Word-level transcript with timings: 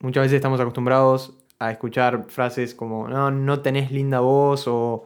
muchas 0.00 0.24
veces 0.24 0.36
estamos 0.36 0.60
acostumbrados 0.60 1.34
a 1.58 1.70
escuchar 1.70 2.26
frases 2.28 2.74
como 2.74 3.08
no, 3.08 3.30
no 3.30 3.60
tenés 3.60 3.90
linda 3.90 4.20
voz 4.20 4.68
o 4.68 5.04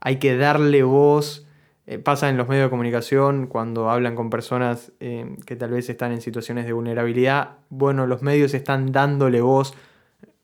hay 0.00 0.16
que 0.16 0.36
darle 0.36 0.82
voz. 0.82 1.46
Eh, 1.86 1.98
pasa 1.98 2.30
en 2.30 2.38
los 2.38 2.48
medios 2.48 2.66
de 2.66 2.70
comunicación 2.70 3.46
cuando 3.46 3.90
hablan 3.90 4.14
con 4.14 4.30
personas 4.30 4.92
eh, 5.00 5.36
que 5.44 5.54
tal 5.54 5.70
vez 5.70 5.88
están 5.90 6.12
en 6.12 6.20
situaciones 6.20 6.66
de 6.66 6.72
vulnerabilidad. 6.72 7.58
Bueno, 7.68 8.06
los 8.06 8.22
medios 8.22 8.54
están 8.54 8.92
dándole 8.92 9.40
voz. 9.40 9.74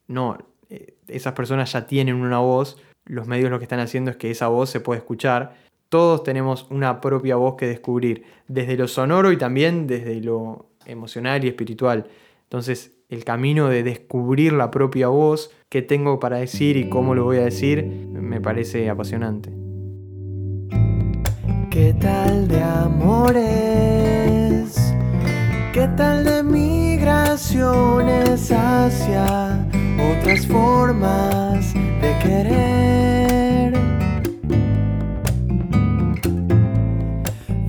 No, 0.06 0.36
eh, 0.68 0.94
esas 1.08 1.32
personas 1.34 1.72
ya 1.72 1.86
tienen 1.86 2.16
una 2.16 2.38
voz. 2.38 2.78
Los 3.06 3.26
medios 3.26 3.50
lo 3.50 3.58
que 3.58 3.64
están 3.64 3.80
haciendo 3.80 4.10
es 4.10 4.16
que 4.16 4.30
esa 4.30 4.48
voz 4.48 4.70
se 4.70 4.80
pueda 4.80 4.98
escuchar. 4.98 5.54
Todos 5.88 6.22
tenemos 6.22 6.66
una 6.70 7.00
propia 7.00 7.36
voz 7.36 7.56
que 7.56 7.66
descubrir, 7.66 8.24
desde 8.46 8.76
lo 8.76 8.86
sonoro 8.86 9.32
y 9.32 9.36
también 9.36 9.86
desde 9.86 10.20
lo 10.20 10.66
emocional 10.86 11.44
y 11.44 11.48
espiritual. 11.48 12.06
Entonces, 12.44 12.92
el 13.10 13.24
camino 13.24 13.68
de 13.68 13.82
descubrir 13.82 14.52
la 14.52 14.70
propia 14.70 15.08
voz, 15.08 15.50
qué 15.68 15.82
tengo 15.82 16.20
para 16.20 16.36
decir 16.38 16.76
y 16.76 16.88
cómo 16.88 17.16
lo 17.16 17.24
voy 17.24 17.38
a 17.38 17.44
decir, 17.44 17.84
me 17.84 18.40
parece 18.40 18.88
apasionante. 18.88 19.50
¿Qué 21.70 21.92
tal 22.00 22.46
de 22.46 22.62
amores? 22.62 23.40
¿Qué 25.72 25.88
tal 25.96 26.22
de 26.24 26.44
migraciones 26.44 28.52
hacia 28.52 29.66
otras 30.18 30.46
formas 30.46 31.74
de 31.74 32.16
querer? 32.22 33.72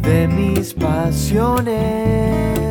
De 0.03 0.27
mis 0.27 0.76
pasiones 0.76 2.70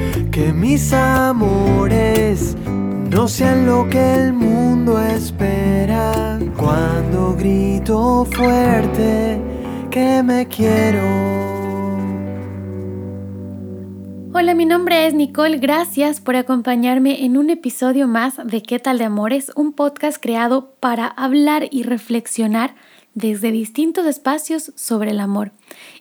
que 0.31 0.53
mis 0.53 0.93
amores 0.93 2.55
no 2.65 3.27
sean 3.27 3.65
lo 3.65 3.89
que 3.89 4.13
el 4.15 4.31
mundo 4.31 4.97
espera 4.97 6.39
cuando 6.55 7.35
grito 7.35 8.25
fuerte 8.31 9.41
que 9.91 10.23
me 10.23 10.47
quiero. 10.47 11.01
Hola, 14.33 14.53
mi 14.53 14.65
nombre 14.65 15.05
es 15.05 15.13
Nicole. 15.13 15.57
Gracias 15.57 16.21
por 16.21 16.37
acompañarme 16.37 17.25
en 17.25 17.35
un 17.35 17.49
episodio 17.49 18.07
más 18.07 18.35
de 18.41 18.63
¿Qué 18.63 18.79
tal 18.79 18.99
de 18.99 19.03
Amores? 19.03 19.51
Un 19.57 19.73
podcast 19.73 20.17
creado 20.21 20.75
para 20.79 21.07
hablar 21.07 21.67
y 21.71 21.83
reflexionar 21.83 22.73
desde 23.13 23.51
distintos 23.51 24.05
espacios 24.05 24.71
sobre 24.75 25.11
el 25.11 25.19
amor. 25.19 25.51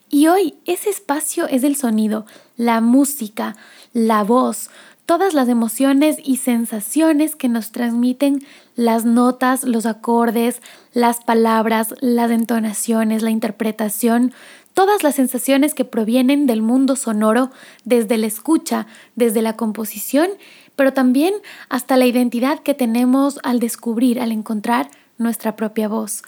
Y 0.08 0.28
hoy 0.28 0.54
ese 0.64 0.90
espacio 0.90 1.46
es 1.48 1.64
el 1.64 1.76
sonido, 1.76 2.26
la 2.56 2.80
música, 2.80 3.56
la 3.92 4.22
voz, 4.24 4.70
todas 5.06 5.34
las 5.34 5.48
emociones 5.48 6.18
y 6.22 6.36
sensaciones 6.36 7.34
que 7.34 7.48
nos 7.48 7.72
transmiten 7.72 8.44
las 8.76 9.04
notas, 9.04 9.64
los 9.64 9.84
acordes, 9.86 10.62
las 10.92 11.24
palabras, 11.24 11.94
las 12.00 12.30
entonaciones, 12.30 13.22
la 13.22 13.30
interpretación, 13.30 14.32
todas 14.72 15.02
las 15.02 15.16
sensaciones 15.16 15.74
que 15.74 15.84
provienen 15.84 16.46
del 16.46 16.62
mundo 16.62 16.94
sonoro, 16.94 17.50
desde 17.84 18.18
la 18.18 18.26
escucha, 18.26 18.86
desde 19.16 19.42
la 19.42 19.56
composición, 19.56 20.28
pero 20.76 20.92
también 20.92 21.34
hasta 21.68 21.96
la 21.96 22.06
identidad 22.06 22.60
que 22.60 22.74
tenemos 22.74 23.40
al 23.42 23.58
descubrir, 23.58 24.20
al 24.20 24.32
encontrar 24.32 24.90
nuestra 25.18 25.56
propia 25.56 25.88
voz. 25.88 26.22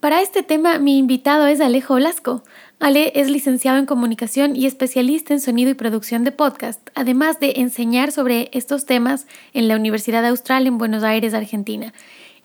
Para 0.00 0.22
este 0.22 0.42
tema, 0.42 0.78
mi 0.78 0.98
invitado 0.98 1.46
es 1.48 1.60
Alejo 1.60 1.96
Blasco. 1.96 2.44
Ale 2.78 3.12
es 3.14 3.30
licenciado 3.30 3.78
en 3.78 3.86
comunicación 3.86 4.54
y 4.54 4.66
especialista 4.66 5.32
en 5.32 5.40
sonido 5.40 5.70
y 5.70 5.74
producción 5.74 6.24
de 6.24 6.32
podcast, 6.32 6.90
además 6.94 7.40
de 7.40 7.54
enseñar 7.56 8.12
sobre 8.12 8.50
estos 8.52 8.84
temas 8.84 9.26
en 9.54 9.66
la 9.66 9.76
Universidad 9.76 10.26
Austral 10.26 10.66
en 10.66 10.76
Buenos 10.76 11.02
Aires, 11.02 11.32
Argentina. 11.32 11.94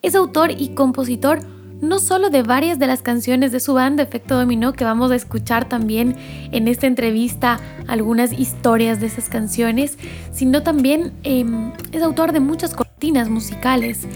Es 0.01 0.15
autor 0.15 0.51
y 0.51 0.69
compositor 0.69 1.39
no 1.81 1.99
solo 1.99 2.29
de 2.29 2.43
varias 2.43 2.79
de 2.79 2.87
las 2.87 3.01
canciones 3.01 3.51
de 3.51 3.59
su 3.59 3.73
banda 3.73 4.03
Efecto 4.03 4.37
Dominó, 4.37 4.71
que 4.71 4.85
vamos 4.85 5.11
a 5.11 5.15
escuchar 5.15 5.67
también 5.67 6.15
en 6.51 6.67
esta 6.67 6.87
entrevista 6.87 7.59
algunas 7.87 8.31
historias 8.31 9.01
de 9.01 9.07
esas 9.07 9.27
canciones, 9.27 9.97
sino 10.31 10.63
también 10.63 11.11
em, 11.23 11.73
es 11.91 12.03
autor 12.03 12.31
de 12.31 12.39
muchas 12.39 12.73
cortinas 12.73 13.29
musicales 13.29 14.07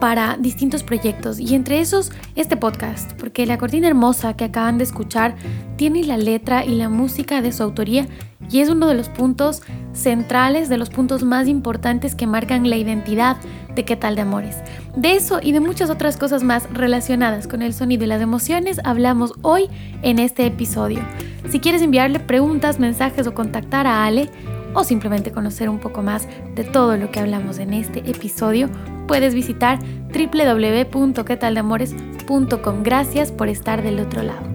para 0.00 0.36
distintos 0.36 0.82
proyectos 0.82 1.38
y 1.38 1.54
entre 1.54 1.80
esos 1.80 2.12
este 2.34 2.56
podcast, 2.56 3.12
porque 3.14 3.46
la 3.46 3.58
cortina 3.58 3.88
hermosa 3.88 4.34
que 4.34 4.44
acaban 4.44 4.78
de 4.78 4.84
escuchar 4.84 5.36
tiene 5.76 6.04
la 6.04 6.16
letra 6.16 6.64
y 6.64 6.74
la 6.74 6.88
música 6.88 7.42
de 7.42 7.52
su 7.52 7.62
autoría 7.62 8.06
y 8.50 8.60
es 8.60 8.68
uno 8.68 8.86
de 8.86 8.94
los 8.94 9.08
puntos 9.08 9.62
centrales, 9.92 10.68
de 10.68 10.76
los 10.76 10.90
puntos 10.90 11.22
más 11.22 11.48
importantes 11.48 12.14
que 12.14 12.26
marcan 12.26 12.68
la 12.68 12.76
identidad 12.76 13.36
de 13.74 13.84
qué 13.84 13.96
tal 13.96 14.14
de 14.16 14.22
amores. 14.22 14.56
De 14.96 15.14
eso 15.14 15.40
y 15.42 15.52
de 15.52 15.60
muchas 15.60 15.88
otras 15.88 16.16
cosas 16.16 16.42
más 16.42 16.68
relacionadas 16.72 17.46
con 17.46 17.62
el 17.62 17.72
sonido 17.72 18.04
y 18.04 18.08
las 18.08 18.20
emociones 18.20 18.80
hablamos 18.84 19.32
hoy 19.42 19.70
en 20.02 20.18
este 20.18 20.44
episodio. 20.46 21.00
Si 21.48 21.60
quieres 21.60 21.82
enviarle 21.82 22.20
preguntas, 22.20 22.78
mensajes 22.78 23.26
o 23.26 23.34
contactar 23.34 23.86
a 23.86 24.04
Ale, 24.04 24.28
o 24.74 24.84
simplemente 24.84 25.32
conocer 25.32 25.68
un 25.68 25.78
poco 25.78 26.02
más 26.02 26.26
de 26.54 26.62
todo 26.64 26.96
lo 26.96 27.10
que 27.10 27.20
hablamos 27.20 27.58
en 27.58 27.74
este 27.74 27.98
episodio, 28.10 28.70
puedes 29.06 29.34
visitar 29.34 29.78
www.quetaldeamores.com. 30.12 32.82
Gracias 32.82 33.30
por 33.32 33.48
estar 33.48 33.82
del 33.82 34.00
otro 34.00 34.22
lado. 34.22 34.50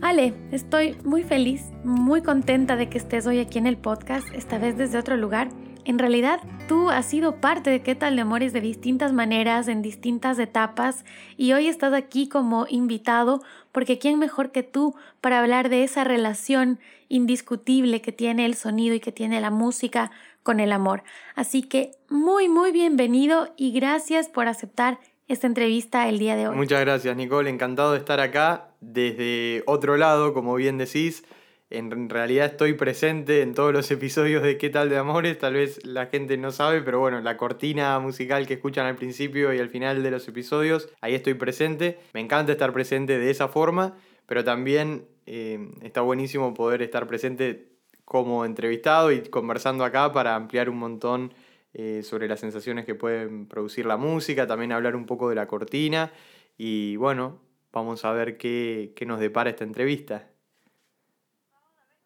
Ale, 0.00 0.32
estoy 0.50 0.96
muy 1.04 1.22
feliz, 1.22 1.66
muy 1.84 2.22
contenta 2.22 2.76
de 2.76 2.88
que 2.88 2.96
estés 2.98 3.26
hoy 3.26 3.38
aquí 3.38 3.58
en 3.58 3.66
el 3.66 3.76
podcast, 3.78 4.26
esta 4.34 4.58
vez 4.58 4.76
desde 4.76 4.98
otro 4.98 5.16
lugar 5.16 5.48
en 5.84 5.98
realidad, 5.98 6.40
tú 6.68 6.90
has 6.90 7.06
sido 7.06 7.40
parte 7.40 7.70
de 7.70 7.82
qué 7.82 7.94
tal 7.94 8.16
de 8.16 8.22
amores 8.22 8.52
de 8.52 8.60
distintas 8.60 9.12
maneras, 9.12 9.68
en 9.68 9.82
distintas 9.82 10.38
etapas, 10.38 11.04
y 11.36 11.52
hoy 11.52 11.68
estás 11.68 11.92
aquí 11.92 12.28
como 12.28 12.66
invitado 12.68 13.42
porque 13.72 13.98
¿quién 13.98 14.18
mejor 14.18 14.52
que 14.52 14.62
tú 14.62 14.94
para 15.20 15.40
hablar 15.40 15.68
de 15.68 15.82
esa 15.82 16.04
relación 16.04 16.78
indiscutible 17.08 18.00
que 18.00 18.12
tiene 18.12 18.46
el 18.46 18.54
sonido 18.54 18.94
y 18.94 19.00
que 19.00 19.12
tiene 19.12 19.40
la 19.40 19.50
música 19.50 20.10
con 20.42 20.60
el 20.60 20.72
amor? 20.72 21.02
Así 21.34 21.62
que 21.62 21.92
muy, 22.08 22.48
muy 22.48 22.70
bienvenido 22.70 23.52
y 23.56 23.72
gracias 23.72 24.28
por 24.28 24.46
aceptar 24.46 24.98
esta 25.26 25.46
entrevista 25.46 26.08
el 26.08 26.18
día 26.18 26.36
de 26.36 26.48
hoy. 26.48 26.56
Muchas 26.56 26.80
gracias, 26.80 27.16
Nicole. 27.16 27.48
Encantado 27.48 27.92
de 27.92 27.98
estar 27.98 28.20
acá 28.20 28.68
desde 28.80 29.62
otro 29.66 29.96
lado, 29.96 30.34
como 30.34 30.54
bien 30.54 30.78
decís 30.78 31.24
en 31.72 32.10
realidad 32.10 32.46
estoy 32.46 32.74
presente 32.74 33.40
en 33.40 33.54
todos 33.54 33.72
los 33.72 33.90
episodios 33.90 34.42
de 34.42 34.58
¿Qué 34.58 34.68
tal 34.68 34.90
de 34.90 34.98
Amores? 34.98 35.38
Tal 35.38 35.54
vez 35.54 35.84
la 35.86 36.06
gente 36.06 36.36
no 36.36 36.52
sabe, 36.52 36.82
pero 36.82 37.00
bueno, 37.00 37.20
la 37.22 37.38
cortina 37.38 37.98
musical 37.98 38.46
que 38.46 38.54
escuchan 38.54 38.84
al 38.84 38.96
principio 38.96 39.54
y 39.54 39.58
al 39.58 39.70
final 39.70 40.02
de 40.02 40.10
los 40.10 40.28
episodios, 40.28 40.90
ahí 41.00 41.14
estoy 41.14 41.32
presente. 41.32 41.98
Me 42.12 42.20
encanta 42.20 42.52
estar 42.52 42.74
presente 42.74 43.18
de 43.18 43.30
esa 43.30 43.48
forma, 43.48 43.96
pero 44.26 44.44
también 44.44 45.06
eh, 45.24 45.70
está 45.80 46.02
buenísimo 46.02 46.52
poder 46.52 46.82
estar 46.82 47.06
presente 47.06 47.70
como 48.04 48.44
entrevistado 48.44 49.10
y 49.10 49.22
conversando 49.22 49.84
acá 49.84 50.12
para 50.12 50.34
ampliar 50.34 50.68
un 50.68 50.76
montón 50.76 51.32
eh, 51.72 52.02
sobre 52.02 52.28
las 52.28 52.40
sensaciones 52.40 52.84
que 52.84 52.94
pueden 52.94 53.46
producir 53.46 53.86
la 53.86 53.96
música, 53.96 54.46
también 54.46 54.72
hablar 54.72 54.94
un 54.94 55.06
poco 55.06 55.30
de 55.30 55.36
la 55.36 55.46
cortina 55.46 56.12
y 56.58 56.96
bueno, 56.96 57.40
vamos 57.72 58.04
a 58.04 58.12
ver 58.12 58.36
qué, 58.36 58.92
qué 58.94 59.06
nos 59.06 59.20
depara 59.20 59.48
esta 59.48 59.64
entrevista. 59.64 60.31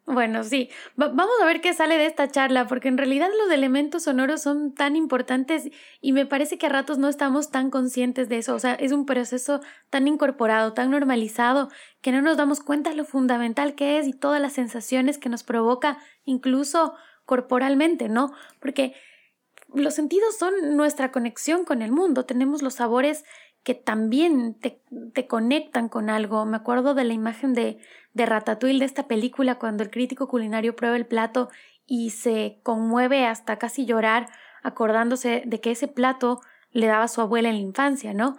Bueno, 0.09 0.45
sí, 0.45 0.71
vamos 0.95 1.35
a 1.43 1.47
ver 1.47 1.61
qué 1.61 1.75
sale 1.75 1.99
de 1.99 2.07
esta 2.07 2.29
charla, 2.29 2.69
porque 2.69 2.87
en 2.87 2.97
realidad 2.97 3.29
los 3.43 3.53
elementos 3.53 4.05
sonoros 4.05 4.41
son 4.41 4.73
tan 4.73 4.95
importantes 4.95 5.69
y 6.01 6.13
me 6.13 6.27
parece 6.27 6.59
que 6.59 6.67
a 6.67 6.69
ratos 6.69 6.97
no 6.99 7.09
estamos 7.09 7.51
tan 7.51 7.71
conscientes 7.71 8.29
de 8.29 8.39
eso, 8.39 8.55
o 8.55 8.59
sea, 8.61 8.75
es 8.75 8.93
un 8.93 9.05
proceso 9.05 9.61
tan 9.91 10.07
incorporado, 10.07 10.75
tan 10.75 10.93
normalizado, 10.93 11.71
que 12.03 12.13
no 12.13 12.23
nos 12.23 12.37
damos 12.37 12.61
cuenta 12.61 12.93
lo 12.93 13.05
fundamental 13.05 13.75
que 13.75 13.99
es 13.99 14.07
y 14.07 14.13
todas 14.13 14.41
las 14.41 14.53
sensaciones 14.53 15.19
que 15.19 15.29
nos 15.29 15.43
provoca, 15.43 15.99
incluso 16.25 16.95
corporalmente, 17.25 18.09
¿no? 18.09 18.33
Porque 18.61 18.95
los 19.75 19.95
sentidos 19.95 20.37
son 20.39 20.77
nuestra 20.77 21.11
conexión 21.11 21.65
con 21.65 21.83
el 21.83 21.91
mundo, 21.91 22.25
tenemos 22.25 22.63
los 22.63 22.75
sabores 22.75 23.25
que 23.67 23.75
también 23.75 24.55
te, 24.55 24.81
te, 25.13 25.27
conectan 25.27 25.89
con 25.89 26.09
algo. 26.09 26.47
Me 26.47 26.57
acuerdo 26.57 26.95
de 26.95 27.03
la 27.03 27.15
imagen 27.15 27.53
de, 27.53 27.81
de 28.15 28.25
Ratatouille, 28.25 28.79
de 28.79 28.85
esta 28.85 29.09
película, 29.09 29.57
cuando 29.59 29.83
el 29.83 29.91
crítico 29.91 30.29
culinario 30.29 30.77
prueba 30.77 30.95
el 30.95 31.05
plato 31.05 31.49
y 31.85 32.11
se 32.11 32.61
conmueve 32.63 33.27
hasta 33.27 33.59
casi 33.59 33.85
llorar, 33.85 34.29
acordándose 34.63 35.43
de 35.45 35.61
que 35.61 35.73
ese 35.73 35.89
plato 35.89 36.41
le 36.71 36.87
daba 36.87 37.09
su 37.09 37.21
abuela 37.21 37.49
en 37.49 37.57
la 37.57 37.61
infancia, 37.61 38.15
¿no? 38.15 38.37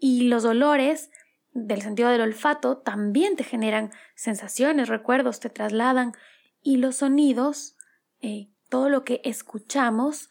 Y 0.00 0.28
los 0.28 0.44
olores 0.44 1.10
del 1.54 1.80
sentido 1.80 2.10
del 2.10 2.20
olfato 2.20 2.76
también 2.76 3.36
te 3.36 3.44
generan 3.44 3.90
sensaciones, 4.16 4.88
recuerdos, 4.88 5.40
te 5.40 5.48
trasladan. 5.48 6.12
Y 6.60 6.76
los 6.76 6.96
sonidos, 6.96 7.74
eh, 8.20 8.50
todo 8.68 8.90
lo 8.90 9.02
que 9.02 9.22
escuchamos, 9.24 10.28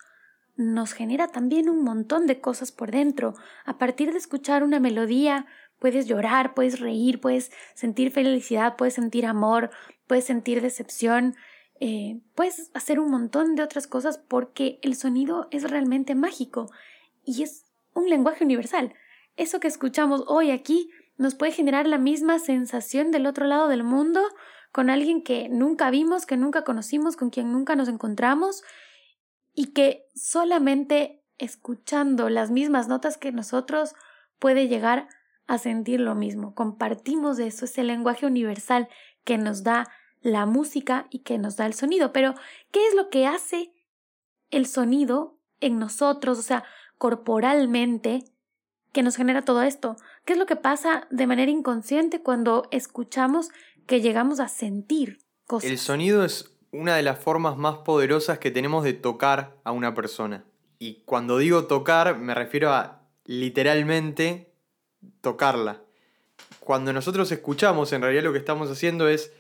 nos 0.57 0.94
genera 0.94 1.27
también 1.27 1.69
un 1.69 1.83
montón 1.83 2.25
de 2.27 2.42
cosas 2.42 2.71
por 2.71 2.92
dentro. 2.92 3.36
A 3.63 3.77
partir 3.77 4.12
de 4.12 4.18
escuchar 4.18 4.63
una 4.63 4.80
melodía, 4.80 5.45
puedes 5.80 6.07
llorar, 6.07 6.56
puedes 6.56 6.80
reír, 6.80 7.21
puedes 7.21 7.51
sentir 7.75 8.12
felicidad, 8.12 8.75
puedes 8.75 8.95
sentir 8.95 9.25
amor, 9.25 9.69
puedes 10.07 10.25
sentir 10.25 10.62
decepción, 10.62 11.36
eh, 11.80 12.19
puedes 12.33 12.71
hacer 12.74 13.00
un 13.00 13.12
montón 13.12 13.56
de 13.56 13.62
otras 13.62 13.86
cosas 13.86 14.18
porque 14.18 14.80
el 14.81 14.95
sonido 14.95 15.48
es 15.51 15.69
realmente 15.69 16.15
mágico 16.15 16.71
y 17.24 17.44
es 17.44 17.65
un 17.94 18.09
lenguaje 18.09 18.44
universal. 18.44 18.94
Eso 19.36 19.59
que 19.59 19.68
escuchamos 19.68 20.24
hoy 20.27 20.50
aquí 20.50 20.89
nos 21.18 21.36
puede 21.36 21.51
generar 21.51 21.88
la 21.88 22.00
misma 22.00 22.39
sensación 22.39 23.12
del 23.12 23.27
otro 23.27 23.45
lado 23.45 23.68
del 23.68 23.83
mundo 23.83 24.21
con 24.71 24.89
alguien 24.89 25.21
que 25.24 25.50
nunca 25.50 25.92
vimos, 25.92 26.25
que 26.25 26.38
nunca 26.38 26.63
conocimos, 26.63 27.15
con 27.15 27.30
quien 27.30 27.51
nunca 27.51 27.75
nos 27.75 27.88
encontramos 27.88 28.63
y 29.57 29.74
que 29.74 30.06
solamente 30.13 31.24
escuchando 31.39 32.30
las 32.30 32.51
mismas 32.51 32.88
notas 32.88 33.18
que 33.18 33.31
nosotros 33.31 33.95
puede 34.38 34.68
llegar 34.68 35.09
a 35.48 35.57
sentir 35.57 36.00
lo 36.00 36.13
mismo. 36.13 36.54
Compartimos 36.54 37.39
eso, 37.39 37.65
ese 37.65 37.83
lenguaje 37.83 38.27
universal 38.27 38.88
que 39.24 39.39
nos 39.39 39.63
da 39.63 39.88
la 40.21 40.45
música 40.45 41.07
y 41.09 41.19
que 41.19 41.39
nos 41.39 41.57
da 41.57 41.65
el 41.65 41.74
sonido. 41.74 42.13
Pero, 42.13 42.36
¿qué 42.69 42.86
es 42.86 42.94
lo 42.94 43.09
que 43.09 43.25
hace 43.25 43.74
el 44.51 44.68
sonido 44.68 45.39
en 45.59 45.80
nosotros, 45.80 46.38
o 46.38 46.44
sea, 46.44 46.63
corporalmente, 47.00 48.25
que 48.92 49.01
nos 49.01 49.15
genera 49.15 49.42
todo 49.42 49.63
esto? 49.63 49.95
¿Qué 50.24 50.33
es 50.33 50.39
lo 50.39 50.45
que 50.45 50.56
pasa 50.56 51.07
de 51.09 51.25
manera 51.25 51.50
inconsciente 51.50 52.21
cuando 52.21 52.68
escuchamos 52.69 53.50
que 53.88 54.01
llegamos 54.01 54.39
a 54.39 54.50
sentir 54.50 55.18
cosas? 55.48 55.71
El 55.71 55.80
sonido 55.80 56.24
es 56.24 56.56
una 56.72 56.96
de 56.96 57.04
las 57.04 57.19
formas 57.19 57.58
más 57.58 57.78
poderosas 57.80 58.40
que 58.40 58.52
tenemos 58.52 58.84
de 58.84 58.94
tocar 58.94 59.56
a 59.64 59.72
una 59.72 59.94
persona. 59.94 60.44
Y 60.80 61.02
cuando 61.06 61.38
digo 61.38 61.66
tocar, 61.66 62.18
me 62.18 62.34
refiero 62.34 62.72
a 62.72 63.02
literalmente 63.25 64.52
tocarla. 65.22 65.81
Cuando 66.60 66.94
nosotros 66.94 67.31
escuchamos, 67.31 67.94
en 67.94 68.02
realidad 68.02 68.24
lo 68.24 68.34
que 68.34 68.40
estamos 68.40 68.69
haciendo 68.69 69.08
es, 69.08 69.31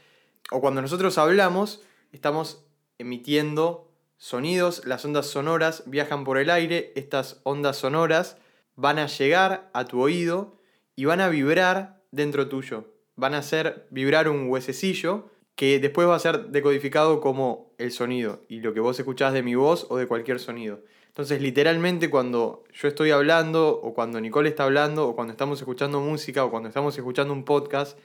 o 0.51 0.61
cuando 0.61 0.81
nosotros 0.81 1.17
hablamos, 1.17 1.81
estamos 2.11 2.65
emitiendo 2.97 3.91
sonidos, 4.17 4.83
las 4.85 5.05
ondas 5.05 5.27
sonoras 5.27 5.83
viajan 5.85 6.23
por 6.23 6.37
el 6.37 6.49
aire, 6.49 6.91
estas 6.95 7.39
ondas 7.43 7.77
sonoras 7.77 8.37
van 8.75 8.99
a 8.99 9.07
llegar 9.07 9.69
a 9.73 9.85
tu 9.85 10.01
oído 10.01 10.57
y 10.95 11.05
van 11.05 11.21
a 11.21 11.29
vibrar 11.29 12.01
dentro 12.11 12.47
tuyo. 12.47 12.93
Van 13.15 13.33
a 13.33 13.39
hacer 13.39 13.87
vibrar 13.89 14.29
un 14.29 14.49
huesecillo 14.49 15.29
que 15.57 15.79
después 15.79 16.07
va 16.07 16.15
a 16.15 16.19
ser 16.19 16.49
decodificado 16.49 17.19
como 17.19 17.73
el 17.79 17.91
sonido 17.91 18.43
y 18.47 18.59
lo 18.59 18.75
que 18.75 18.79
vos 18.79 18.99
escuchás 18.99 19.33
de 19.33 19.41
mi 19.41 19.55
voz 19.55 19.87
o 19.89 19.97
de 19.97 20.05
cualquier 20.05 20.39
sonido. 20.39 20.81
Entonces, 21.07 21.41
literalmente 21.41 22.11
cuando 22.11 22.63
yo 22.71 22.87
estoy 22.87 23.09
hablando 23.09 23.69
o 23.69 23.95
cuando 23.95 24.21
Nicole 24.21 24.49
está 24.49 24.65
hablando 24.65 25.07
o 25.07 25.15
cuando 25.15 25.31
estamos 25.31 25.59
escuchando 25.59 25.99
música 25.99 26.45
o 26.45 26.51
cuando 26.51 26.69
estamos 26.69 26.95
escuchando 26.95 27.33
un 27.33 27.43
podcast, 27.43 27.97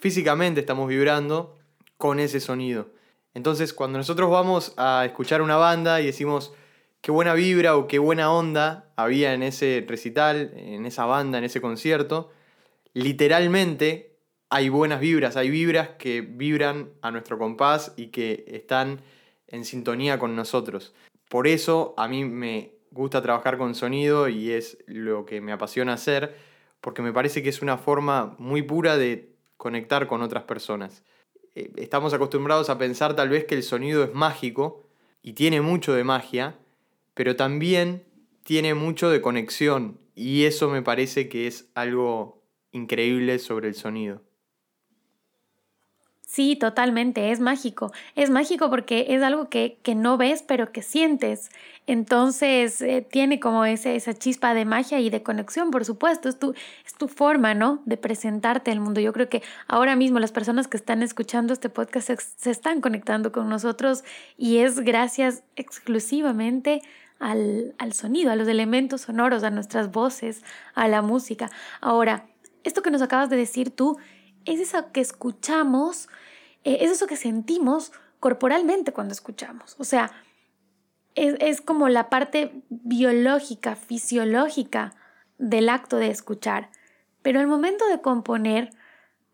físicamente 0.00 0.58
estamos 0.58 0.88
vibrando 0.88 1.54
con 1.96 2.18
ese 2.18 2.40
sonido. 2.40 2.88
Entonces, 3.34 3.72
cuando 3.72 3.98
nosotros 3.98 4.28
vamos 4.28 4.74
a 4.76 5.04
escuchar 5.06 5.42
una 5.42 5.56
banda 5.56 6.00
y 6.00 6.06
decimos 6.06 6.54
qué 7.02 7.12
buena 7.12 7.34
vibra 7.34 7.76
o 7.76 7.86
qué 7.86 8.00
buena 8.00 8.32
onda 8.32 8.90
había 8.96 9.32
en 9.32 9.44
ese 9.44 9.84
recital, 9.86 10.50
en 10.56 10.86
esa 10.86 11.06
banda, 11.06 11.38
en 11.38 11.44
ese 11.44 11.60
concierto, 11.60 12.32
literalmente 12.94 14.15
hay 14.48 14.68
buenas 14.68 15.00
vibras, 15.00 15.36
hay 15.36 15.50
vibras 15.50 15.90
que 15.98 16.20
vibran 16.20 16.90
a 17.02 17.10
nuestro 17.10 17.38
compás 17.38 17.92
y 17.96 18.08
que 18.08 18.44
están 18.48 19.00
en 19.48 19.64
sintonía 19.64 20.18
con 20.18 20.36
nosotros. 20.36 20.94
Por 21.28 21.46
eso 21.46 21.94
a 21.96 22.08
mí 22.08 22.24
me 22.24 22.72
gusta 22.90 23.22
trabajar 23.22 23.58
con 23.58 23.74
sonido 23.74 24.28
y 24.28 24.52
es 24.52 24.78
lo 24.86 25.26
que 25.26 25.40
me 25.40 25.52
apasiona 25.52 25.94
hacer, 25.94 26.36
porque 26.80 27.02
me 27.02 27.12
parece 27.12 27.42
que 27.42 27.48
es 27.48 27.62
una 27.62 27.78
forma 27.78 28.36
muy 28.38 28.62
pura 28.62 28.96
de 28.96 29.34
conectar 29.56 30.06
con 30.06 30.22
otras 30.22 30.44
personas. 30.44 31.02
Eh, 31.54 31.72
estamos 31.76 32.14
acostumbrados 32.14 32.70
a 32.70 32.78
pensar 32.78 33.16
tal 33.16 33.28
vez 33.28 33.44
que 33.44 33.54
el 33.54 33.62
sonido 33.62 34.04
es 34.04 34.14
mágico 34.14 34.84
y 35.22 35.32
tiene 35.32 35.60
mucho 35.60 35.92
de 35.94 36.04
magia, 36.04 36.56
pero 37.14 37.34
también 37.34 38.04
tiene 38.44 38.74
mucho 38.74 39.10
de 39.10 39.20
conexión 39.20 39.98
y 40.14 40.44
eso 40.44 40.70
me 40.70 40.82
parece 40.82 41.28
que 41.28 41.46
es 41.46 41.68
algo 41.74 42.42
increíble 42.70 43.38
sobre 43.38 43.68
el 43.68 43.74
sonido. 43.74 44.25
Sí, 46.36 46.54
totalmente, 46.54 47.30
es 47.30 47.40
mágico. 47.40 47.92
Es 48.14 48.28
mágico 48.28 48.68
porque 48.68 49.06
es 49.08 49.22
algo 49.22 49.48
que, 49.48 49.78
que 49.82 49.94
no 49.94 50.18
ves, 50.18 50.44
pero 50.46 50.70
que 50.70 50.82
sientes. 50.82 51.48
Entonces, 51.86 52.82
eh, 52.82 53.00
tiene 53.10 53.40
como 53.40 53.64
ese, 53.64 53.96
esa 53.96 54.12
chispa 54.12 54.52
de 54.52 54.66
magia 54.66 55.00
y 55.00 55.08
de 55.08 55.22
conexión, 55.22 55.70
por 55.70 55.86
supuesto. 55.86 56.28
Es 56.28 56.38
tu, 56.38 56.52
es 56.84 56.92
tu 56.92 57.08
forma, 57.08 57.54
¿no? 57.54 57.80
De 57.86 57.96
presentarte 57.96 58.70
al 58.70 58.80
mundo. 58.80 59.00
Yo 59.00 59.14
creo 59.14 59.30
que 59.30 59.42
ahora 59.66 59.96
mismo 59.96 60.18
las 60.18 60.30
personas 60.30 60.68
que 60.68 60.76
están 60.76 61.02
escuchando 61.02 61.54
este 61.54 61.70
podcast 61.70 62.06
se, 62.08 62.18
se 62.18 62.50
están 62.50 62.82
conectando 62.82 63.32
con 63.32 63.48
nosotros 63.48 64.04
y 64.36 64.58
es 64.58 64.80
gracias 64.80 65.42
exclusivamente 65.56 66.82
al, 67.18 67.74
al 67.78 67.94
sonido, 67.94 68.30
a 68.30 68.36
los 68.36 68.46
elementos 68.46 69.00
sonoros, 69.00 69.42
a 69.42 69.48
nuestras 69.48 69.90
voces, 69.90 70.42
a 70.74 70.86
la 70.86 71.00
música. 71.00 71.50
Ahora, 71.80 72.26
esto 72.62 72.82
que 72.82 72.90
nos 72.90 73.00
acabas 73.00 73.30
de 73.30 73.36
decir 73.36 73.70
tú, 73.70 73.96
es 74.44 74.60
eso 74.60 74.92
que 74.92 75.00
escuchamos 75.00 76.10
eh, 76.66 76.78
es 76.80 76.90
eso 76.90 77.06
que 77.06 77.16
sentimos 77.16 77.92
corporalmente 78.18 78.92
cuando 78.92 79.12
escuchamos. 79.12 79.76
O 79.78 79.84
sea, 79.84 80.10
es, 81.14 81.60
como 81.60 81.88
la 81.88 82.10
parte 82.10 82.60
biológica, 82.68 83.76
fisiológica 83.76 84.92
del 85.38 85.68
acto 85.68 85.96
de 85.96 86.10
escuchar. 86.10 86.70
Pero 87.22 87.38
al 87.38 87.46
momento 87.46 87.86
de 87.86 88.00
componer, 88.00 88.70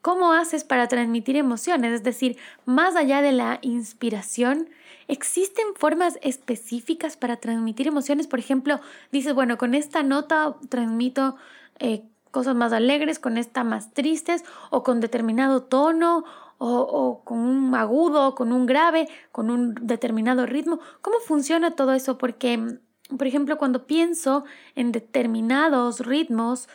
¿cómo 0.03 0.35
haces 0.35 0.63
para 0.65 0.89
transmitir 0.89 1.37
emociones? 1.37 1.93
Es 1.93 2.03
decir, 2.03 2.37
más 2.67 2.97
allá 2.97 3.23
de 3.23 3.33
la 3.33 3.59
inspiración, 3.63 4.69
¿existen 5.09 5.65
formas 5.75 6.19
específicas 6.21 7.17
para 7.17 7.39
transmitir 7.39 7.89
emociones? 7.89 8.27
Por 8.27 8.41
ejemplo, 8.41 8.79
dices, 9.11 9.35
bueno, 9.35 9.57
con 9.57 9.75
esta 9.75 10.03
nota 10.03 10.55
transmito 10.69 11.37
eh, 11.79 12.05
cosas 12.31 12.55
más 12.55 12.75
alegres, 12.75 13.19
con 13.19 13.39
esta 13.39 13.65
más 13.65 13.95
tristes, 13.95 14.45
o 14.71 14.83
con 14.83 15.01
determinado 15.01 15.63
tono, 15.63 16.25
o, 16.59 17.23
con 17.25 17.39
un 17.39 17.75
agudo, 17.75 18.35
con 18.35 18.53
un 18.53 18.67
grave, 18.67 19.09
con 19.33 19.51
un 19.51 19.75
determinado 19.75 20.47
ritmo. 20.47 20.81
¿Cómo 21.01 21.19
funciona 21.19 21.73
todo 21.73 21.93
eso? 21.93 22.19
Porque, 22.19 22.79
por 23.17 23.27
ejemplo, 23.27 23.59
cuando 23.59 23.87
pienso 23.87 24.45
en 24.75 24.93
determinados 24.93 26.01
ritmos, 26.01 26.69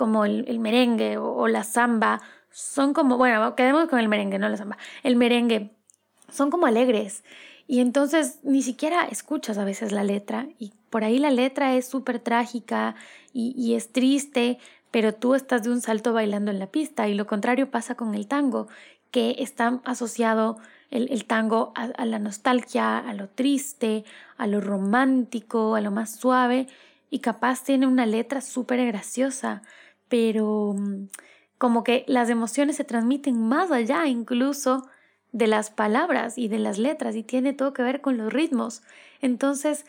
como 0.00 0.24
el, 0.24 0.58
merengue 0.58 1.18
o, 1.18 1.46
la 1.46 1.62
samba, 1.62 2.22
son 2.50 2.94
como, 2.94 3.18
bueno, 3.18 3.54
quedemos 3.54 3.86
con 3.88 3.98
el 3.98 4.08
merengue, 4.08 4.38
no 4.38 4.48
la 4.48 4.56
samba. 4.56 4.78
El 5.02 5.16
merengue 5.16 5.76
son 6.32 6.50
como 6.50 6.64
alegres. 6.64 7.22
Y 7.66 7.80
entonces 7.80 8.38
ni 8.42 8.62
siquiera 8.62 9.04
escuchas 9.04 9.58
a 9.58 9.64
veces 9.64 9.92
la 9.92 10.02
letra 10.02 10.48
y 10.58 10.72
por 10.88 11.04
ahí 11.04 11.18
la 11.18 11.30
letra 11.30 11.76
es 11.76 11.86
súper 11.86 12.18
trágica 12.18 12.94
y, 13.34 13.52
y, 13.56 13.74
es 13.74 13.92
triste, 13.92 14.58
pero 14.90 15.14
tú 15.14 15.34
estás 15.34 15.64
de 15.64 15.70
un 15.70 15.82
salto 15.82 16.14
bailando 16.14 16.50
en 16.50 16.58
la 16.58 16.66
pista 16.66 17.06
y 17.06 17.14
lo 17.14 17.26
contrario 17.26 17.70
pasa 17.70 17.94
con 17.94 18.14
el 18.14 18.26
tango, 18.26 18.68
que 19.10 19.36
está 19.38 19.80
asociado 19.84 20.58
el, 20.90 21.24
tango 21.24 21.72
a, 21.76 22.04
la 22.04 22.18
nostalgia, 22.18 22.98
a 22.98 23.14
lo 23.14 23.28
triste, 23.28 24.04
a 24.36 24.46
lo 24.46 24.60
romántico, 24.60 25.76
a 25.76 25.80
lo 25.80 25.90
más 25.90 26.16
suave 26.16 26.66
y 27.10 27.20
capaz 27.20 27.62
tiene 27.64 27.86
una 27.86 28.06
letra 28.06 28.40
súper 28.40 28.84
graciosa, 28.86 29.62
pero 30.08 30.74
mm, 30.76 31.08
como 31.58 31.84
que 31.84 32.04
las 32.08 32.28
emociones 32.28 32.76
se 32.76 32.84
transmiten 32.84 33.40
más 33.40 33.70
allá 33.70 34.06
incluso 34.06 34.88
de 35.32 35.46
las 35.46 35.70
palabras 35.70 36.38
y 36.38 36.48
de 36.48 36.58
las 36.58 36.78
letras 36.78 37.14
y 37.14 37.22
tiene 37.22 37.52
todo 37.52 37.72
que 37.72 37.82
ver 37.82 38.00
con 38.00 38.16
los 38.16 38.32
ritmos. 38.32 38.82
Entonces, 39.20 39.86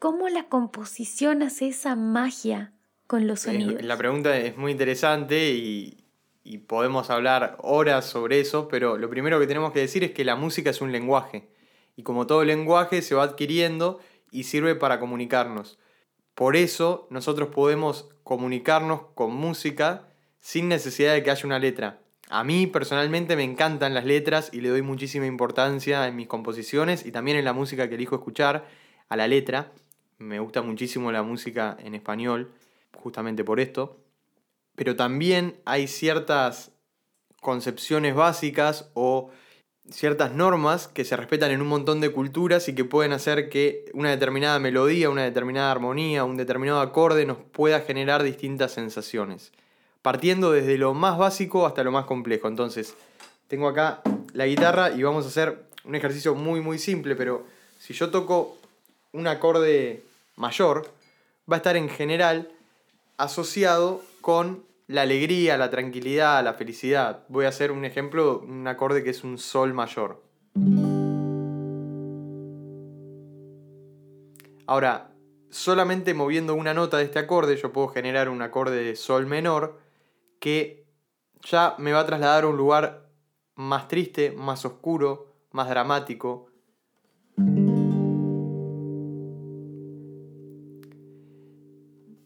¿cómo 0.00 0.28
la 0.28 0.44
composición 0.44 1.42
hace 1.42 1.68
esa 1.68 1.94
magia 1.94 2.72
con 3.06 3.28
los 3.28 3.40
sonidos? 3.40 3.82
La 3.84 3.96
pregunta 3.96 4.36
es 4.36 4.56
muy 4.56 4.72
interesante 4.72 5.52
y, 5.52 6.01
y 6.44 6.58
podemos 6.58 7.10
hablar 7.10 7.56
horas 7.60 8.06
sobre 8.06 8.40
eso, 8.40 8.68
pero 8.68 8.98
lo 8.98 9.08
primero 9.08 9.38
que 9.38 9.46
tenemos 9.46 9.72
que 9.72 9.80
decir 9.80 10.04
es 10.04 10.10
que 10.12 10.24
la 10.24 10.36
música 10.36 10.70
es 10.70 10.80
un 10.80 10.92
lenguaje 10.92 11.48
y 11.96 12.02
como 12.02 12.26
todo 12.26 12.44
lenguaje 12.44 13.02
se 13.02 13.14
va 13.14 13.22
adquiriendo 13.22 14.00
y 14.30 14.44
sirve 14.44 14.74
para 14.74 14.98
comunicarnos. 14.98 15.78
por 16.34 16.56
eso 16.56 17.06
nosotros 17.10 17.50
podemos 17.50 18.08
comunicarnos 18.24 19.02
con 19.14 19.34
música 19.34 20.08
sin 20.40 20.68
necesidad 20.68 21.12
de 21.12 21.22
que 21.22 21.30
haya 21.30 21.46
una 21.46 21.58
letra. 21.58 22.00
A 22.30 22.44
mí 22.44 22.66
personalmente 22.66 23.36
me 23.36 23.44
encantan 23.44 23.92
las 23.92 24.06
letras 24.06 24.48
y 24.52 24.62
le 24.62 24.70
doy 24.70 24.80
muchísima 24.80 25.26
importancia 25.26 26.08
en 26.08 26.16
mis 26.16 26.28
composiciones 26.28 27.04
y 27.04 27.12
también 27.12 27.36
en 27.36 27.44
la 27.44 27.52
música 27.52 27.88
que 27.88 27.96
elijo 27.96 28.16
escuchar 28.16 28.66
a 29.10 29.16
la 29.16 29.28
letra. 29.28 29.72
Me 30.18 30.38
gusta 30.38 30.62
muchísimo 30.62 31.12
la 31.12 31.22
música 31.22 31.76
en 31.80 31.94
español, 31.94 32.50
justamente 32.96 33.44
por 33.44 33.60
esto. 33.60 33.98
Pero 34.74 34.96
también 34.96 35.60
hay 35.64 35.86
ciertas 35.86 36.72
concepciones 37.40 38.14
básicas 38.14 38.90
o 38.94 39.30
ciertas 39.90 40.32
normas 40.32 40.88
que 40.88 41.04
se 41.04 41.16
respetan 41.16 41.50
en 41.50 41.60
un 41.60 41.68
montón 41.68 42.00
de 42.00 42.10
culturas 42.10 42.68
y 42.68 42.74
que 42.74 42.84
pueden 42.84 43.12
hacer 43.12 43.48
que 43.48 43.84
una 43.94 44.10
determinada 44.10 44.58
melodía, 44.58 45.10
una 45.10 45.24
determinada 45.24 45.72
armonía, 45.72 46.24
un 46.24 46.36
determinado 46.36 46.80
acorde 46.80 47.26
nos 47.26 47.38
pueda 47.38 47.80
generar 47.80 48.22
distintas 48.22 48.72
sensaciones. 48.72 49.52
Partiendo 50.00 50.52
desde 50.52 50.78
lo 50.78 50.94
más 50.94 51.18
básico 51.18 51.66
hasta 51.66 51.84
lo 51.84 51.92
más 51.92 52.06
complejo. 52.06 52.48
Entonces, 52.48 52.94
tengo 53.48 53.68
acá 53.68 54.02
la 54.32 54.46
guitarra 54.46 54.92
y 54.92 55.02
vamos 55.02 55.24
a 55.24 55.28
hacer 55.28 55.64
un 55.84 55.94
ejercicio 55.94 56.34
muy 56.34 56.60
muy 56.60 56.78
simple, 56.78 57.16
pero 57.16 57.44
si 57.78 57.92
yo 57.92 58.10
toco 58.10 58.56
un 59.12 59.26
acorde 59.26 60.02
mayor, 60.36 60.88
va 61.50 61.56
a 61.56 61.58
estar 61.58 61.76
en 61.76 61.88
general 61.88 62.50
asociado 63.16 64.02
con 64.22 64.64
la 64.86 65.02
alegría, 65.02 65.58
la 65.58 65.68
tranquilidad, 65.68 66.42
la 66.42 66.54
felicidad. 66.54 67.24
Voy 67.28 67.44
a 67.44 67.48
hacer 67.48 67.72
un 67.72 67.84
ejemplo, 67.84 68.38
un 68.38 68.66
acorde 68.66 69.04
que 69.04 69.10
es 69.10 69.24
un 69.24 69.36
sol 69.36 69.74
mayor. 69.74 70.22
Ahora, 74.66 75.12
solamente 75.50 76.14
moviendo 76.14 76.54
una 76.54 76.72
nota 76.72 76.98
de 76.98 77.04
este 77.04 77.18
acorde 77.18 77.56
yo 77.56 77.72
puedo 77.72 77.88
generar 77.88 78.28
un 78.28 78.40
acorde 78.40 78.82
de 78.82 78.96
sol 78.96 79.26
menor 79.26 79.80
que 80.40 80.86
ya 81.42 81.74
me 81.78 81.92
va 81.92 82.00
a 82.00 82.06
trasladar 82.06 82.44
a 82.44 82.48
un 82.48 82.56
lugar 82.56 83.10
más 83.54 83.88
triste, 83.88 84.32
más 84.32 84.64
oscuro, 84.64 85.34
más 85.50 85.68
dramático. 85.68 86.46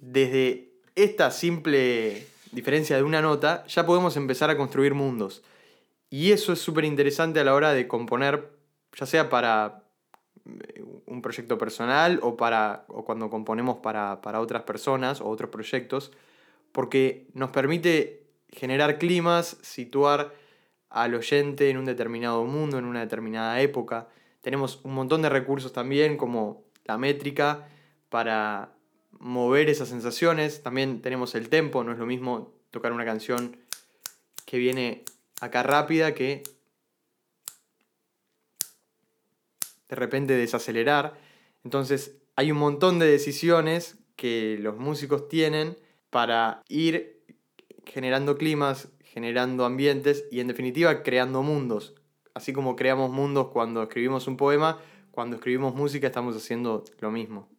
Desde 0.00 0.65
esta 0.96 1.30
simple 1.30 2.26
diferencia 2.52 2.96
de 2.96 3.02
una 3.02 3.20
nota, 3.20 3.64
ya 3.66 3.86
podemos 3.86 4.16
empezar 4.16 4.50
a 4.50 4.56
construir 4.56 4.94
mundos. 4.94 5.42
Y 6.08 6.32
eso 6.32 6.52
es 6.52 6.60
súper 6.60 6.84
interesante 6.84 7.38
a 7.38 7.44
la 7.44 7.54
hora 7.54 7.72
de 7.72 7.86
componer, 7.86 8.50
ya 8.98 9.06
sea 9.06 9.28
para 9.28 9.82
eh, 10.46 10.82
un 11.04 11.20
proyecto 11.20 11.58
personal 11.58 12.18
o, 12.22 12.36
para, 12.36 12.84
o 12.88 13.04
cuando 13.04 13.28
componemos 13.28 13.78
para, 13.78 14.22
para 14.22 14.40
otras 14.40 14.62
personas 14.62 15.20
o 15.20 15.28
otros 15.28 15.50
proyectos, 15.50 16.12
porque 16.72 17.28
nos 17.34 17.50
permite 17.50 18.26
generar 18.50 18.98
climas, 18.98 19.58
situar 19.60 20.32
al 20.88 21.14
oyente 21.14 21.68
en 21.68 21.76
un 21.76 21.84
determinado 21.84 22.44
mundo, 22.44 22.78
en 22.78 22.86
una 22.86 23.00
determinada 23.00 23.60
época. 23.60 24.08
Tenemos 24.40 24.80
un 24.84 24.94
montón 24.94 25.20
de 25.20 25.28
recursos 25.28 25.72
también 25.72 26.16
como 26.16 26.64
la 26.84 26.96
métrica 26.96 27.68
para 28.08 28.75
mover 29.18 29.68
esas 29.68 29.88
sensaciones. 29.88 30.62
También 30.62 31.02
tenemos 31.02 31.34
el 31.34 31.48
tempo, 31.48 31.84
no 31.84 31.92
es 31.92 31.98
lo 31.98 32.06
mismo 32.06 32.52
tocar 32.70 32.92
una 32.92 33.04
canción 33.04 33.56
que 34.44 34.58
viene 34.58 35.04
acá 35.40 35.62
rápida 35.62 36.14
que 36.14 36.42
de 39.88 39.96
repente 39.96 40.36
desacelerar. 40.36 41.18
Entonces 41.64 42.16
hay 42.36 42.52
un 42.52 42.58
montón 42.58 42.98
de 42.98 43.06
decisiones 43.06 43.98
que 44.16 44.58
los 44.60 44.76
músicos 44.76 45.28
tienen 45.28 45.76
para 46.10 46.62
ir 46.68 47.22
generando 47.84 48.36
climas, 48.36 48.88
generando 49.04 49.64
ambientes 49.64 50.24
y 50.30 50.40
en 50.40 50.48
definitiva 50.48 51.02
creando 51.02 51.42
mundos. 51.42 51.94
Así 52.34 52.52
como 52.52 52.76
creamos 52.76 53.10
mundos 53.10 53.48
cuando 53.48 53.82
escribimos 53.82 54.26
un 54.26 54.36
poema, 54.36 54.78
cuando 55.10 55.36
escribimos 55.36 55.74
música 55.74 56.06
estamos 56.06 56.36
haciendo 56.36 56.84
lo 57.00 57.10
mismo. 57.10 57.55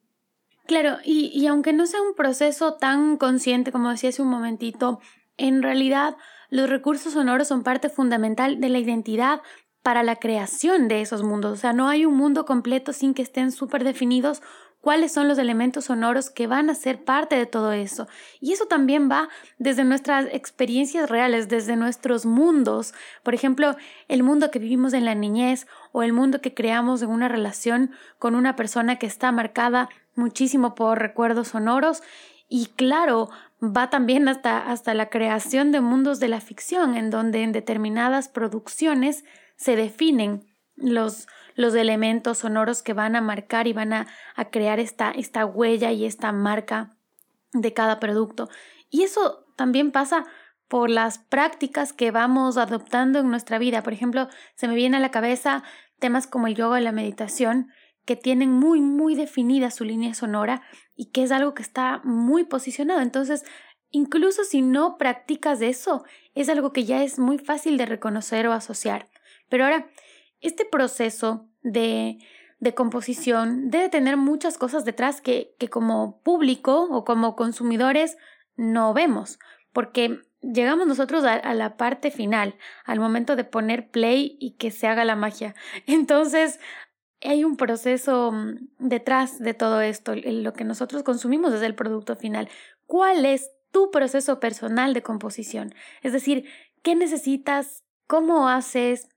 Claro, 0.67 0.97
y, 1.03 1.31
y 1.33 1.47
aunque 1.47 1.73
no 1.73 1.85
sea 1.85 2.01
un 2.01 2.13
proceso 2.13 2.73
tan 2.73 3.17
consciente 3.17 3.71
como 3.71 3.89
decía 3.89 4.09
hace 4.09 4.21
un 4.21 4.29
momentito, 4.29 4.99
en 5.37 5.63
realidad 5.63 6.17
los 6.49 6.69
recursos 6.69 7.13
sonoros 7.13 7.47
son 7.47 7.63
parte 7.63 7.89
fundamental 7.89 8.59
de 8.59 8.69
la 8.69 8.79
identidad 8.79 9.41
para 9.81 10.03
la 10.03 10.17
creación 10.17 10.89
de 10.89 11.01
esos 11.01 11.23
mundos. 11.23 11.53
O 11.53 11.55
sea, 11.55 11.71
no 11.71 11.87
hay 11.87 12.05
un 12.05 12.15
mundo 12.15 12.45
completo 12.45 12.91
sin 12.91 13.13
que 13.13 13.21
estén 13.21 13.53
súper 13.53 13.85
definidos 13.85 14.41
cuáles 14.81 15.11
son 15.11 15.27
los 15.27 15.37
elementos 15.37 15.85
sonoros 15.85 16.29
que 16.29 16.47
van 16.47 16.69
a 16.69 16.75
ser 16.75 17.03
parte 17.03 17.35
de 17.35 17.45
todo 17.45 17.71
eso. 17.71 18.07
Y 18.39 18.53
eso 18.53 18.65
también 18.65 19.09
va 19.09 19.29
desde 19.57 19.83
nuestras 19.83 20.27
experiencias 20.31 21.09
reales, 21.09 21.49
desde 21.49 21.75
nuestros 21.75 22.25
mundos. 22.25 22.93
Por 23.23 23.33
ejemplo, 23.33 23.75
el 24.07 24.23
mundo 24.23 24.51
que 24.51 24.59
vivimos 24.59 24.93
en 24.93 25.05
la 25.05 25.15
niñez 25.15 25.67
o 25.91 26.03
el 26.03 26.13
mundo 26.13 26.41
que 26.41 26.53
creamos 26.53 27.01
en 27.01 27.09
una 27.09 27.27
relación 27.27 27.91
con 28.19 28.35
una 28.35 28.55
persona 28.55 28.97
que 28.97 29.07
está 29.07 29.31
marcada 29.31 29.89
muchísimo 30.17 30.75
por 30.75 30.99
recuerdos 30.99 31.49
sonoros 31.49 32.03
y 32.49 32.67
claro, 32.75 33.29
va 33.61 33.89
también 33.89 34.27
hasta, 34.27 34.69
hasta 34.69 34.93
la 34.93 35.09
creación 35.09 35.71
de 35.71 35.81
mundos 35.81 36.19
de 36.19 36.27
la 36.27 36.41
ficción, 36.41 36.95
en 36.95 37.09
donde 37.09 37.43
en 37.43 37.51
determinadas 37.51 38.29
producciones 38.29 39.25
se 39.55 39.75
definen 39.75 40.45
los, 40.75 41.27
los 41.55 41.73
elementos 41.75 42.39
sonoros 42.39 42.83
que 42.83 42.93
van 42.93 43.15
a 43.15 43.21
marcar 43.21 43.67
y 43.67 43.73
van 43.73 43.93
a, 43.93 44.07
a 44.35 44.45
crear 44.45 44.79
esta, 44.79 45.11
esta 45.11 45.45
huella 45.45 45.91
y 45.91 46.05
esta 46.05 46.31
marca 46.31 46.95
de 47.51 47.73
cada 47.73 47.99
producto. 47.99 48.49
Y 48.89 49.03
eso 49.03 49.45
también 49.55 49.91
pasa 49.91 50.25
por 50.67 50.89
las 50.89 51.17
prácticas 51.17 51.93
que 51.93 52.11
vamos 52.11 52.57
adoptando 52.57 53.19
en 53.19 53.29
nuestra 53.29 53.57
vida. 53.57 53.83
Por 53.83 53.93
ejemplo, 53.93 54.29
se 54.55 54.67
me 54.67 54.75
viene 54.75 54.97
a 54.97 55.01
la 55.01 55.11
cabeza 55.11 55.63
temas 55.99 56.27
como 56.27 56.47
el 56.47 56.55
yoga 56.55 56.79
y 56.79 56.83
la 56.83 56.91
meditación, 56.91 57.71
que 58.07 58.15
tienen 58.15 58.51
muy, 58.51 58.79
muy 58.79 59.15
definida 59.15 59.69
su 59.69 59.83
línea 59.83 60.13
sonora 60.13 60.63
y 60.95 61.11
que 61.11 61.23
es 61.23 61.31
algo 61.31 61.53
que 61.53 61.61
está 61.61 61.99
muy 62.05 62.45
posicionado. 62.45 63.01
Entonces, 63.01 63.43
incluso 63.91 64.45
si 64.45 64.61
no 64.61 64.97
practicas 64.97 65.61
eso, 65.61 66.05
es 66.33 66.47
algo 66.47 66.71
que 66.71 66.85
ya 66.85 67.03
es 67.03 67.19
muy 67.19 67.37
fácil 67.37 67.77
de 67.77 67.85
reconocer 67.85 68.47
o 68.47 68.53
asociar. 68.53 69.09
Pero 69.49 69.65
ahora, 69.65 69.89
este 70.39 70.63
proceso 70.63 71.49
de, 71.63 72.17
de 72.59 72.73
composición 72.73 73.69
debe 73.69 73.89
tener 73.89 74.15
muchas 74.15 74.57
cosas 74.57 74.85
detrás 74.85 75.19
que, 75.19 75.53
que 75.59 75.67
como 75.67 76.21
público 76.21 76.87
o 76.89 77.03
como 77.03 77.35
consumidores 77.35 78.17
no 78.55 78.93
vemos, 78.93 79.37
porque 79.73 80.21
llegamos 80.41 80.87
nosotros 80.87 81.25
a, 81.25 81.33
a, 81.33 81.53
la 81.53 81.75
parte 81.75 82.09
final, 82.09 82.55
al 82.85 83.01
momento 83.01 83.35
de 83.35 83.43
poner 83.43 83.89
play 83.89 84.37
y 84.39 84.51
que 84.51 84.71
se 84.71 84.87
haga 84.87 85.03
la 85.03 85.17
magia. 85.17 85.55
Entonces, 85.87 86.61
hay 87.21 87.43
un 87.43 87.57
proceso 87.57 88.31
mm, 88.31 88.69
detrás 88.79 89.39
de 89.39 89.53
todo 89.53 89.81
esto, 89.81 90.13
lo 90.15 90.53
que 90.53 90.63
nosotros 90.63 91.03
consumimos 91.03 91.53
es 91.53 91.61
el 91.61 91.75
producto 91.75 92.15
final. 92.15 92.49
¿Cuál 92.85 93.25
es 93.25 93.51
tu 93.71 93.91
proceso 93.91 94.39
personal 94.39 94.93
de 94.93 95.03
composición? 95.03 95.73
Es 96.01 96.13
decir, 96.13 96.45
¿qué 96.83 96.95
necesitas? 96.95 97.83
¿Cómo 98.07 98.49
haces? 98.49 99.09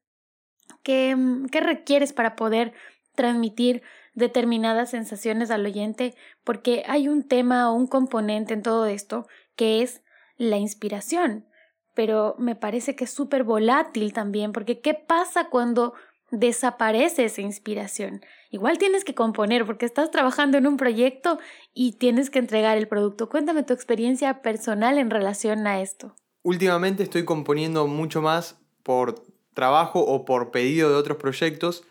¿Qué, 0.83 1.15
mm, 1.17 1.47
qué 1.47 1.61
requieres 1.61 2.13
para 2.13 2.37
poder 2.37 2.73
transmitir 3.15 3.83
determinadas 4.15 4.91
sensaciones 4.91 5.51
al 5.51 5.67
oyente? 5.67 6.15
Porque 6.45 6.85
hay 6.87 7.09
un 7.09 7.23
tema 7.23 7.71
o 7.71 7.75
un 7.75 7.87
componente 7.87 8.55
en 8.55 8.63
todo 8.63 8.87
esto 8.87 9.27
que 9.57 9.83
es 9.83 10.03
la 10.37 10.57
inspiración. 10.57 11.47
Pero 11.95 12.35
me 12.39 12.57
parece 12.57 12.97
que 12.97 13.05
es 13.05 13.11
súper 13.11 13.45
volátil 13.45 14.13
también, 14.13 14.53
porque 14.53 14.81
¿qué 14.81 14.95
pasa 14.95 15.49
cuando 15.49 15.93
desaparece 16.31 17.25
esa 17.25 17.41
inspiración. 17.41 18.23
Igual 18.51 18.79
tienes 18.79 19.05
que 19.05 19.15
componer 19.15 19.67
porque 19.67 19.87
estás 19.87 20.11
trabajando 20.11 20.59
en 20.59 20.67
un 20.67 20.77
proyecto 20.77 21.39
y 21.75 21.93
tienes 21.93 22.31
que 22.31 22.39
entregar 22.39 22.77
el 22.77 22.89
producto. 22.89 23.29
Cuéntame 23.29 23.63
tu 23.63 23.73
experiencia 23.73 24.43
personal 24.43 24.99
en 24.99 25.11
relación 25.11 25.67
a 25.67 25.81
esto. 25.81 26.15
Últimamente 26.43 27.03
estoy 27.03 27.25
componiendo 27.25 27.87
mucho 27.87 28.23
más 28.23 28.59
por 28.83 29.23
trabajo 29.55 30.01
o 30.01 30.25
por 30.25 30.51
pedido 30.51 30.89
de 30.89 30.97
otros 30.97 31.19
proyectos 31.19 31.85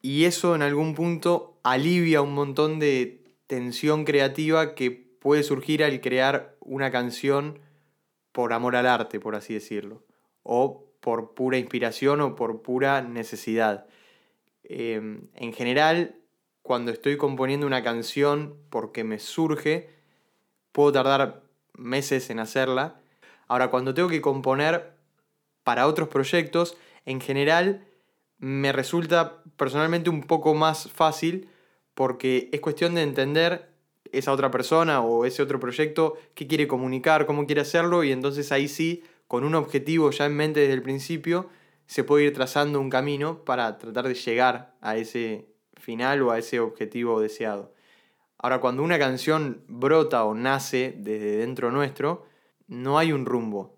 y 0.00 0.24
eso 0.24 0.54
en 0.54 0.62
algún 0.62 0.94
punto 0.94 1.58
alivia 1.62 2.22
un 2.22 2.34
montón 2.34 2.78
de 2.78 3.22
tensión 3.46 4.04
creativa 4.04 4.74
que 4.74 4.90
puede 4.90 5.42
surgir 5.42 5.84
al 5.84 6.00
crear 6.00 6.56
una 6.60 6.90
canción 6.90 7.60
por 8.32 8.52
amor 8.52 8.76
al 8.76 8.86
arte, 8.86 9.20
por 9.20 9.34
así 9.36 9.54
decirlo, 9.54 10.02
o 10.42 10.91
por 11.02 11.34
pura 11.34 11.58
inspiración 11.58 12.20
o 12.20 12.36
por 12.36 12.62
pura 12.62 13.02
necesidad. 13.02 13.86
Em, 14.62 15.26
en 15.34 15.52
general, 15.52 16.14
cuando 16.62 16.92
estoy 16.92 17.16
componiendo 17.16 17.66
una 17.66 17.82
canción 17.82 18.56
porque 18.70 19.02
me 19.02 19.18
surge, 19.18 19.90
puedo 20.70 20.92
tardar 20.92 21.42
meses 21.74 22.30
en 22.30 22.38
hacerla. 22.38 23.00
Ahora, 23.48 23.68
cuando 23.68 23.94
tengo 23.94 24.08
que 24.08 24.20
componer 24.20 24.92
para 25.64 25.88
otros 25.88 26.08
proyectos, 26.08 26.76
en 27.04 27.20
general 27.20 27.84
me 28.38 28.70
resulta 28.70 29.42
personalmente 29.56 30.08
un 30.08 30.22
poco 30.22 30.54
más 30.54 30.88
fácil 30.88 31.48
porque 31.94 32.48
es 32.52 32.60
cuestión 32.60 32.94
de 32.94 33.02
entender 33.02 33.72
esa 34.12 34.30
otra 34.30 34.52
persona 34.52 35.00
o 35.00 35.24
ese 35.24 35.42
otro 35.42 35.58
proyecto, 35.58 36.16
qué 36.34 36.46
quiere 36.46 36.68
comunicar, 36.68 37.26
cómo 37.26 37.44
quiere 37.46 37.62
hacerlo, 37.62 38.04
y 38.04 38.12
entonces 38.12 38.52
ahí 38.52 38.68
sí, 38.68 39.02
con 39.32 39.44
un 39.44 39.54
objetivo 39.54 40.10
ya 40.10 40.26
en 40.26 40.36
mente 40.36 40.60
desde 40.60 40.74
el 40.74 40.82
principio, 40.82 41.48
se 41.86 42.04
puede 42.04 42.24
ir 42.26 42.34
trazando 42.34 42.78
un 42.78 42.90
camino 42.90 43.46
para 43.46 43.78
tratar 43.78 44.06
de 44.06 44.12
llegar 44.12 44.74
a 44.82 44.98
ese 44.98 45.46
final 45.80 46.20
o 46.20 46.32
a 46.32 46.38
ese 46.38 46.60
objetivo 46.60 47.18
deseado. 47.18 47.72
Ahora, 48.36 48.60
cuando 48.60 48.82
una 48.82 48.98
canción 48.98 49.64
brota 49.68 50.24
o 50.24 50.34
nace 50.34 50.94
desde 50.98 51.38
dentro 51.38 51.70
nuestro, 51.70 52.26
no 52.66 52.98
hay 52.98 53.10
un 53.10 53.24
rumbo. 53.24 53.74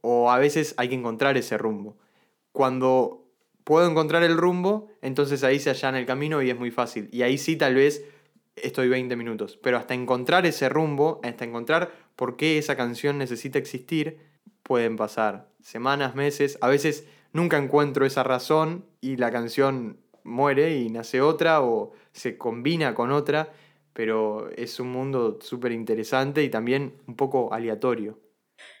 O 0.00 0.30
a 0.30 0.38
veces 0.38 0.76
hay 0.76 0.90
que 0.90 0.94
encontrar 0.94 1.36
ese 1.36 1.58
rumbo. 1.58 1.98
Cuando 2.52 3.26
puedo 3.64 3.90
encontrar 3.90 4.22
el 4.22 4.36
rumbo, 4.36 4.92
entonces 5.02 5.42
ahí 5.42 5.58
se 5.58 5.70
allana 5.70 5.98
el 5.98 6.06
camino 6.06 6.40
y 6.40 6.50
es 6.50 6.56
muy 6.56 6.70
fácil. 6.70 7.08
Y 7.10 7.22
ahí 7.22 7.36
sí 7.36 7.56
tal 7.56 7.74
vez 7.74 8.04
estoy 8.54 8.88
20 8.88 9.16
minutos. 9.16 9.58
Pero 9.60 9.76
hasta 9.76 9.94
encontrar 9.94 10.46
ese 10.46 10.68
rumbo, 10.68 11.18
hasta 11.24 11.44
encontrar 11.44 11.90
por 12.14 12.36
qué 12.36 12.58
esa 12.58 12.76
canción 12.76 13.18
necesita 13.18 13.58
existir, 13.58 14.33
pueden 14.64 14.96
pasar 14.96 15.48
semanas, 15.60 16.16
meses. 16.16 16.58
A 16.60 16.68
veces 16.68 17.06
nunca 17.32 17.56
encuentro 17.58 18.04
esa 18.04 18.24
razón 18.24 18.84
y 19.00 19.16
la 19.16 19.30
canción 19.30 20.00
muere 20.24 20.76
y 20.78 20.88
nace 20.88 21.20
otra 21.20 21.62
o 21.62 21.92
se 22.12 22.36
combina 22.36 22.94
con 22.94 23.12
otra. 23.12 23.52
Pero 23.92 24.50
es 24.50 24.80
un 24.80 24.90
mundo 24.90 25.38
súper 25.40 25.70
interesante 25.70 26.42
y 26.42 26.48
también 26.48 26.94
un 27.06 27.14
poco 27.14 27.52
aleatorio. 27.52 28.18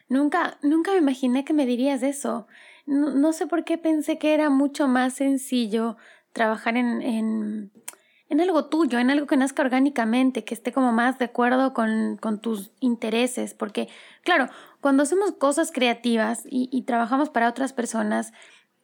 Nunca, 0.08 0.58
nunca 0.62 0.92
me 0.92 0.98
imaginé 0.98 1.44
que 1.44 1.52
me 1.52 1.66
dirías 1.66 2.02
eso. 2.02 2.48
No, 2.86 3.32
sé 3.32 3.46
por 3.46 3.64
qué 3.64 3.78
pensé 3.78 4.18
que 4.18 4.34
era 4.34 4.50
mucho 4.50 4.88
más 4.88 5.14
sencillo 5.14 5.96
trabajar 6.32 6.76
en, 6.76 7.00
en, 7.00 7.72
en, 8.28 8.40
algo 8.40 8.66
tuyo, 8.66 8.98
en 8.98 9.10
algo 9.10 9.26
que 9.26 9.36
nazca 9.36 9.62
orgánicamente, 9.62 10.44
que 10.44 10.54
esté 10.54 10.72
como 10.72 10.92
más 10.92 11.18
de 11.18 11.26
acuerdo 11.26 11.72
con, 11.74 12.16
con 12.18 12.40
tus 12.40 12.70
intereses. 12.80 13.54
Porque, 13.54 13.88
claro, 14.22 14.48
cuando 14.80 15.02
hacemos 15.02 15.32
cosas 15.32 15.72
creativas 15.72 16.44
y, 16.50 16.68
y 16.72 16.82
trabajamos 16.82 17.30
para 17.30 17.48
otras 17.48 17.72
personas, 17.72 18.32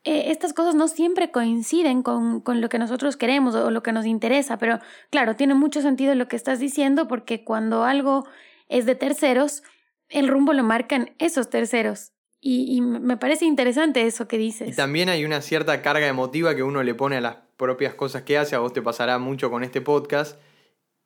eh, 0.04 0.30
estas 0.30 0.54
cosas 0.54 0.75
no 0.75 0.88
siempre 0.88 1.30
coinciden 1.30 2.02
con, 2.02 2.40
con, 2.40 2.62
lo 2.62 2.70
que 2.70 2.78
nosotros 2.78 3.18
queremos 3.18 3.54
o 3.54 3.70
lo 3.70 3.82
que 3.82 3.92
nos 3.92 4.06
interesa, 4.06 4.59
pero 4.59 4.78
claro, 5.11 5.37
tiene 5.37 5.54
mucho 5.54 5.82
sentido 5.82 6.14
lo 6.14 6.26
que 6.26 6.37
estás 6.37 6.59
diciendo 6.59 7.06
porque 7.06 7.44
cuando 7.44 7.85
algo 7.85 8.26
es 8.68 8.87
de 8.87 8.94
terceros, 8.94 9.62
el 10.09 10.28
rumbo 10.28 10.54
lo 10.54 10.62
marcan 10.62 11.11
esos 11.18 11.50
terceros. 11.50 12.12
Y, 12.42 12.80
me 12.80 13.18
parece 13.18 13.44
interesante 13.44 14.06
eso 14.06 14.26
que 14.26 14.38
dices. 14.38 14.70
Y 14.70 14.73
también 14.73 15.11
hay 15.11 15.26
una 15.26 15.42
cierta 15.42 15.82
carga 15.82 16.06
emotiva 16.06 16.54
que 16.54 16.62
uno 16.62 16.82
le 16.82 16.94
pone 16.94 17.18
a 17.18 17.20
las 17.20 17.37
propias 17.61 17.95
cosas 17.95 18.23
que 18.23 18.38
hace. 18.38 18.57
A 18.57 18.59
vos 18.59 18.73
te 18.73 18.83
pasará 18.83 19.19
mucho 19.19 19.50
con 19.50 19.62
este 19.62 19.81
podcast 19.81 20.40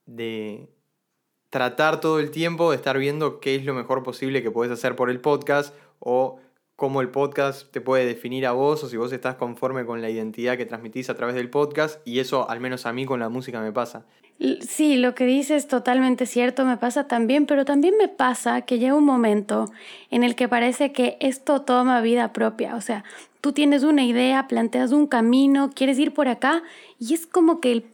de 0.07 0.71
tratar 1.51 2.01
todo 2.01 2.21
el 2.21 2.31
tiempo 2.31 2.71
de 2.71 2.77
estar 2.77 2.97
viendo 2.99 3.41
qué 3.41 3.57
es 3.57 3.65
lo 3.65 3.75
mejor 3.75 4.03
posible 4.03 4.43
que 4.43 4.51
puedes 4.51 4.73
hacer 4.73 4.97
por 4.97 5.11
el 5.11 5.21
podcast 5.21 5.75
o 5.99 6.39
cómo 6.77 7.01
el 7.01 7.11
podcast 7.11 7.71
te 7.71 7.81
puede 7.81 8.07
definir 8.07 8.47
a 8.47 8.53
vos 8.53 8.83
o 8.83 8.89
si 8.89 8.97
vos 8.97 9.13
estás 9.13 9.37
conforme 9.37 9.85
con 9.85 10.01
la 10.01 10.11
identidad 10.11 10.57
que 10.57 10.67
transmitís 10.67 11.11
a 11.11 11.15
través 11.15 11.35
del 11.35 11.51
podcast 11.51 12.01
y 12.07 12.21
eso 12.21 12.49
al 12.49 12.61
menos 12.61 12.87
a 12.87 12.93
mí 12.93 13.05
con 13.05 13.21
la 13.21 13.29
música 13.29 13.61
me 13.61 13.73
pasa. 13.73 14.05
Sí, 14.61 14.97
lo 14.97 15.15
que 15.15 15.27
dices 15.27 15.65
es 15.65 15.69
totalmente 15.69 16.27
cierto, 16.27 16.65
me 16.65 16.77
pasa 16.77 17.07
también, 17.07 17.47
pero 17.47 17.65
también 17.65 17.97
me 17.97 18.09
pasa 18.09 18.63
que 18.63 18.81
llega 18.81 18.95
un 18.95 19.05
momento 19.05 19.67
en 20.11 20.25
el 20.25 20.35
que 20.35 20.49
parece 20.49 20.93
que 20.93 21.17
esto 21.21 21.63
toma 21.63 22.01
vida 22.01 22.33
propia, 22.33 22.75
o 22.75 22.81
sea, 22.81 23.05
tú 23.45 23.53
tienes 23.53 23.83
una 23.83 24.07
idea, 24.07 24.49
planteas 24.49 24.93
un 24.93 25.07
camino, 25.07 25.69
quieres 25.75 25.99
ir 25.99 26.15
por 26.15 26.29
acá 26.29 26.63
y 26.99 27.13
es 27.13 27.27
como 27.27 27.61
que 27.61 27.73
el, 27.73 27.85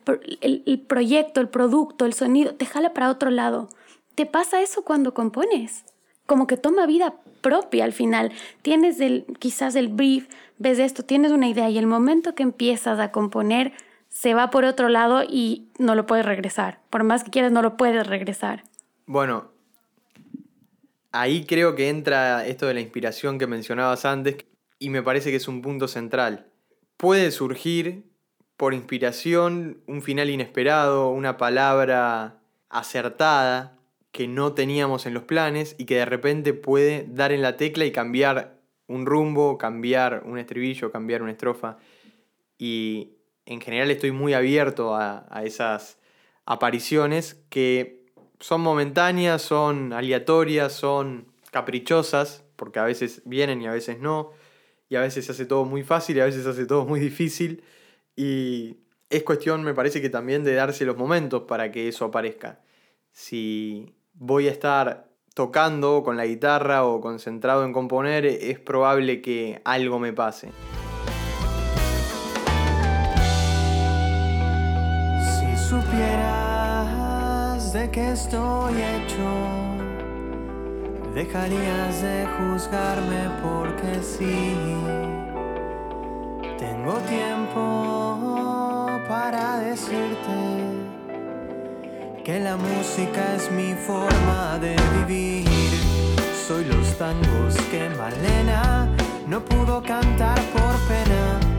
el, 0.41 0.79
proyecto, 0.79 1.41
el 1.41 1.49
producto, 1.49 2.07
el 2.07 2.13
sonido 2.13 2.55
te 2.55 2.67
jala 2.67 2.95
para 2.95 3.11
otro 3.11 3.31
lado. 3.31 3.69
¿Te 4.15 4.27
pasa 4.27 4.63
eso 4.63 4.85
cuando 4.85 5.13
compones? 5.13 5.85
como 6.27 6.47
que 6.47 6.57
toma 6.57 6.87
vida 6.87 7.17
propia 7.41 7.83
al 7.83 7.93
final. 7.93 8.31
Tienes 8.63 9.01
el, 9.01 9.25
quizás 9.41 9.75
el 9.75 9.89
brief, 9.89 10.29
ves 10.59 10.79
esto, 10.79 11.03
tienes 11.03 11.33
una 11.33 11.49
idea 11.49 11.69
y 11.69 11.79
el 11.79 11.89
momento 11.89 12.37
que 12.37 12.45
empiezas 12.45 13.01
a 13.01 13.11
componer 13.11 13.73
se 14.09 14.35
va 14.35 14.53
por 14.53 14.65
otro 14.65 14.89
lado 14.89 15.25
y 15.25 15.67
no 15.81 15.97
lo 15.97 16.07
puedes 16.07 16.25
regresar. 16.25 16.79
Por 16.91 17.03
más 17.03 17.25
que 17.25 17.33
quieras, 17.33 17.51
no 17.51 17.63
lo 17.63 17.77
puedes 17.77 18.07
regresar. 18.07 18.63
Bueno, 19.07 19.51
ahí 21.11 21.45
creo 21.45 21.75
que 21.75 21.89
entra 21.89 22.47
esto 22.47 22.67
de 22.67 22.75
la 22.75 22.81
inspiración 22.81 23.37
que 23.37 23.49
mencionabas 23.49 24.05
antes 24.05 24.37
y 24.81 24.89
me 24.89 25.03
parece 25.03 25.31
que 25.31 25.37
es 25.37 25.47
un 25.47 25.63
punto 25.63 25.87
central. 25.87 26.49
Puede 26.97 27.31
surgir 27.31 28.11
por 28.57 28.75
inspiración 28.75 29.81
un 29.87 30.03
final 30.03 30.29
inesperado, 30.29 31.11
una 31.11 31.37
palabra 31.37 32.43
acertada, 32.69 33.79
que 34.11 34.27
no 34.27 34.55
teníamos 34.55 35.07
en 35.07 35.15
los 35.15 35.23
planes 35.23 35.77
y 35.79 35.85
que 35.85 35.97
de 35.97 36.05
repente 36.05 36.53
puede 36.53 37.07
dar 37.09 37.31
en 37.31 37.43
la 37.43 37.57
tecla 37.57 37.85
y 37.85 37.93
cambiar 37.93 38.59
un 38.89 39.07
rumbo, 39.07 39.57
cambiar 39.57 40.25
un 40.25 40.39
estribillo, 40.39 40.91
cambiar 40.91 41.23
una 41.23 41.31
estrofa. 41.31 41.79
Y 42.59 43.13
en 43.47 43.61
general 43.61 43.91
estoy 43.91 44.11
muy 44.11 44.35
abierto 44.35 44.97
a, 44.97 45.27
esas 45.45 45.99
apariciones 46.45 47.45
que 47.51 48.05
son 48.41 48.63
momentáneas, 48.63 49.43
son 49.43 49.93
aleatorias, 49.93 50.73
son 50.73 51.29
caprichosas, 51.53 52.45
porque 52.57 52.79
a 52.79 52.85
veces 52.85 53.23
vienen 53.25 53.63
y 53.63 53.67
a 53.69 53.73
veces 53.73 54.01
no, 54.01 54.33
y 54.91 54.97
a 54.97 55.01
veces 55.01 55.25
se 55.25 55.33
hace 55.33 55.47
todo 55.47 55.65
muy 55.65 55.83
fácil 55.85 56.17
y 56.17 56.21
a 56.21 56.25
veces 56.27 56.43
se 56.43 56.51
hace 56.51 56.67
todo 56.67 56.85
muy 56.85 56.99
difícil. 57.01 57.63
Y 58.17 58.79
es 59.09 59.23
cuestión, 59.23 59.63
me 59.63 59.73
parece 59.73 60.03
que 60.03 60.11
también 60.11 60.43
de 60.43 60.53
darse 60.55 60.85
los 60.85 60.97
momentos 60.97 61.45
para 61.45 61.71
que 61.71 61.87
eso 61.89 62.05
aparezca. 62.05 62.59
Si 63.13 63.95
voy 64.15 64.49
a 64.49 64.51
estar 64.51 65.09
tocando 65.33 66.03
con 66.03 66.17
la 66.17 66.27
guitarra 66.27 66.85
o 66.85 67.01
concentrado 67.01 67.65
en 67.65 67.73
componer, 67.73 68.27
es 68.27 68.59
probable 68.59 69.23
que 69.23 69.63
algo 69.65 70.01
me 70.01 70.13
pase. 70.13 70.51
Si 75.23 75.57
supieras 75.57 76.93
de 77.73 77.89
qué 77.93 78.11
estoy 78.11 78.75
hecho, 78.83 79.70
dejarías 81.15 82.03
de 82.03 82.27
juzgarme 82.37 83.29
porque 83.43 84.03
sí. 84.03 84.55
Tengo 86.59 86.95
tiempo 87.09 88.87
para 89.09 89.59
decirte 89.59 90.91
que 92.25 92.41
la 92.41 92.57
música 92.57 93.35
es 93.37 93.51
mi 93.51 93.75
forma 93.75 94.59
de 94.61 94.77
vivir. 94.99 95.49
Soy 96.47 96.65
los 96.65 96.97
tangos 96.99 97.57
que 97.71 97.89
Malena 97.91 98.89
no 99.27 99.41
pudo 99.41 99.83
cantar 99.83 100.41
por 100.53 100.75
pena. 100.89 101.50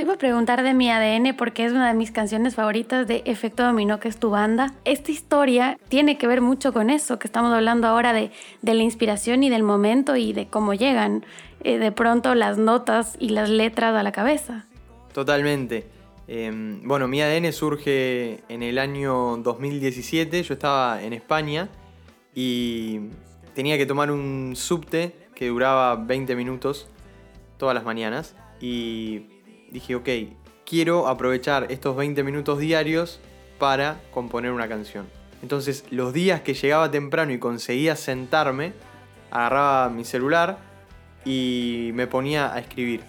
Te 0.00 0.04
iba 0.04 0.14
a 0.14 0.16
preguntar 0.16 0.62
de 0.62 0.72
mi 0.72 0.90
ADN 0.90 1.36
porque 1.36 1.66
es 1.66 1.72
una 1.72 1.88
de 1.88 1.92
mis 1.92 2.10
canciones 2.10 2.54
favoritas 2.54 3.06
de 3.06 3.22
Efecto 3.26 3.64
Dominó, 3.64 4.00
que 4.00 4.08
es 4.08 4.16
tu 4.16 4.30
banda. 4.30 4.72
Esta 4.86 5.12
historia 5.12 5.76
tiene 5.90 6.16
que 6.16 6.26
ver 6.26 6.40
mucho 6.40 6.72
con 6.72 6.88
eso, 6.88 7.18
que 7.18 7.26
estamos 7.26 7.52
hablando 7.52 7.86
ahora 7.86 8.14
de, 8.14 8.30
de 8.62 8.72
la 8.72 8.82
inspiración 8.82 9.42
y 9.42 9.50
del 9.50 9.62
momento 9.62 10.16
y 10.16 10.32
de 10.32 10.46
cómo 10.46 10.72
llegan 10.72 11.26
eh, 11.64 11.76
de 11.76 11.92
pronto 11.92 12.34
las 12.34 12.56
notas 12.56 13.14
y 13.20 13.28
las 13.28 13.50
letras 13.50 13.94
a 13.94 14.02
la 14.02 14.10
cabeza. 14.10 14.64
Totalmente. 15.12 15.84
Em, 16.28 16.80
bueno, 16.88 17.06
mi 17.06 17.20
ADN 17.20 17.52
surge 17.52 18.40
en 18.48 18.62
el 18.62 18.78
año 18.78 19.36
2017, 19.36 20.42
yo 20.44 20.54
estaba 20.54 21.02
en 21.02 21.12
España 21.12 21.68
y 22.34 23.00
tenía 23.54 23.76
que 23.76 23.84
tomar 23.84 24.10
un 24.10 24.54
subte 24.56 25.12
que 25.34 25.48
duraba 25.48 25.94
20 25.96 26.36
minutos 26.36 26.88
todas 27.58 27.74
las 27.74 27.84
mañanas 27.84 28.34
y 28.62 29.29
dije, 29.70 29.94
ok, 29.94 30.08
quiero 30.64 31.08
aprovechar 31.08 31.66
estos 31.70 31.96
20 31.96 32.22
minutos 32.22 32.58
diarios 32.58 33.20
para 33.58 34.00
componer 34.12 34.52
una 34.52 34.68
canción. 34.68 35.06
Entonces 35.42 35.84
los 35.90 36.12
días 36.12 36.42
que 36.42 36.54
llegaba 36.54 36.90
temprano 36.90 37.32
y 37.32 37.38
conseguía 37.38 37.96
sentarme, 37.96 38.72
agarraba 39.30 39.88
mi 39.90 40.04
celular 40.04 40.58
y 41.24 41.90
me 41.94 42.06
ponía 42.06 42.52
a 42.52 42.58
escribir. 42.58 43.02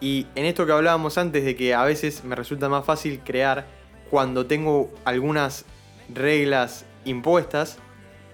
Y 0.00 0.26
en 0.34 0.44
esto 0.44 0.66
que 0.66 0.72
hablábamos 0.72 1.18
antes 1.18 1.44
de 1.44 1.56
que 1.56 1.74
a 1.74 1.84
veces 1.84 2.24
me 2.24 2.36
resulta 2.36 2.68
más 2.68 2.84
fácil 2.84 3.20
crear 3.24 3.66
cuando 4.10 4.46
tengo 4.46 4.90
algunas 5.04 5.64
reglas 6.12 6.84
impuestas, 7.04 7.78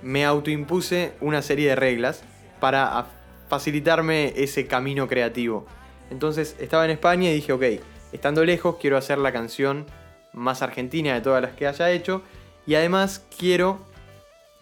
me 0.03 0.25
autoimpuse 0.25 1.15
una 1.21 1.43
serie 1.43 1.71
de 1.71 1.77
reglas 1.77 2.23
para 2.61 3.07
facilitarme 3.49 4.33
ese 4.37 4.67
camino 4.67 5.09
creativo. 5.09 5.67
Entonces 6.15 6.55
estaba 6.61 6.85
en 6.85 6.93
España 6.93 7.29
y 7.29 7.35
dije, 7.35 7.53
ok, 7.53 7.65
estando 8.13 8.45
lejos 8.45 8.77
quiero 8.81 8.97
hacer 8.97 9.19
la 9.19 9.33
canción 9.33 9.85
más 10.33 10.63
argentina 10.63 11.13
de 11.13 11.21
todas 11.21 11.43
las 11.43 11.55
que 11.55 11.67
haya 11.67 11.91
hecho 11.91 12.23
y 12.69 12.77
además 12.77 13.27
quiero 13.37 13.81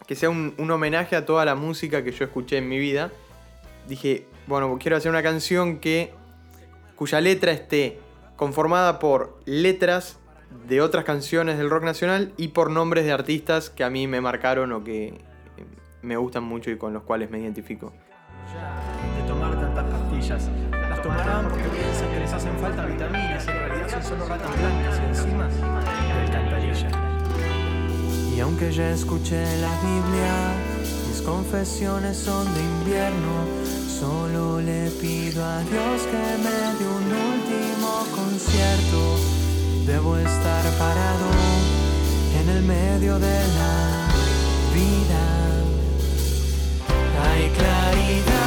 que 0.07 0.15
sea 0.15 0.31
un, 0.31 0.55
homenaje 0.71 1.15
a 1.15 1.27
toda 1.27 1.45
la 1.45 1.55
música 1.55 2.03
que 2.03 2.11
yo 2.11 2.25
escuché 2.25 2.57
en 2.57 2.71
mi 2.71 2.79
vida. 2.79 3.11
Dije, 3.87 4.27
bueno, 4.47 4.79
quiero 4.81 4.97
hacer 4.97 5.11
una 5.11 5.23
canción 5.23 5.79
que 5.79 6.15
cuya 6.97 7.21
letra 7.21 7.53
esté 7.53 7.99
conformada 8.37 8.99
por 8.99 9.39
letras 9.45 10.19
de 10.67 10.81
otras 10.81 11.05
canciones 11.05 11.59
del 11.59 11.69
rock 11.69 11.85
nacional 11.85 12.33
y 12.39 12.49
por 12.49 12.71
nombres 12.71 13.05
de 13.05 13.13
artistas 13.13 13.69
que 13.69 13.85
a 13.85 13.91
mí 13.91 14.07
me 14.07 14.23
marcaron 14.23 14.73
o 14.73 14.83
que 14.83 15.21
me 16.01 16.17
gustan 16.17 16.45
mucho 16.45 16.71
y 16.71 16.79
con 16.79 16.95
los 16.95 17.03
cuales 17.03 17.31
me 17.31 17.41
identifico. 17.41 17.93
De 19.19 19.29
tomar 19.29 19.61
tantas 19.61 19.85
pastillas. 19.85 20.49
Tomarán 21.03 21.49
porque 21.49 21.69
piensan 21.69 22.11
que 22.11 22.21
les 22.21 22.33
hacen 22.33 22.57
falta 22.59 22.87
vitaminas 22.87 23.45
y 23.45 23.51
en 23.51 23.59
realidad 23.59 23.91
son 23.91 24.03
solo 24.05 24.29
ratas 24.29 24.57
blancas 24.57 25.01
y 25.01 25.05
encima 25.09 25.49
de 25.49 26.13
alcantarilla. 26.13 26.89
Y 28.37 28.41
aunque 28.41 28.73
ya 28.73 28.91
escuché 28.91 29.45
la 29.61 29.75
Biblia, 29.81 30.55
mis 31.09 31.21
confesiones 31.23 32.17
son 32.17 32.45
de 32.55 32.61
invierno. 32.61 33.47
Solo 33.89 34.61
le 34.61 34.91
pido 35.01 35.45
a 35.45 35.61
Dios 35.61 36.03
que 36.03 36.23
me 36.45 36.57
dé 36.79 36.87
un 36.87 37.07
último 37.33 38.07
concierto. 38.15 39.19
Debo 39.87 40.17
estar 40.17 40.65
parado 40.79 41.31
en 42.41 42.49
el 42.49 42.63
medio 42.63 43.19
de 43.19 43.39
la 43.59 44.09
vida. 44.73 45.25
Hay 47.25 47.51
claridad. 47.51 48.42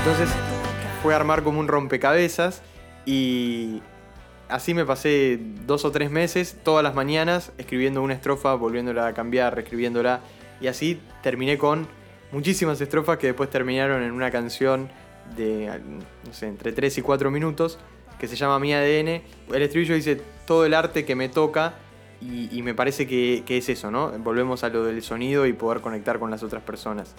Entonces 0.00 0.30
fue 1.02 1.14
armar 1.14 1.42
como 1.42 1.60
un 1.60 1.68
rompecabezas 1.68 2.62
y 3.04 3.82
así 4.48 4.72
me 4.72 4.86
pasé 4.86 5.38
dos 5.66 5.84
o 5.84 5.90
tres 5.92 6.10
meses, 6.10 6.56
todas 6.64 6.82
las 6.82 6.94
mañanas, 6.94 7.52
escribiendo 7.58 8.02
una 8.02 8.14
estrofa, 8.14 8.54
volviéndola 8.54 9.08
a 9.08 9.12
cambiar, 9.12 9.54
reescribiéndola. 9.54 10.20
Y 10.58 10.68
así 10.68 10.98
terminé 11.22 11.58
con 11.58 11.86
muchísimas 12.32 12.80
estrofas 12.80 13.18
que 13.18 13.26
después 13.26 13.50
terminaron 13.50 14.02
en 14.02 14.12
una 14.12 14.30
canción 14.30 14.88
de, 15.36 15.66
no 16.26 16.32
sé, 16.32 16.46
entre 16.46 16.72
3 16.72 16.96
y 16.96 17.02
4 17.02 17.30
minutos, 17.30 17.78
que 18.18 18.26
se 18.26 18.36
llama 18.36 18.58
Mi 18.58 18.72
ADN. 18.72 19.20
El 19.52 19.62
estribillo 19.62 19.94
dice 19.94 20.18
todo 20.46 20.64
el 20.64 20.72
arte 20.72 21.04
que 21.04 21.14
me 21.14 21.28
toca 21.28 21.74
y, 22.22 22.62
me 22.62 22.72
parece 22.72 23.06
que 23.06 23.44
es 23.46 23.68
eso, 23.68 23.90
¿no? 23.90 24.12
Volvemos 24.18 24.64
a 24.64 24.70
lo 24.70 24.82
del 24.82 25.02
sonido 25.02 25.44
y 25.44 25.52
poder 25.52 25.82
conectar 25.82 26.18
con 26.18 26.30
las 26.30 26.42
otras 26.42 26.62
personas. 26.62 27.14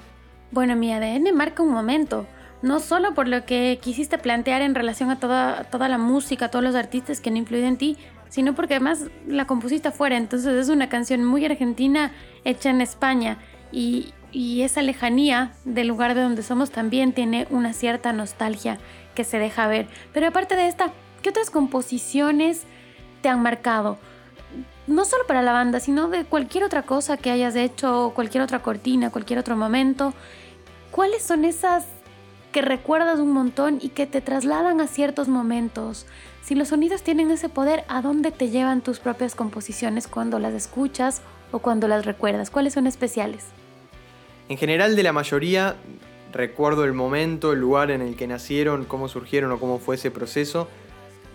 Bueno, 0.52 0.76
mi 0.76 0.92
ADN 0.92 1.34
marca 1.34 1.64
un 1.64 1.72
momento, 1.72 2.26
no 2.62 2.80
solo 2.80 3.14
por 3.14 3.28
lo 3.28 3.46
que 3.46 3.80
quisiste 3.82 4.18
plantear 4.18 4.62
en 4.62 4.76
relación 4.76 5.10
a 5.10 5.20
toda, 5.20 5.64
toda 5.66 5.90
la 5.90 5.98
música, 5.98 6.46
a 6.46 6.50
todos 6.50 6.64
los 6.64 6.76
artistas 6.76 7.20
que 7.20 7.30
han 7.30 7.38
influido 7.38 7.68
en 7.68 7.78
ti, 7.78 7.98
sino 8.30 8.54
porque 8.56 8.76
además 8.76 9.06
la 9.28 9.46
compusiste 9.46 9.90
afuera, 9.90 10.18
entonces 10.18 10.54
es 10.54 10.70
una 10.70 10.90
canción 10.90 11.24
muy 11.26 11.46
argentina 11.46 12.12
hecha 12.46 12.70
en 12.70 12.82
España 12.82 13.38
y, 13.72 14.14
y 14.32 14.62
esa 14.62 14.82
lejanía 14.82 15.54
del 15.66 15.88
lugar 15.88 16.16
de 16.16 16.22
donde 16.22 16.44
somos 16.44 16.72
también 16.72 17.14
tiene 17.14 17.48
una 17.50 17.74
cierta 17.74 18.14
nostalgia 18.14 18.78
que 19.16 19.24
se 19.24 19.40
deja 19.40 19.68
ver. 19.68 19.88
Pero 20.14 20.28
aparte 20.28 20.56
de 20.56 20.68
esta, 20.68 20.94
¿qué 21.22 21.30
otras 21.30 21.50
composiciones 21.50 22.64
te 23.22 23.30
han 23.30 23.42
marcado? 23.42 23.98
no 24.88 25.06
solo 25.06 25.26
para 25.26 25.42
la 25.42 25.54
banda, 25.54 25.80
sino 25.80 26.10
de 26.10 26.26
cualquier 26.26 26.64
otra 26.64 26.84
cosa 26.84 27.16
que 27.16 27.32
hayas 27.32 27.56
hecho, 27.56 28.12
cualquier 28.14 28.44
otra 28.44 28.60
cortina, 28.60 29.10
cualquier 29.10 29.40
otro 29.40 29.56
momento. 29.56 30.14
¿Cuáles 30.92 31.24
son 31.24 31.46
esas 31.46 31.86
que 32.52 32.62
recuerdas 32.62 33.20
un 33.20 33.32
montón 33.32 33.80
y 33.82 33.90
que 33.90 34.06
te 34.06 34.22
trasladan 34.22 34.82
a 34.82 34.88
ciertos 34.88 35.28
momentos? 35.28 36.06
Si 36.44 36.56
los 36.56 36.70
sonidos 36.70 37.02
tienen 37.02 37.32
ese 37.32 37.50
poder, 37.50 37.84
¿a 37.88 38.02
dónde 38.02 38.32
te 38.32 38.50
llevan 38.50 38.82
tus 38.82 39.00
propias 39.00 39.36
composiciones 39.36 40.08
cuando 40.08 40.40
las 40.40 40.54
escuchas 40.54 41.22
o 41.52 41.60
cuando 41.60 41.88
las 41.88 42.06
recuerdas? 42.06 42.50
¿Cuáles 42.50 42.74
son 42.74 42.88
especiales? 42.88 43.46
En 44.50 44.58
general 44.58 44.96
de 44.96 45.04
la 45.04 45.14
mayoría 45.14 45.76
recuerdo 46.32 46.86
el 46.86 46.94
momento, 46.94 47.54
el 47.54 47.60
lugar 47.60 47.92
en 47.92 48.02
el 48.02 48.16
que 48.16 48.28
nacieron, 48.28 48.86
cómo 48.86 49.08
surgieron 49.08 49.52
o 49.52 49.60
cómo 49.60 49.80
fue 49.80 49.96
ese 49.96 50.12
proceso. 50.12 50.68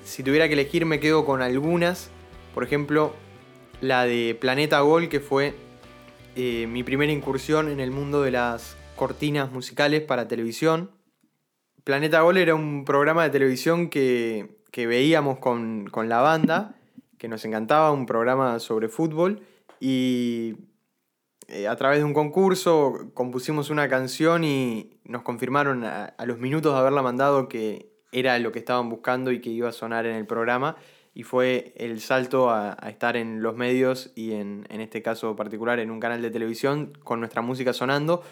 Si 0.04 0.22
tuviera 0.22 0.48
que 0.48 0.54
elegir 0.54 0.86
me 0.86 1.00
quedo 1.00 1.24
con 1.24 1.42
algunas. 1.42 2.10
Por 2.54 2.64
ejemplo, 2.64 3.14
la 3.80 4.04
de 4.04 4.36
Planeta 4.40 4.80
Gol, 4.80 5.08
que 5.08 5.20
fue 5.20 5.54
eh, 6.36 6.66
mi 6.66 6.82
primera 6.82 7.12
incursión 7.12 7.70
en 7.70 7.80
el 7.80 7.90
mundo 7.90 8.22
de 8.22 8.30
las 8.30 8.76
cortinas 8.96 9.52
musicales 9.52 10.02
para 10.02 10.28
televisión. 10.28 10.90
Planeta 11.86 12.22
Gol 12.22 12.36
era 12.36 12.52
un 12.56 12.84
programa 12.84 13.22
de 13.22 13.30
televisión 13.30 13.90
que, 13.90 14.58
que 14.72 14.88
veíamos 14.88 15.38
con, 15.38 15.86
con 15.86 16.08
la 16.08 16.20
banda, 16.20 16.74
que 17.16 17.28
nos 17.28 17.44
encantaba, 17.44 17.92
un 17.92 18.06
programa 18.06 18.58
sobre 18.58 18.88
fútbol. 18.88 19.42
Y 19.78 20.56
eh, 21.46 21.68
a 21.68 21.76
través 21.76 22.00
de 22.00 22.04
un 22.04 22.12
concurso 22.12 23.12
compusimos 23.14 23.70
una 23.70 23.88
canción 23.88 24.42
y 24.42 24.98
nos 25.04 25.22
confirmaron 25.22 25.84
a, 25.84 26.06
a, 26.06 26.26
los 26.26 26.40
minutos 26.40 26.72
de 26.74 26.80
haberla 26.80 27.02
mandado 27.02 27.48
que 27.48 27.92
era 28.10 28.36
lo 28.40 28.50
que 28.50 28.58
estaban 28.58 28.88
buscando 28.88 29.30
y 29.30 29.40
que 29.40 29.50
iba 29.50 29.68
a 29.68 29.72
sonar 29.72 30.06
en 30.06 30.16
el 30.16 30.26
programa. 30.26 30.74
Y 31.14 31.22
fue 31.22 31.72
el 31.76 32.00
salto 32.00 32.50
a, 32.50 32.76
a 32.80 32.90
estar 32.90 33.16
en 33.16 33.44
los 33.44 33.54
medios 33.54 34.10
y 34.16 34.32
en, 34.32 34.66
en, 34.70 34.80
este 34.80 35.02
caso 35.02 35.36
particular 35.36 35.78
en 35.78 35.92
un 35.92 36.00
canal 36.00 36.20
de 36.20 36.30
televisión 36.32 36.94
con 37.04 37.20
nuestra 37.20 37.42
música 37.42 37.72
sonando. 37.72 38.24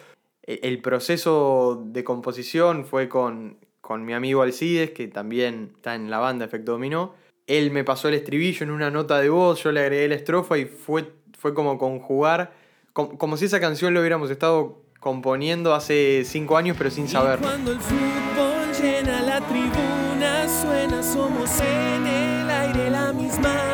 E, 0.46 0.60
El 0.62 0.80
proceso 0.80 1.82
de 1.86 2.04
composición 2.04 2.84
fue 2.84 3.08
con, 3.08 3.58
con 3.80 4.04
mi 4.04 4.12
amigo 4.12 4.42
Alcides, 4.42 4.90
que 4.90 5.08
también 5.08 5.72
está 5.76 5.94
en 5.94 6.10
la 6.10 6.18
banda 6.18 6.44
Efecto 6.44 6.72
Dominó. 6.72 7.14
Él 7.46 7.70
me 7.70 7.84
pasó 7.84 8.08
el 8.08 8.14
estribillo 8.14 8.64
en 8.64 8.70
una 8.70 8.90
nota 8.90 9.20
de 9.20 9.28
voz, 9.28 9.62
yo 9.62 9.72
le 9.72 9.80
agregué 9.80 10.08
la 10.08 10.14
estrofa 10.14 10.56
y 10.56 10.64
fue, 10.64 11.12
fue 11.38 11.52
como 11.52 11.76
conjugar 11.78 12.64
como, 12.94 13.18
como, 13.18 13.36
si 13.36 13.46
esa 13.46 13.58
canción 13.58 13.92
lo 13.92 13.98
hubiéramos 13.98 14.30
estado 14.30 14.84
componiendo 15.00 15.74
hace 15.74 16.22
cinco 16.24 16.56
años, 16.56 16.76
pero 16.78 16.90
sin 16.90 17.08
saber. 17.08 17.40
Cuando 17.40 17.72
el 17.72 17.80
fútbol 17.80 18.72
llena 18.80 19.20
la 19.20 19.40
tribuna, 19.40 20.48
suena, 20.48 21.02
somos 21.02 21.60
en 21.60 22.06
el 22.06 22.48
aire 22.48 22.90
la 22.90 23.12
misma 23.12 23.73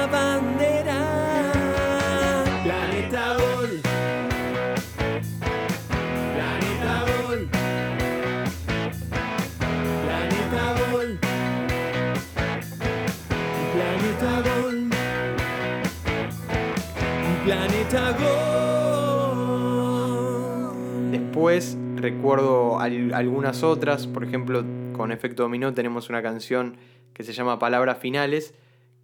Después 21.50 21.76
recuerdo 21.96 22.78
al, 22.78 23.12
algunas 23.12 23.64
otras, 23.64 24.06
por 24.06 24.22
ejemplo, 24.22 24.64
con 24.92 25.10
Efecto 25.10 25.42
Dominó 25.42 25.74
tenemos 25.74 26.08
una 26.08 26.22
canción 26.22 26.76
que 27.12 27.24
se 27.24 27.32
llama 27.32 27.58
Palabras 27.58 27.98
Finales, 27.98 28.54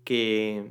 que 0.04 0.62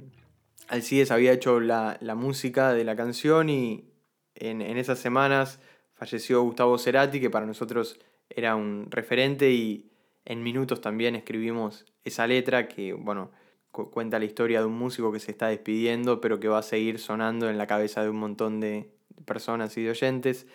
Alcides 0.70 1.12
había 1.12 1.34
hecho 1.34 1.60
la, 1.60 1.98
la 2.00 2.16
música 2.16 2.72
de 2.72 2.86
la 2.86 2.96
canción 2.96 3.50
y 3.50 3.90
en, 4.36 4.62
en, 4.62 4.78
esas 4.78 5.00
semanas 5.00 5.60
falleció 5.96 6.42
Gustavo 6.44 6.78
Cerati, 6.78 7.20
que 7.20 7.30
para 7.30 7.46
nosotros 7.46 8.00
era 8.30 8.56
un 8.56 8.88
referente 8.90 9.52
y 9.52 9.92
en 10.24 10.44
minutos 10.44 10.80
también 10.80 11.14
escribimos 11.14 11.86
esa 12.06 12.26
letra 12.26 12.70
que, 12.70 12.94
bueno, 12.94 13.32
cu 13.72 13.92
cuenta 13.92 14.18
la 14.18 14.24
historia 14.24 14.62
de 14.62 14.66
un 14.66 14.78
músico 14.78 15.12
que 15.12 15.20
se 15.20 15.32
está 15.32 15.50
despidiendo, 15.50 16.22
pero 16.22 16.40
que 16.40 16.48
va 16.48 16.60
a 16.60 16.64
seguir 16.64 17.00
sonando 17.00 17.50
en 17.50 17.58
la 17.58 17.68
cabeza 17.68 18.02
de 18.02 18.10
un 18.10 18.18
montón 18.18 18.62
de 18.62 18.94
personas 19.26 19.76
y 19.76 19.84
de 19.84 19.90
oyentes 19.90 20.48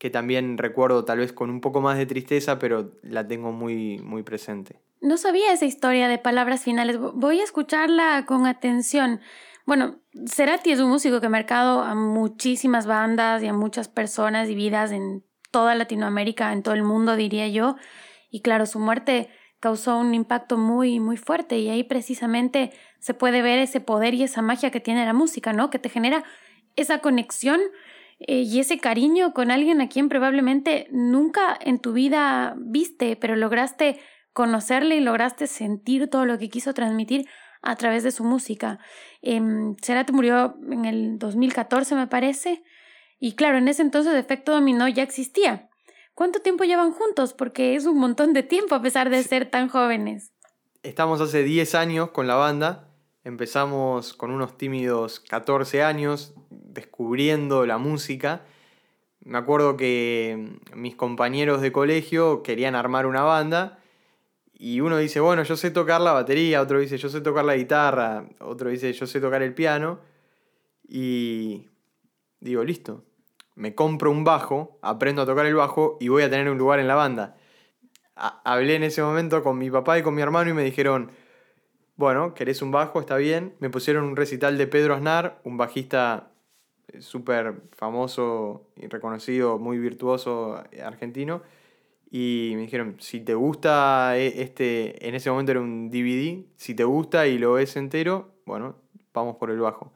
que 0.00 0.08
también 0.08 0.56
recuerdo 0.56 1.04
tal 1.04 1.18
vez 1.18 1.34
con 1.34 1.50
un 1.50 1.60
poco 1.60 1.82
más 1.82 1.98
de 1.98 2.06
tristeza, 2.06 2.58
pero 2.58 2.92
la 3.02 3.28
tengo 3.28 3.52
muy, 3.52 3.98
muy 3.98 4.22
presente. 4.22 4.80
No 5.02 5.18
sabía 5.18 5.52
esa 5.52 5.66
historia 5.66 6.08
de 6.08 6.16
palabras 6.16 6.64
finales. 6.64 6.98
Voy 6.98 7.40
a 7.40 7.44
escucharla 7.44 8.24
con 8.24 8.46
atención. 8.46 9.20
Bueno, 9.66 10.00
Cerati 10.26 10.72
es 10.72 10.80
un 10.80 10.88
músico 10.88 11.20
que 11.20 11.26
ha 11.26 11.30
marcado 11.30 11.82
a 11.82 11.94
muchísimas 11.94 12.86
bandas 12.86 13.42
y 13.42 13.48
a 13.48 13.52
muchas 13.52 13.88
personas 13.88 14.48
y 14.48 14.54
vidas 14.54 14.90
en 14.90 15.22
toda 15.50 15.74
Latinoamérica, 15.74 16.54
en 16.54 16.62
todo 16.62 16.72
el 16.72 16.82
mundo, 16.82 17.14
diría 17.14 17.48
yo. 17.48 17.76
Y 18.30 18.40
claro, 18.40 18.64
su 18.64 18.78
muerte 18.78 19.28
causó 19.60 19.98
un 19.98 20.14
impacto 20.14 20.56
muy, 20.56 20.98
muy 20.98 21.18
fuerte 21.18 21.58
y 21.58 21.68
ahí 21.68 21.84
precisamente 21.84 22.72
se 23.00 23.12
puede 23.12 23.42
ver 23.42 23.58
ese 23.58 23.80
poder 23.80 24.14
y 24.14 24.22
esa 24.22 24.40
magia 24.40 24.70
que 24.70 24.80
tiene 24.80 25.04
la 25.04 25.12
música, 25.12 25.52
¿no? 25.52 25.68
Que 25.68 25.78
te 25.78 25.90
genera 25.90 26.24
esa 26.76 27.00
conexión 27.00 27.60
eh, 28.20 28.42
y 28.42 28.60
ese 28.60 28.78
cariño 28.78 29.32
con 29.32 29.50
alguien 29.50 29.80
a 29.80 29.88
quien 29.88 30.08
probablemente 30.08 30.88
nunca 30.90 31.58
en 31.60 31.78
tu 31.78 31.94
vida 31.94 32.54
viste, 32.58 33.16
pero 33.16 33.34
lograste 33.34 33.98
conocerle 34.32 34.96
y 34.96 35.00
lograste 35.00 35.46
sentir 35.46 36.08
todo 36.08 36.26
lo 36.26 36.38
que 36.38 36.50
quiso 36.50 36.74
transmitir 36.74 37.26
a 37.62 37.76
través 37.76 38.02
de 38.02 38.10
su 38.10 38.24
música. 38.24 38.78
Eh, 39.22 39.40
murió 39.40 40.56
en 40.70 40.84
el 40.84 41.18
2014, 41.18 41.94
me 41.94 42.06
parece, 42.06 42.62
y 43.18 43.34
claro, 43.34 43.58
en 43.58 43.68
ese 43.68 43.82
entonces 43.82 44.14
Efecto 44.14 44.52
Dominó 44.52 44.86
ya 44.88 45.02
existía. 45.02 45.68
¿Cuánto 46.14 46.40
tiempo 46.40 46.64
llevan 46.64 46.92
juntos? 46.92 47.32
Porque 47.32 47.74
es 47.74 47.86
un 47.86 47.98
montón 47.98 48.34
de 48.34 48.42
tiempo 48.42 48.74
a 48.74 48.82
pesar 48.82 49.08
de 49.08 49.22
ser 49.22 49.50
tan 49.50 49.68
jóvenes. 49.68 50.32
Estamos 50.82 51.20
hace 51.20 51.42
10 51.42 51.74
años 51.74 52.10
con 52.10 52.26
la 52.26 52.34
banda. 52.34 52.88
Empezamos 53.24 54.12
con 54.14 54.30
unos 54.30 54.56
tímidos 54.58 55.20
14 55.20 55.82
años 55.82 56.34
descubriendo 56.72 57.66
la 57.66 57.78
música. 57.78 58.42
Me 59.22 59.38
acuerdo 59.38 59.76
que 59.76 60.58
mis 60.74 60.96
compañeros 60.96 61.60
de 61.60 61.72
colegio 61.72 62.42
querían 62.42 62.74
armar 62.74 63.06
una 63.06 63.22
banda 63.22 63.78
y 64.54 64.80
uno 64.80 64.98
dice, 64.98 65.20
bueno, 65.20 65.42
yo 65.42 65.56
sé 65.56 65.70
tocar 65.70 66.02
la 66.02 66.12
batería, 66.12 66.60
otro 66.60 66.80
dice, 66.80 66.98
yo 66.98 67.08
sé 67.08 67.22
tocar 67.22 67.46
la 67.46 67.56
guitarra, 67.56 68.26
otro 68.40 68.68
dice, 68.68 68.92
yo 68.92 69.06
sé 69.06 69.18
tocar 69.18 69.42
el 69.42 69.54
piano. 69.54 70.00
Y 70.86 71.68
digo, 72.40 72.62
listo, 72.62 73.04
me 73.54 73.74
compro 73.74 74.10
un 74.10 74.22
bajo, 74.22 74.78
aprendo 74.82 75.22
a 75.22 75.26
tocar 75.26 75.46
el 75.46 75.54
bajo 75.54 75.96
y 75.98 76.08
voy 76.08 76.24
a 76.24 76.30
tener 76.30 76.50
un 76.50 76.58
lugar 76.58 76.78
en 76.78 76.88
la 76.88 76.94
banda. 76.94 77.36
hablé 78.14 78.74
en 78.74 78.82
ese 78.82 79.02
momento 79.02 79.42
con 79.42 79.56
mi 79.56 79.70
papá 79.70 79.98
y 79.98 80.02
con 80.02 80.14
mi 80.14 80.20
hermano 80.20 80.50
y 80.50 80.52
me 80.52 80.62
dijeron, 80.62 81.10
bueno, 81.96 82.34
¿querés 82.34 82.60
un 82.60 82.70
bajo? 82.70 83.00
Está 83.00 83.16
bien. 83.16 83.54
Me 83.60 83.70
pusieron 83.70 84.04
un 84.04 84.16
recital 84.16 84.58
de 84.58 84.66
Pedro 84.66 84.94
Aznar, 84.94 85.40
un 85.44 85.56
bajista 85.56 86.30
súper 86.98 87.62
famoso 87.72 88.66
y 88.76 88.86
reconocido, 88.88 89.58
muy 89.58 89.78
virtuoso 89.78 90.62
eh, 90.72 90.82
argentino 90.82 91.42
y 92.10 92.52
me 92.56 92.62
dijeron, 92.62 92.96
si 92.98 93.20
te 93.20 93.34
gusta 93.34 94.18
e, 94.18 94.42
este, 94.42 95.06
en 95.08 95.14
ese 95.14 95.30
momento 95.30 95.52
era 95.52 95.60
un 95.60 95.90
DVD, 95.90 96.44
si 96.56 96.74
te 96.74 96.84
gusta 96.84 97.28
y 97.28 97.38
lo 97.38 97.52
ves 97.52 97.76
entero, 97.76 98.32
bueno, 98.46 98.76
vamos 99.14 99.36
por 99.36 99.50
el 99.50 99.60
bajo. 99.60 99.92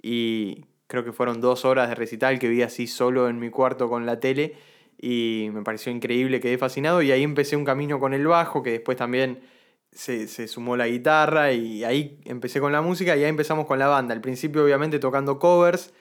Y 0.00 0.66
creo 0.86 1.04
que 1.04 1.12
fueron 1.12 1.40
dos 1.40 1.64
horas 1.64 1.88
de 1.88 1.96
recital 1.96 2.38
que 2.38 2.48
vi 2.48 2.62
así 2.62 2.86
solo 2.86 3.28
en 3.28 3.40
mi 3.40 3.50
cuarto 3.50 3.88
con 3.88 4.06
la 4.06 4.20
tele 4.20 4.54
y 4.98 5.48
me 5.52 5.62
pareció 5.62 5.90
increíble, 5.90 6.40
quedé 6.40 6.56
fascinado 6.56 7.02
y 7.02 7.10
ahí 7.10 7.24
empecé 7.24 7.56
un 7.56 7.64
camino 7.64 7.98
con 7.98 8.14
el 8.14 8.26
bajo 8.26 8.62
que 8.62 8.70
después 8.70 8.96
también 8.96 9.40
se, 9.90 10.28
se, 10.28 10.46
sumó 10.46 10.76
la 10.76 10.86
guitarra 10.86 11.52
y 11.52 11.82
ahí 11.84 12.20
empecé 12.26 12.60
con 12.60 12.70
la 12.72 12.82
música 12.82 13.16
y 13.16 13.24
ahí 13.24 13.28
empezamos 13.28 13.66
con 13.66 13.78
la 13.80 13.88
banda. 13.88 14.14
Al 14.14 14.20
principio 14.20 14.64
obviamente 14.64 15.00
tocando 15.00 15.38
covers, 15.40 15.92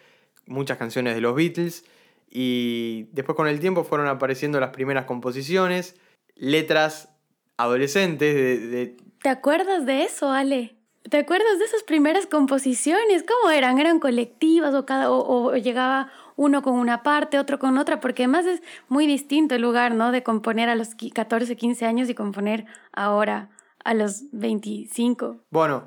muchas 0.48 0.78
canciones 0.78 1.16
de 1.16 1.22
los 1.22 1.36
Beatles 1.36 1.86
y 2.30 3.08
después 3.14 3.36
con 3.36 3.48
el 3.48 3.60
tiempo 3.60 3.84
fueron 3.84 4.08
apareciendo 4.08 4.60
las 4.60 4.72
primeras 4.72 5.06
composiciones, 5.06 5.96
letras 6.36 7.10
adolescentes 7.58 8.36
de... 8.70 8.98
¿Te 9.22 9.30
acuerdas 9.30 9.86
de 9.86 10.04
eso, 10.04 10.30
Ale? 10.32 10.76
¿Te 11.10 11.18
acuerdas 11.18 11.60
de 11.60 11.66
esas 11.66 11.84
primeras 11.84 12.26
composiciones? 12.26 13.24
¿Cómo 13.24 13.52
eran? 13.52 13.80
¿Eran 13.80 14.00
colectivas 14.00 14.74
o, 14.74 14.86
cada, 14.86 15.12
o, 15.12 15.56
llegaba 15.56 16.12
uno 16.36 16.64
con 16.64 16.74
una 16.74 17.04
parte, 17.04 17.38
otro 17.38 17.60
con 17.60 17.78
otra? 17.78 18.00
Porque 18.00 18.24
además 18.24 18.46
es 18.48 18.62
muy 18.90 19.06
distinto 19.06 19.56
el 19.56 19.62
lugar, 19.62 19.94
¿no? 19.94 20.12
De 20.12 20.24
componer 20.24 20.68
a 20.68 20.76
los 20.76 20.90
14, 20.96 21.56
15 21.56 21.86
años 21.86 22.10
y 22.10 22.16
componer 22.16 22.66
ahora 22.92 23.50
a 23.84 23.94
los 23.94 24.24
25. 24.32 25.38
Bueno, 25.52 25.84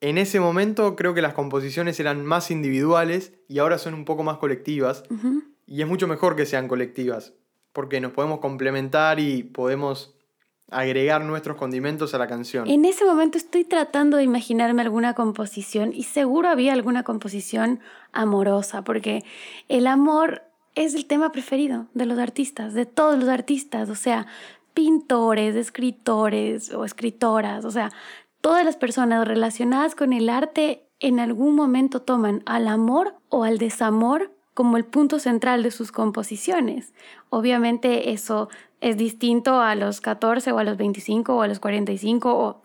en 0.00 0.18
ese 0.18 0.40
momento 0.40 0.96
creo 0.96 1.14
que 1.14 1.22
las 1.22 1.34
composiciones 1.34 1.98
eran 2.00 2.24
más 2.24 2.50
individuales 2.50 3.32
y 3.48 3.58
ahora 3.58 3.78
son 3.78 3.94
un 3.94 4.04
poco 4.04 4.22
más 4.22 4.38
colectivas. 4.38 5.04
Y 5.66 5.82
es 5.82 5.88
mucho 5.88 6.06
mejor 6.06 6.36
que 6.36 6.46
sean 6.46 6.68
colectivas, 6.68 7.34
porque 7.72 8.00
nos 8.00 8.12
podemos 8.12 8.40
complementar 8.40 9.18
y 9.18 9.42
podemos 9.42 10.16
agregar 10.70 11.24
nuestros 11.24 11.56
condimentos 11.56 12.14
a 12.14 12.18
la 12.18 12.26
canción. 12.26 12.68
En 12.68 12.84
ese 12.84 13.04
momento 13.04 13.38
estoy 13.38 13.64
tratando 13.64 14.16
de 14.16 14.24
imaginarme 14.24 14.82
alguna 14.82 15.14
composición 15.14 15.92
y 15.92 16.02
seguro 16.02 16.48
había 16.48 16.72
alguna 16.72 17.04
composición 17.04 17.80
amorosa, 18.12 18.82
porque 18.82 19.24
el 19.68 19.86
amor 19.86 20.42
es 20.74 20.94
el 20.94 21.06
tema 21.06 21.32
preferido 21.32 21.86
de 21.94 22.06
los 22.06 22.18
artistas, 22.18 22.74
de 22.74 22.84
todos 22.84 23.18
los 23.18 23.28
artistas, 23.28 23.88
o 23.88 23.94
sea, 23.94 24.26
pintores, 24.74 25.56
escritores 25.56 26.72
o 26.72 26.84
escritoras, 26.84 27.64
o 27.64 27.70
sea, 27.70 27.90
todas 28.46 28.64
las 28.64 28.76
personas 28.76 29.26
relacionadas 29.26 29.96
con 29.96 30.12
el 30.12 30.28
arte 30.28 30.86
en 31.00 31.18
algún 31.18 31.56
momento 31.56 32.02
toman 32.02 32.44
al 32.46 32.68
amor 32.68 33.16
o 33.28 33.42
al 33.42 33.58
desamor 33.58 34.30
como 34.54 34.76
el 34.76 34.84
punto 34.84 35.18
central 35.18 35.64
de 35.64 35.72
sus 35.72 35.90
composiciones. 35.90 36.94
Obviamente 37.28 38.12
eso 38.12 38.48
es 38.80 38.96
distinto 38.96 39.60
a 39.60 39.74
los 39.74 40.00
14 40.00 40.52
o 40.52 40.58
a 40.60 40.62
los 40.62 40.76
25 40.76 41.34
o 41.34 41.42
a 41.42 41.48
los 41.48 41.58
45 41.58 42.38
o, 42.38 42.62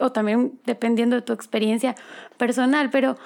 o 0.00 0.10
también 0.10 0.58
dependiendo 0.64 1.14
de 1.14 1.22
tu 1.22 1.32
experiencia 1.32 1.94
personal, 2.36 2.90
pero 2.90 3.16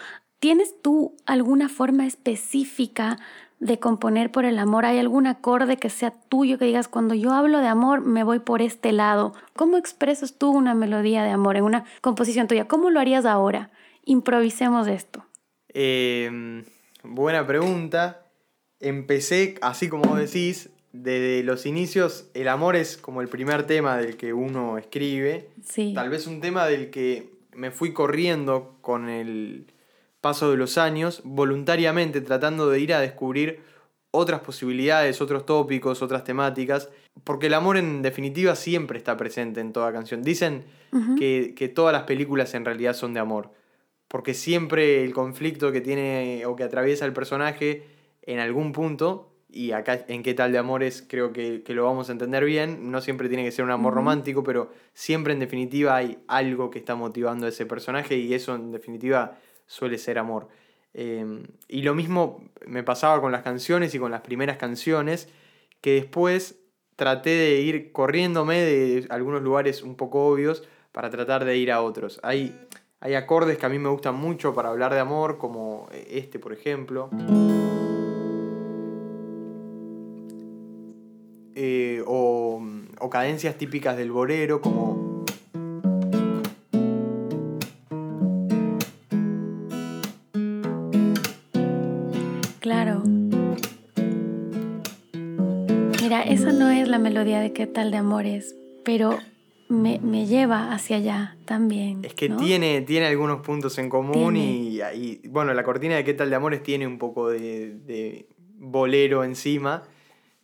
¿tienes 0.41 0.75
tú 0.83 1.17
alguna 1.25 1.71
forma 1.71 2.05
específica 2.05 3.17
de 3.61 3.79
componer 3.79 4.31
por 4.31 4.45
el 4.45 4.59
amor? 4.59 4.85
¿Hay 4.85 4.99
algún 4.99 5.27
acorde 5.27 5.77
que 5.77 5.91
sea 5.91 6.11
tuyo 6.11 6.59
que 6.59 6.65
digas, 6.65 6.89
cuando 6.89 7.15
yo 7.15 7.33
hablo 7.33 7.59
de 7.59 7.67
amor 7.67 8.01
me 8.01 8.25
voy 8.25 8.39
por 8.39 8.63
este 8.63 8.93
lado? 8.93 9.35
¿Cómo 9.55 9.77
expresas 9.77 10.35
tú 10.39 10.51
una 10.51 10.75
melodía 10.75 11.25
de 11.25 11.31
amor 11.31 11.57
en 11.57 11.65
una 11.65 11.85
composición 12.01 12.47
tuya? 12.47 12.69
¿Cómo 12.69 12.91
lo 12.91 13.01
harías 13.01 13.25
ahora? 13.25 13.71
Improvisemos 14.05 14.89
esto. 14.89 15.25
Eh 15.75 16.65
Buena 17.03 17.47
pregunta. 17.47 18.27
Empecé, 18.81 19.57
así 19.63 19.89
como 19.89 20.17
decís, 20.17 20.71
desde 20.93 21.43
los 21.43 21.67
inicios, 21.67 22.29
el 22.35 22.49
amor 22.49 22.77
es 22.77 22.97
como 22.97 23.23
el 23.23 23.29
primer 23.29 23.67
tema 23.67 23.97
del 23.97 24.17
que 24.17 24.33
uno 24.33 24.79
escribe. 24.79 25.49
Sí. 25.65 25.93
Tal 25.95 26.11
vez 26.11 26.27
un 26.27 26.41
tema 26.41 26.67
del 26.67 26.91
que 26.91 27.31
me 27.55 27.71
fui 27.71 27.93
corriendo 27.93 28.77
con 28.81 29.09
el 29.09 29.73
paso 30.21 30.51
de 30.51 30.57
los 30.57 30.79
años, 30.79 31.21
voluntariamente 31.25 32.21
tratando 32.21 32.69
de 32.69 32.81
ir 32.81 32.93
a 32.95 33.01
descubrir 33.01 33.61
otras 34.11 34.41
posibilidades, 34.41 35.21
otros 35.21 35.47
tópicos, 35.47 36.03
otras 36.03 36.25
temáticas, 36.25 36.89
porque 37.25 37.47
el 37.47 37.55
amor 37.55 37.77
en 37.77 38.03
definitiva 38.03 38.55
siempre 38.57 38.99
está 38.99 39.17
presente 39.17 39.61
en 39.61 39.73
toda 39.73 39.93
canción. 39.93 40.23
Dicen 40.23 40.65
que, 41.19 41.55
que 41.57 41.69
todas 41.69 41.93
las 41.93 42.05
películas 42.05 42.55
en 42.55 42.65
realidad 42.65 42.95
son 42.95 43.15
de 43.15 43.21
amor 43.21 43.53
porque 44.09 44.33
siempre 44.35 45.05
el 45.05 45.13
conflicto 45.13 45.71
que 45.71 45.83
tiene 45.83 46.45
o 46.47 46.57
que 46.57 46.65
atraviesa 46.65 47.05
el 47.05 47.13
personaje 47.13 47.85
en 48.23 48.41
algún 48.41 48.73
punto, 48.73 49.35
y 49.51 49.73
acá 49.73 50.05
en 50.09 50.23
qué 50.23 50.35
tal 50.35 50.53
de 50.53 50.59
amores 50.59 51.05
creo 51.07 51.33
que, 51.33 51.63
lo 51.69 51.85
vamos 51.85 52.09
a 52.09 52.13
entender 52.13 52.45
bien, 52.45 52.91
no 52.91 53.01
siempre 53.01 53.29
tiene 53.29 53.45
que 53.45 53.53
ser 53.53 53.65
un 53.65 53.71
amor 53.71 53.95
romántico, 53.95 54.43
pero 54.43 54.71
siempre 54.93 55.33
en 55.33 55.39
definitiva 55.39 55.97
hay 55.97 56.19
algo 56.27 56.71
que 56.71 56.79
está 56.79 56.95
motivando 56.95 57.47
a 57.47 57.49
ese 57.49 57.65
personaje 57.65 58.17
y 58.17 58.35
eso 58.35 58.55
en 58.55 58.73
definitiva 58.73 59.39
suele 59.69 59.99
ser 59.99 60.19
amor. 60.19 60.49
Em, 60.95 61.45
y 61.69 61.83
lo 61.83 61.95
mismo 61.95 62.43
me 62.67 62.83
pasaba 62.83 63.21
con 63.21 63.31
las 63.31 63.43
canciones 63.43 63.95
y 63.95 64.01
con 64.01 64.11
las 64.11 64.23
primeras 64.23 64.57
canciones, 64.57 65.29
que 65.81 65.95
después 65.95 66.59
traté 66.97 67.31
de 67.31 67.61
ir 67.61 67.93
corriéndome 67.93 68.59
de 68.63 69.07
algunos 69.11 69.43
lugares 69.43 69.85
un 69.85 69.95
poco 69.95 70.27
obvios 70.27 70.65
para 70.91 71.11
tratar 71.11 71.45
de 71.45 71.57
ir 71.57 71.71
a 71.71 71.83
otros. 71.83 72.19
Hay 72.25 72.59
hay 73.01 73.15
acordes 73.15 73.59
que 73.59 73.67
a 73.67 73.69
mí 73.69 73.79
me 73.79 73.89
gustan 73.89 74.17
mucho 74.17 74.55
para 74.55 74.71
hablar 74.71 74.93
de 74.93 74.99
amor, 74.99 75.39
como 75.39 75.89
este, 75.93 76.41
por 76.41 76.53
ejemplo. 76.53 77.11
Eh, 81.55 82.03
o, 82.07 82.61
o 82.99 83.11
cadencias 83.11 83.57
típicas 83.57 83.97
del 83.97 84.11
bolero, 84.11 84.61
como... 84.61 85.08
esa 96.49 96.59
no 96.59 96.71
es 96.71 96.89
la 96.89 96.99
melodía 96.99 97.41
de 97.41 97.53
qué 97.53 97.67
tal 97.67 97.91
de 97.91 97.99
amores, 97.99 98.57
pero 98.85 99.19
me, 99.69 99.99
me, 99.99 100.27
lleva 100.27 100.73
hacia 100.73 100.97
allá 100.97 101.37
también. 101.45 102.05
Es 102.05 102.15
que 102.15 102.31
tiene, 102.31 102.81
tiene 102.83 103.07
algunos 103.07 103.41
puntos 103.41 103.77
en 103.79 103.91
común 103.91 104.37
y, 104.37 104.81
bueno, 105.29 105.53
la 105.53 105.63
cortina 105.63 105.97
de 105.97 106.05
qué 106.05 106.15
tal 106.15 106.31
de 106.31 106.37
amores 106.37 106.63
tiene 106.63 106.87
un 106.87 106.99
poco 106.99 107.29
de, 107.29 108.27
bolero 108.59 109.25
encima. 109.25 109.83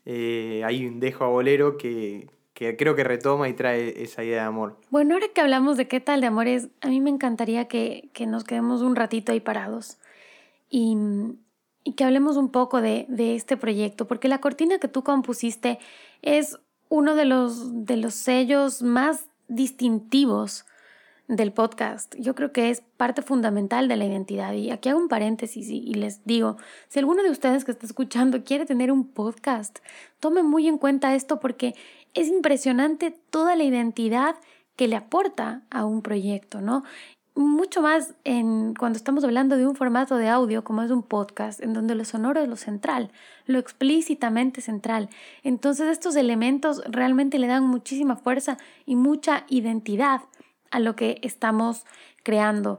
Eh, 0.05 0.63
hay 0.65 0.87
un 0.87 1.01
dejo 1.01 1.25
a 1.25 1.29
bolero 1.29 1.79
que, 1.79 2.29
creo 2.53 2.95
que 2.95 3.05
retoma 3.05 3.49
y 3.49 3.55
trae 3.55 4.03
esa 4.03 4.23
idea 4.23 4.43
de 4.43 4.49
amor. 4.49 4.77
Bueno, 4.91 5.15
ahora 5.15 5.29
que 5.35 5.41
hablamos 5.41 5.79
de 5.79 5.89
qué 5.89 6.01
tal 6.01 6.21
de 6.21 6.27
amores, 6.27 6.69
a 6.83 6.89
mí 6.89 7.01
me 7.01 7.11
encantaría 7.11 7.67
que, 7.67 8.11
nos 8.27 8.45
quedemos 8.45 8.83
un 8.83 8.95
ratito 8.95 9.33
ahí 9.33 9.41
parados 9.41 9.97
y, 10.69 10.99
que 11.93 12.05
hablemos 12.05 12.37
un 12.37 12.51
poco 12.51 12.81
de, 12.81 13.07
de 13.09 13.35
este 13.35 13.57
proyecto, 13.57 14.07
porque 14.07 14.29
la 14.29 14.41
cortina 14.41 14.79
que 14.79 14.89
tú 14.89 15.05
compusiste 15.05 15.79
es 16.23 16.59
uno 16.89 17.15
de 17.15 17.25
los, 17.25 17.85
de 17.85 17.97
los 17.97 18.15
sellos 18.15 18.83
más 18.83 19.27
distintivos 19.49 20.65
del 21.29 21.53
podcast. 21.53 22.15
Yo 22.19 22.35
creo 22.35 22.53
que 22.53 22.71
es 22.71 22.83
parte 22.97 23.23
fundamental 23.23 23.89
de 23.89 23.97
la 23.97 24.05
identidad. 24.05 24.53
Y 24.53 24.71
aquí 24.71 24.89
hago 24.89 24.99
un 24.99 25.09
paréntesis 25.09 25.69
y, 25.69 25.79
y, 25.79 25.95
les 25.95 26.25
digo, 26.25 26.57
si 26.89 26.99
alguno 26.99 27.23
de 27.23 27.31
ustedes 27.31 27.65
que 27.65 27.71
está 27.71 27.87
escuchando 27.87 28.45
quiere 28.45 28.67
tener 28.67 28.93
un 28.93 29.09
podcast, 29.09 29.79
tome 30.21 30.43
muy 30.43 30.69
en 30.69 30.79
cuenta 30.79 31.15
esto 31.15 31.41
porque 31.41 31.75
es 32.13 32.29
impresionante 32.29 33.11
toda 33.31 33.57
la 33.57 33.65
identidad 33.65 34.37
que 34.77 34.89
le 34.89 34.97
aporta 34.97 35.63
a 35.71 35.85
un 35.85 36.03
proyecto, 36.03 36.61
¿no? 36.61 36.83
Mucho 37.35 37.83
más 37.83 38.15
en 38.25 38.75
cuando 38.75 38.97
estamos 38.97 39.25
hablando 39.25 39.57
de 39.57 39.67
un 39.67 39.75
formato 39.75 40.17
de 40.17 40.29
audio 40.29 40.63
como 40.63 40.83
es 40.83 40.91
un 40.91 41.03
podcast, 41.03 41.61
en 41.61 41.73
donde 41.73 41.95
lo 41.95 42.05
sonoro 42.05 42.41
es 42.41 42.49
lo 42.49 42.57
central, 42.57 43.11
lo 43.47 43.59
explícitamente 43.59 44.61
central. 44.61 45.09
Entonces 45.43 45.89
estos 45.89 46.15
elementos 46.17 46.83
realmente 46.87 47.39
le 47.39 47.49
dan 47.49 47.65
muchísima 47.65 48.17
fuerza 48.17 48.57
y 48.87 48.95
mucha 48.95 49.45
identidad 49.49 50.21
a 50.71 50.79
lo 50.79 50.95
que 50.95 51.19
estamos 51.23 51.85
creando. 52.23 52.79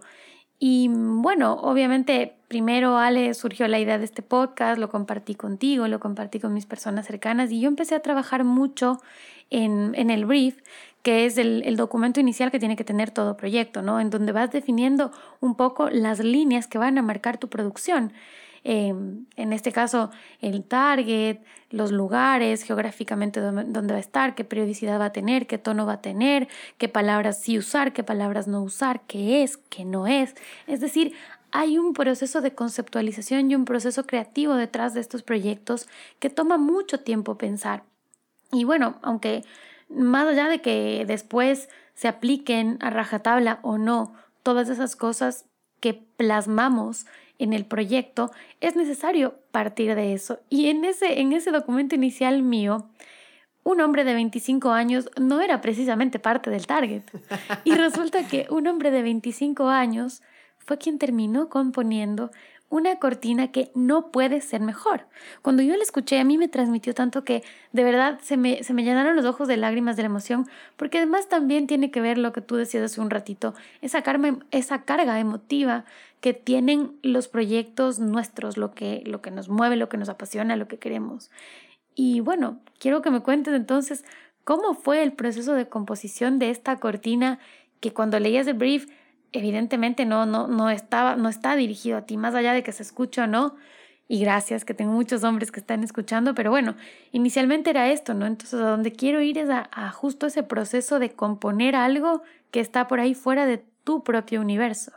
Y 0.57 0.89
bueno, 0.89 1.53
obviamente 1.53 2.35
primero, 2.47 2.97
Ale, 2.97 3.33
surgió 3.33 3.67
la 3.67 3.79
idea 3.79 3.97
de 3.97 4.05
este 4.05 4.21
podcast, 4.21 4.79
lo 4.79 4.89
compartí 4.89 5.35
contigo, 5.35 5.87
lo 5.87 5.99
compartí 5.99 6.39
con 6.39 6.53
mis 6.53 6.65
personas 6.65 7.07
cercanas 7.07 7.51
y 7.51 7.59
yo 7.59 7.67
empecé 7.67 7.95
a 7.95 7.99
trabajar 7.99 8.45
mucho 8.45 9.01
en, 9.49 9.93
en 9.95 10.09
el 10.09 10.25
brief, 10.25 10.61
que 11.05 11.27
es 11.27 11.37
el, 11.37 11.75
documento 11.77 12.19
inicial 12.19 12.49
que 12.49 12.57
tiene 12.57 12.75
que 12.75 12.83
tener 12.83 13.11
todo 13.11 13.37
proyecto, 13.37 13.83
¿no? 13.83 13.99
En 13.99 14.09
donde 14.09 14.31
vas 14.31 14.49
definiendo 14.49 15.11
un 15.39 15.53
poco 15.53 15.87
las 15.91 16.17
líneas 16.17 16.65
que 16.65 16.79
van 16.79 16.97
a 16.97 17.03
marcar 17.03 17.37
tu 17.37 17.47
producción. 17.47 18.11
Eh, 18.63 18.91
en 19.35 19.53
este 19.53 19.71
caso, 19.71 20.09
el 20.41 20.63
target, 20.63 21.41
los 21.69 21.91
lugares, 21.91 22.63
geográficamente 22.63 23.39
dónde 23.39 23.93
va 23.93 23.97
a 23.97 23.99
estar, 23.99 24.33
qué 24.33 24.45
periodicidad 24.45 24.99
va 24.99 25.05
a 25.05 25.13
tener, 25.13 25.45
qué 25.45 25.59
tono 25.59 25.85
va 25.85 25.93
a 25.93 26.01
tener, 26.01 26.47
qué 26.79 26.89
palabras 26.89 27.39
sí 27.39 27.59
usar, 27.59 27.93
qué 27.93 28.03
palabras 28.03 28.47
no 28.47 28.63
usar, 28.63 29.01
qué 29.05 29.43
es, 29.43 29.57
qué 29.57 29.85
no 29.85 30.07
es. 30.07 30.33
Es 30.65 30.79
decir, 30.79 31.13
hay 31.51 31.77
un 31.77 31.93
proceso 31.93 32.41
de 32.41 32.55
conceptualización 32.55 33.51
y 33.51 33.53
un 33.53 33.65
proceso 33.65 34.07
creativo 34.07 34.55
detrás 34.55 34.95
de 34.95 35.01
estos 35.01 35.21
proyectos 35.21 35.87
que 36.17 36.31
toma 36.31 36.57
mucho 36.57 37.01
tiempo 37.01 37.37
pensar. 37.37 37.83
Y 38.51 38.63
bueno, 38.63 38.97
aunque 39.03 39.43
más 39.89 40.27
allá 40.27 40.47
de 40.47 40.61
que 40.61 41.05
después 41.07 41.69
se 41.93 42.07
apliquen 42.07 42.77
a 42.81 42.89
rajatabla 42.89 43.59
o 43.61 43.77
no 43.77 44.13
todas 44.43 44.69
esas 44.69 44.95
cosas 44.95 45.45
que 45.79 45.93
plasmamos 45.93 47.05
en 47.39 47.53
el 47.53 47.65
proyecto, 47.65 48.31
es 48.61 48.75
necesario 48.75 49.35
partir 49.51 49.95
de 49.95 50.13
eso. 50.13 50.39
Y 50.49 50.69
en 50.69 50.85
ese, 50.85 51.19
en 51.19 51.33
ese 51.33 51.51
documento 51.51 51.95
inicial 51.95 52.41
mío, 52.41 52.89
un 53.63 53.81
hombre 53.81 54.03
de 54.03 54.13
25 54.13 54.71
años 54.71 55.09
no 55.19 55.41
era 55.41 55.59
precisamente 55.61 56.19
parte 56.19 56.49
del 56.49 56.67
target. 56.67 57.03
Y 57.63 57.73
resulta 57.73 58.27
que 58.27 58.47
un 58.49 58.67
hombre 58.67 58.91
de 58.91 59.01
25 59.01 59.67
años 59.67 60.21
fue 60.59 60.77
quien 60.77 60.99
terminó 60.99 61.49
componiendo 61.49 62.31
una 62.69 62.97
cortina 62.97 63.51
que 63.51 63.71
no 63.75 64.12
puede 64.12 64.41
ser 64.41 64.62
mejor. 64.62 65.08
Cuando 65.41 65.62
yo 65.62 65.75
la 65.78 65.84
escuché, 65.84 66.19
a 66.19 66.23
mí 66.23 66.38
me 66.38 66.47
transmitió 66.47 66.93
tanto 66.93 67.23
que 67.23 67.43
de 67.71 67.84
verdad 67.84 68.19
se 68.21 68.38
me, 68.38 68.63
se 68.63 68.73
me 68.73 68.84
llenaron 68.84 69.15
los 69.15 69.25
ojos 69.25 69.47
de 69.47 69.58
lágrimas 69.58 69.95
de 69.95 70.04
la 70.04 70.08
emoción, 70.08 70.47
porque 70.75 70.97
además 70.97 71.30
también 71.30 71.67
tiene 71.67 71.91
que 71.91 72.01
ver 72.01 72.17
lo 72.17 72.34
que 72.34 72.41
tú 72.41 72.56
decías 72.56 72.84
hace 72.84 73.01
un 73.01 73.10
ratito, 73.10 73.54
esa, 73.82 74.04
esa 74.51 74.84
carga 74.84 75.19
emotiva 75.19 75.86
que 76.21 76.34
tienen 76.34 76.97
los 77.04 77.28
proyectos 77.28 77.99
nuestros, 77.99 78.58
lo 78.58 78.73
que, 78.73 79.04
lo 79.06 79.21
que 79.21 79.32
nos 79.32 79.47
mueve, 79.47 79.75
lo 79.75 79.89
que 79.89 79.97
nos 79.97 80.10
apasiona, 80.10 80.56
lo 80.56 80.67
que 80.67 80.80
queremos. 80.80 81.30
Y 81.93 82.19
bueno, 82.19 82.60
quiero 82.80 83.01
que 83.01 83.12
me 83.12 83.21
cuentes 83.21 83.54
entonces 83.54 84.04
cómo 84.43 84.73
fue 84.73 85.04
el 85.04 85.13
proceso 85.13 85.54
de 85.54 85.69
composición 85.69 86.39
de 86.39 86.49
esta 86.49 86.78
cortina 86.78 87.39
que 87.80 87.93
cuando 87.93 88.19
leías 88.19 88.47
el 88.47 88.56
brief 88.56 88.88
evidentemente 89.35 90.05
no, 90.05 90.25
no, 90.25 90.47
no, 90.47 90.69
estaba, 90.69 91.15
no 91.15 91.29
está 91.29 91.55
dirigido 91.55 91.97
a 91.97 92.05
ti, 92.05 92.17
más 92.17 92.33
allá 92.35 92.53
de 92.53 92.63
que 92.63 92.71
se 92.71 92.83
escuche 92.83 93.21
o 93.21 93.27
no. 93.27 93.55
Y 94.07 94.19
gracias, 94.21 94.65
que 94.65 94.75
tengo 94.75 94.91
muchos 94.91 95.23
hombres 95.23 95.51
que 95.51 95.59
están 95.59 95.83
escuchando, 95.83 96.35
pero 96.35 96.51
bueno, 96.51 96.75
inicialmente 97.11 97.71
era 97.71 97.91
esto, 97.91 98.13
¿no? 98.13 98.27
Entonces 98.27 98.59
a 98.59 98.69
donde 98.69 98.91
quiero 98.91 99.21
ir 99.21 99.37
es 99.39 99.49
a, 99.49 99.91
justo 99.91 100.27
ese 100.27 100.43
proceso 100.43 100.99
de 100.99 101.09
componer 101.11 101.75
algo 101.75 102.21
que 102.51 102.59
está 102.59 102.87
por 102.87 102.99
ahí 102.99 103.15
fuera 103.15 103.45
de 103.45 103.63
tu 103.83 104.03
propio 104.03 104.41
universo. 104.41 104.91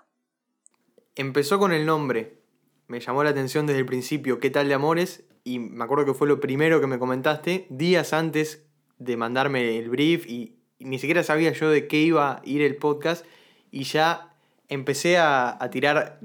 Empezó 1.16 1.59
con 1.59 1.72
el 1.72 1.87
nombre. 1.87 2.38
Me 2.87 3.01
llamó 3.01 3.24
la 3.24 3.31
atención 3.31 3.66
desde 3.66 3.81
el 3.81 3.87
principio, 3.87 4.40
¿qué 4.40 4.51
tal 4.51 4.68
de 4.68 4.74
amores? 4.74 5.24
Y 5.42 5.59
me 5.59 5.85
acuerdo 5.85 6.05
que 6.05 6.14
fue 6.14 6.29
lo 6.29 6.38
primero 6.38 6.81
que 6.81 6.87
me 6.87 6.98
comentaste 6.98 7.66
días 7.70 8.12
antes 8.12 8.66
de 8.98 9.16
mandarme 9.16 9.79
el 9.79 9.88
brief 9.88 10.27
y 10.27 10.59
ni 10.79 10.98
siquiera 10.98 11.22
sabía 11.22 11.53
yo 11.53 11.70
de 11.70 11.88
qué 11.88 11.98
iba 11.98 12.33
a 12.33 12.42
ir 12.44 12.62
el 12.62 12.77
podcast 12.77 13.24
y 13.70 13.85
ya 13.85 14.28
empecé 14.69 15.19
a, 15.19 15.59
tirar 15.71 16.19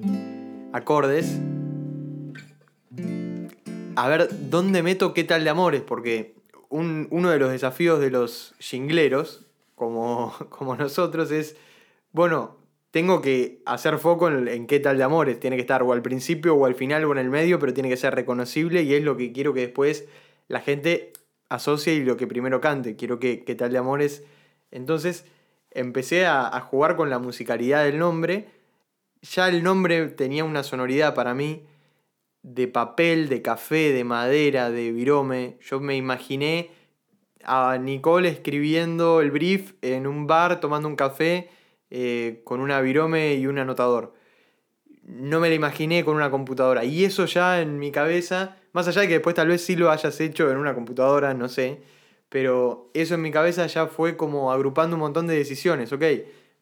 acordes. 0.72 1.40
A 3.96 4.08
ver 4.08 4.28
dónde 4.50 4.84
meto 4.84 5.14
qué 5.14 5.24
tal 5.24 5.44
de 5.44 5.50
amores, 5.50 5.82
porque 5.82 6.36
uno 6.70 7.30
de 7.30 7.40
los 7.40 7.52
desafíos 7.52 8.00
de 8.00 8.10
los 8.10 8.56
jingleros, 8.60 9.46
como, 9.76 10.34
como 10.50 10.76
nosotros, 10.76 11.32
es, 11.32 11.56
bueno, 12.12 12.58
tengo 12.92 13.22
que 13.22 13.62
hacer 13.66 13.98
foco 13.98 14.28
en, 14.28 14.48
en, 14.48 14.68
qué 14.68 14.80
tal 14.80 14.98
de 14.98 15.04
amores. 15.04 15.40
Tiene 15.40 15.56
que 15.56 15.62
estar 15.62 15.82
o 15.84 15.94
al 15.94 16.02
principio 16.02 16.56
o 16.56 16.66
al 16.66 16.76
final 16.76 17.06
o 17.06 17.12
en 17.12 17.20
el 17.20 17.30
medio, 17.30 17.60
pero 17.60 17.74
tiene 17.74 17.90
que 17.90 17.98
ser 17.98 18.14
reconocible 18.14 18.84
y 18.84 18.94
es 18.94 19.04
lo 19.04 19.18
que 19.18 19.32
quiero 19.32 19.54
que 19.54 19.62
después 19.62 20.06
la 20.48 20.60
gente 20.60 21.14
asocie 21.50 21.94
y 21.94 22.04
lo 22.04 22.18
que 22.18 22.28
primero 22.28 22.62
cante. 22.62 22.96
Quiero 22.96 23.20
que 23.20 23.44
qué 23.44 23.56
tal 23.56 23.72
de 23.72 23.78
amores. 23.80 24.24
Entonces, 24.72 25.26
empecé 25.74 26.26
a, 26.26 26.60
jugar 26.62 26.96
con 26.96 27.10
la 27.10 27.20
musicalidad 27.20 27.84
del 27.84 28.00
nombre. 28.00 28.48
Ya 29.22 29.48
el 29.50 29.64
nombre 29.64 30.08
tenía 30.08 30.44
una 30.44 30.64
sonoridad 30.64 31.16
para 31.16 31.34
mí 31.34 31.64
de 32.42 32.68
papel, 32.68 33.30
de 33.30 33.42
café, 33.42 33.94
de 33.94 34.04
madera, 34.04 34.70
de 34.70 34.92
virome. 34.92 35.58
Yo 35.62 35.80
me 35.80 35.96
imaginé 35.96 36.72
a 37.44 37.78
Nicole 37.78 38.30
escribiendo 38.30 39.22
el 39.22 39.32
brief 39.32 39.74
en 39.82 40.08
un 40.08 40.28
bar 40.28 40.60
tomando 40.60 40.88
un 40.88 40.96
café 40.96 41.50
eh, 41.90 42.42
con 42.44 42.60
una 42.60 42.82
virome 42.82 43.36
y 43.36 43.48
un 43.48 43.60
anotador. 43.60 44.14
No 45.04 45.40
me 45.40 45.50
la 45.50 45.56
imaginé 45.56 46.04
con 46.06 46.16
una 46.16 46.32
computadora. 46.32 46.86
Y 46.86 47.06
eso 47.06 47.26
ya 47.26 47.62
en 47.62 47.80
mi 47.80 47.92
cabeza, 47.92 48.58
más 48.72 48.88
allá 48.88 49.02
de 49.02 49.08
que 49.08 49.14
después 49.16 49.36
tal 49.36 49.48
vez 49.48 49.64
sí 49.64 49.76
lo 49.76 49.92
hayas 49.92 50.20
hecho 50.20 50.50
en 50.52 50.58
una 50.58 50.74
computadora, 50.74 51.34
no 51.34 51.50
sé 51.50 51.82
pero 52.34 52.90
eso 52.96 53.14
en 53.14 53.22
mi 53.22 53.30
cabeza 53.30 53.68
ya 53.68 53.86
fue 53.86 54.18
como 54.18 54.52
agrupando 54.52 54.96
un 54.96 55.02
montón 55.02 55.28
de 55.28 55.36
decisiones, 55.36 55.94
ok, 55.94 56.04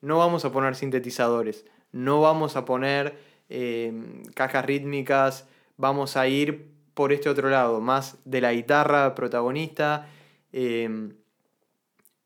no 0.02 0.18
vamos 0.18 0.44
a 0.44 0.52
poner 0.52 0.76
sintetizadores, 0.76 1.66
no 1.94 2.20
vamos 2.20 2.58
a 2.58 2.66
poner 2.66 3.18
em, 3.48 4.26
cajas 4.34 4.66
rítmicas, 4.66 5.48
vamos 5.78 6.18
a 6.18 6.28
ir 6.28 6.68
por 6.94 7.14
este 7.14 7.30
otro 7.30 7.50
lado, 7.50 7.80
más 7.80 8.18
de 8.26 8.42
la 8.42 8.52
guitarra 8.52 9.16
protagonista, 9.16 10.10
em, 10.52 11.14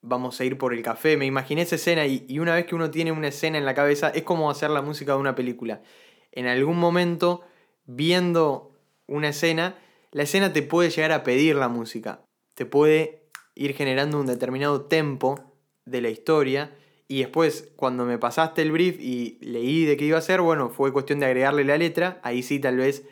vamos 0.01 0.41
a 0.41 0.45
ir 0.45 0.57
por 0.57 0.73
el 0.73 0.81
café, 0.81 1.15
me 1.15 1.27
imaginé 1.27 1.61
esa 1.61 1.75
escena 1.75 2.07
y, 2.07 2.25
y 2.27 2.39
una 2.39 2.55
vez 2.55 2.65
que 2.65 2.73
uno 2.73 2.89
tiene 2.89 3.11
una 3.11 3.27
escena 3.27 3.59
en 3.59 3.65
la 3.65 3.75
cabeza 3.75 4.09
es 4.09 4.23
como 4.23 4.49
hacer 4.49 4.71
la 4.71 4.81
música 4.81 5.11
de 5.11 5.19
una 5.19 5.35
película. 5.35 5.83
En 6.31 6.47
algún 6.47 6.79
momento, 6.79 7.43
viendo 7.85 8.71
una 9.05 9.29
escena, 9.29 9.77
la 10.09 10.23
escena 10.23 10.51
te 10.51 10.63
puede 10.63 10.89
llegar 10.89 11.11
a 11.11 11.21
pedir 11.21 11.55
la 11.57 11.67
música, 11.67 12.21
te 12.55 12.65
puede 12.65 13.24
ir 13.55 13.73
generando 13.73 14.19
un 14.19 14.27
determinado 14.27 14.81
tempo 14.81 15.39
de 15.85 16.01
la 16.01 16.09
historia. 16.09 16.75
Y 17.07 17.19
después, 17.19 17.71
cuando 17.75 18.05
me 18.05 18.17
pasaste 18.17 18.61
el 18.61 18.71
brief 18.71 18.99
y 18.99 19.37
leí 19.41 19.85
de 19.85 19.97
qué 19.97 20.05
iba 20.05 20.17
a 20.17 20.21
ser, 20.21 20.41
bueno, 20.41 20.69
fue 20.69 20.91
cuestión 20.91 21.19
de 21.19 21.27
agregarle 21.27 21.63
la 21.63 21.77
letra. 21.77 22.19
Ahí 22.23 22.43
sí, 22.43 22.59
tal 22.59 22.77
vez 22.77 23.05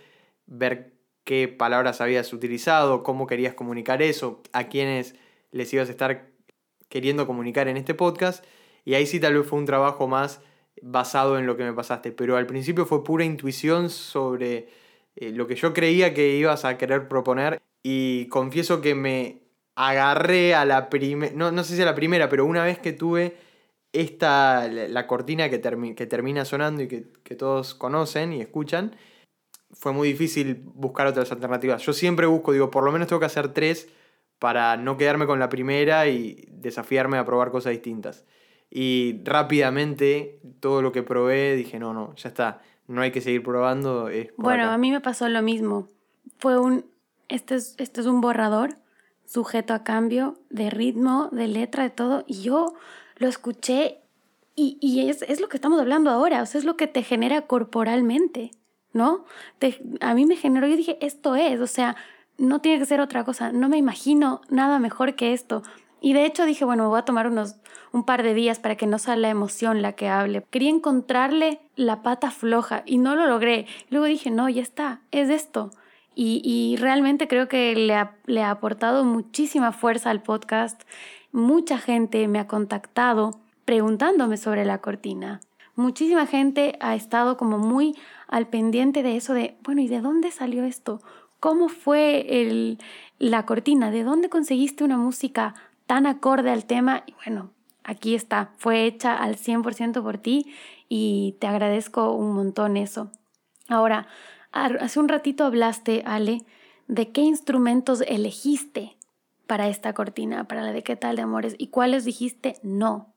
ver 0.46 0.94
qué 1.24 1.48
palabras 1.48 2.02
habías 2.02 2.34
utilizado, 2.34 3.04
cómo 3.04 3.28
querías 3.28 3.54
comunicar 3.54 4.02
eso, 4.02 4.42
a 4.52 4.68
quiénes 4.68 5.16
les 5.52 5.72
ibas 5.74 5.88
a 5.88 5.92
estar 5.92 6.30
queriendo 6.90 7.26
comunicar 7.26 7.68
en 7.68 7.78
este 7.78 7.94
podcast. 7.94 8.44
Y 8.84 8.96
ahí 8.96 9.06
sí, 9.06 9.20
tal 9.20 9.36
vez 9.36 9.48
fue 9.48 9.60
un 9.60 9.66
trabajo 9.66 10.08
más 10.08 10.42
basado 10.82 11.38
en 11.38 11.46
lo 11.46 11.56
que 11.56 11.64
me 11.64 11.74
pasaste. 11.74 12.12
Pero 12.12 12.36
al 12.36 12.48
principio 12.48 12.86
fue 12.86 13.04
pura 13.04 13.24
intuición 13.24 13.90
sobre 13.90 14.68
eh, 15.16 15.32
lo 15.32 15.48
que 15.48 15.56
yo 15.56 15.74
creía 15.74 16.14
que 16.14 16.36
ibas 16.36 16.66
a 16.66 16.78
querer 16.78 17.08
proponer. 17.08 17.62
Y 17.84 18.28
confieso 18.28 18.82
que 18.82 18.96
me 18.96 19.43
agarré 19.76 20.56
a 20.56 20.66
la 20.66 20.90
primera, 20.90 21.34
no, 21.36 21.52
no 21.52 21.64
sé 21.64 21.76
si 21.76 21.82
a 21.82 21.86
la 21.86 21.96
primera, 21.96 22.30
pero 22.30 22.46
una 22.46 22.64
vez 22.64 22.80
que 22.80 22.94
tuve 22.94 23.38
esta, 23.92 24.68
la, 24.68 25.08
cortina 25.08 25.50
que, 25.50 25.62
que, 25.96 26.06
termina 26.06 26.46
sonando 26.46 26.82
y 26.84 26.88
que, 26.88 27.12
que, 27.24 27.36
todos 27.36 27.76
conocen 27.76 28.34
y 28.34 28.42
escuchan, 28.42 28.96
fue 29.72 29.94
muy 29.94 30.08
difícil 30.08 30.62
buscar 30.76 31.08
otras 31.08 31.32
alternativas. 31.32 31.84
Yo 31.84 31.94
siempre 31.94 32.26
busco, 32.26 32.54
digo, 32.54 32.72
por 32.72 32.84
lo 32.84 32.92
menos 32.92 33.08
tengo 33.08 33.20
que 33.20 33.28
hacer 33.28 33.54
tres 33.54 33.90
para 34.40 34.78
no 34.78 34.98
quedarme 34.98 35.26
con 35.26 35.40
la 35.40 35.50
primera 35.50 36.08
y 36.08 36.48
desafiarme 36.52 37.18
a 37.18 37.26
probar 37.26 37.52
cosas 37.52 37.72
distintas. 37.72 38.26
Y 38.70 39.22
rápidamente 39.24 40.40
todo 40.60 40.82
lo 40.82 40.92
que 40.92 41.04
probé 41.04 41.56
dije, 41.56 41.80
no, 41.80 41.94
no, 41.94 42.16
ya 42.16 42.30
está, 42.30 42.62
no 42.88 43.02
hay 43.02 43.12
que 43.12 43.22
seguir 43.22 43.44
probando. 43.44 44.10
bueno, 44.38 44.72
a 44.72 44.78
mí 44.78 44.92
me 44.92 45.02
pasó 45.02 45.30
lo 45.30 45.42
mismo. 45.44 45.88
Fue 46.40 46.60
un, 46.60 46.86
este 47.30 47.56
es, 47.56 47.76
este 47.78 48.02
es 48.02 48.08
un 48.08 48.22
borrador 48.22 48.76
sujeto 49.26 49.74
a 49.74 49.84
cambio 49.84 50.38
de 50.50 50.70
ritmo, 50.70 51.30
de 51.32 51.48
letra, 51.48 51.84
de 51.84 51.90
todo. 51.90 52.24
Y 52.28 52.42
yo 52.42 52.74
lo 53.18 53.28
escuché 53.28 54.00
y, 54.56 54.78
y 54.82 55.10
es, 55.10 55.24
es, 55.24 55.42
lo 55.42 55.50
que 55.50 55.58
estamos 55.58 55.80
hablando 55.80 56.10
ahora, 56.12 56.42
o 56.42 56.46
sea, 56.46 56.60
es 56.60 56.66
lo 56.66 56.78
que 56.78 56.88
te 56.88 57.04
genera 57.04 57.48
corporalmente, 57.48 58.52
¿no? 58.92 59.26
Te, 59.58 59.82
a 60.00 60.14
mí 60.14 60.26
me 60.26 60.36
generó, 60.36 60.68
yo 60.68 60.78
dije, 60.78 60.98
esto 61.02 61.36
es, 61.36 61.60
o 61.60 61.68
sea, 61.68 61.96
no 62.38 62.60
tiene 62.60 62.80
que 62.80 62.86
ser 62.86 63.02
otra 63.02 63.24
cosa, 63.24 63.52
no 63.52 63.70
me 63.70 63.78
imagino 63.78 64.42
nada 64.50 64.78
mejor 64.78 65.16
que 65.16 65.34
esto. 65.34 65.64
Y 66.02 66.14
de 66.14 66.26
hecho 66.26 66.46
dije, 66.46 66.66
bueno, 66.66 66.84
me 66.84 66.90
voy 66.90 67.00
a 67.00 67.06
tomar 67.06 67.28
unos 67.28 67.56
un 67.94 68.04
par 68.04 68.24
de 68.24 68.34
días 68.34 68.60
para 68.60 68.76
que 68.76 68.88
no 68.88 69.00
sea 69.00 69.16
la 69.16 69.30
emoción 69.30 69.82
la 69.82 69.94
que 69.94 70.10
hable. 70.10 70.44
Quería 70.50 70.70
encontrarle 70.70 71.62
la 71.76 72.02
pata 72.02 72.32
floja 72.32 72.84
y 72.86 72.98
no 72.98 73.16
lo 73.16 73.28
logré. 73.28 73.68
Luego 73.90 74.08
dije, 74.08 74.32
no, 74.32 74.50
ya 74.50 74.62
está, 74.62 75.02
es 75.12 75.30
esto. 75.30 75.72
Y, 76.16 76.76
realmente 76.80 77.28
creo 77.28 77.48
que 77.48 77.76
le 77.76 77.96
ha, 77.96 78.16
le 78.26 78.44
ha 78.44 78.52
aportado 78.52 79.04
muchísima 79.04 79.72
fuerza 79.72 80.10
al 80.10 80.22
podcast. 80.22 80.82
Mucha 81.32 81.78
gente 81.78 82.28
me 82.28 82.40
ha 82.40 82.48
contactado 82.48 83.40
preguntándome 83.66 84.38
sobre 84.38 84.66
la 84.66 84.80
cortina. 84.80 85.42
Muchísima 85.76 86.28
gente 86.28 86.78
ha 86.82 86.96
estado 86.96 87.36
como 87.38 87.58
muy 87.58 87.96
al 88.28 88.48
pendiente 88.48 89.02
de 89.02 89.16
eso 89.16 89.34
de, 89.34 89.58
bueno, 89.64 89.82
¿y 89.82 89.88
de 89.88 90.02
dónde 90.02 90.30
salió 90.30 90.64
esto? 90.64 91.02
¿Cómo 91.40 91.68
fue 91.68 92.42
el, 92.42 92.78
la 93.18 93.46
cortina? 93.46 93.90
¿De 93.90 94.04
dónde 94.04 94.30
conseguiste 94.30 94.84
una 94.84 94.98
música 94.98 95.56
tan 95.88 96.06
acorde 96.06 96.52
al 96.52 96.66
tema? 96.66 97.04
Y 97.08 97.14
bueno, 97.26 97.50
aquí 97.84 98.14
está, 98.14 98.52
fue 98.58 98.86
hecha 98.86 99.16
al 99.16 99.36
100% 99.36 100.04
por 100.04 100.20
ti 100.20 100.54
y 100.90 101.36
te 101.40 101.48
agradezco 101.48 102.14
un 102.14 102.34
montón 102.34 102.78
eso. 102.78 103.12
Ahora, 103.68 104.08
hace 104.54 105.00
un 105.00 105.10
ratito 105.10 105.44
hablaste, 105.44 106.04
Ale, 106.06 106.44
de 106.88 107.12
qué 107.12 107.22
instrumentos 107.22 108.02
elegiste 108.08 108.96
para 109.48 109.68
esta 109.68 109.94
cortina, 109.94 110.48
para 110.48 110.62
la 110.62 110.72
de 110.72 110.84
qué 110.84 110.96
tal 110.96 111.16
de 111.16 111.24
amores 111.24 111.56
y 111.58 111.68
cuáles 111.68 112.06
dijiste 112.06 112.56
no. 112.64 113.14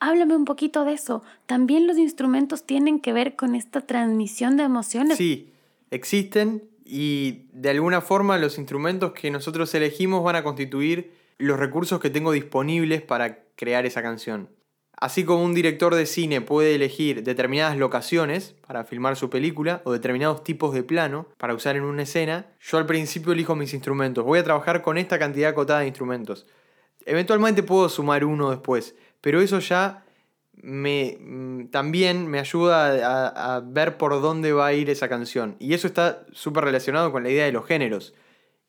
Háblame 0.00 0.36
un 0.36 0.44
poquito 0.44 0.84
de 0.84 0.92
eso. 0.92 1.22
¿También 1.46 1.86
los 1.86 1.96
instrumentos 1.96 2.64
tienen 2.64 3.00
que 3.00 3.12
ver 3.12 3.36
con 3.36 3.54
esta 3.54 3.80
transmisión 3.80 4.56
de 4.56 4.64
emociones? 4.64 5.16
Sí, 5.16 5.52
existen 5.90 6.68
y 6.84 7.46
de 7.52 7.70
alguna 7.70 8.00
forma 8.00 8.36
los 8.36 8.58
instrumentos 8.58 9.12
que 9.12 9.30
nosotros 9.30 9.74
elegimos 9.74 10.22
van 10.22 10.36
a 10.36 10.42
constituir 10.42 11.12
los 11.38 11.58
recursos 11.58 12.00
que 12.00 12.10
tengo 12.10 12.32
disponibles 12.32 13.02
para 13.02 13.44
crear 13.56 13.86
esa 13.86 14.02
canción. 14.02 14.48
Así 14.96 15.24
como 15.24 15.44
un 15.44 15.54
director 15.54 15.94
de 15.94 16.06
cine 16.06 16.40
puede 16.40 16.74
elegir 16.74 17.24
determinadas 17.24 17.76
locaciones 17.76 18.54
para 18.66 18.84
filmar 18.84 19.16
su 19.16 19.28
película 19.28 19.82
o 19.84 19.92
determinados 19.92 20.44
tipos 20.44 20.72
de 20.72 20.82
plano 20.82 21.26
para 21.36 21.54
usar 21.54 21.76
en 21.76 21.82
una 21.82 22.02
escena, 22.02 22.46
yo 22.60 22.78
al 22.78 22.86
principio 22.86 23.32
elijo 23.32 23.56
mis 23.56 23.74
instrumentos. 23.74 24.24
Voy 24.24 24.38
a 24.38 24.44
trabajar 24.44 24.82
con 24.82 24.96
esta 24.96 25.18
cantidad 25.18 25.50
acotada 25.50 25.80
de 25.80 25.88
instrumentos. 25.88 26.46
Eventualmente 27.06 27.62
puedo 27.62 27.88
sumar 27.88 28.24
uno 28.24 28.50
después, 28.50 28.94
pero 29.20 29.40
eso 29.40 29.58
ya 29.58 30.04
me, 30.54 31.18
mm, 31.20 31.66
también 31.66 32.28
me 32.28 32.38
ayuda 32.38 33.26
a, 33.26 33.56
a 33.56 33.60
ver 33.60 33.98
por 33.98 34.20
dónde 34.22 34.52
va 34.52 34.66
a 34.66 34.72
ir 34.72 34.90
esa 34.90 35.08
canción. 35.08 35.56
Y 35.58 35.74
eso 35.74 35.86
está 35.86 36.24
súper 36.32 36.64
relacionado 36.64 37.10
con 37.10 37.24
la 37.24 37.30
idea 37.30 37.44
de 37.44 37.52
los 37.52 37.66
géneros. 37.66 38.14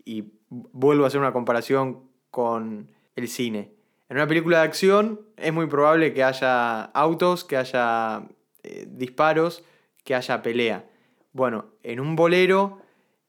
Y 0.03 0.34
vuelvo 0.49 1.03
a 1.03 1.07
hacer 1.07 1.19
una 1.19 1.34
comparación 1.34 2.09
con 2.32 2.89
el 3.15 3.28
cine. 3.28 3.74
En 4.10 4.18
una 4.18 4.28
película 4.28 4.60
de 4.60 4.66
acción 4.66 5.22
es 5.38 5.51
muy 5.51 5.68
probable 5.68 6.14
que 6.14 6.24
haya 6.24 6.84
autos, 6.84 7.43
que 7.43 7.58
haya 7.58 8.24
eh, 8.64 8.86
disparos, 8.88 9.64
que 10.03 10.16
haya 10.16 10.41
pelea. 10.41 10.86
Bueno, 11.34 11.66
en 11.84 11.99
un 11.99 12.16
bolero 12.16 12.80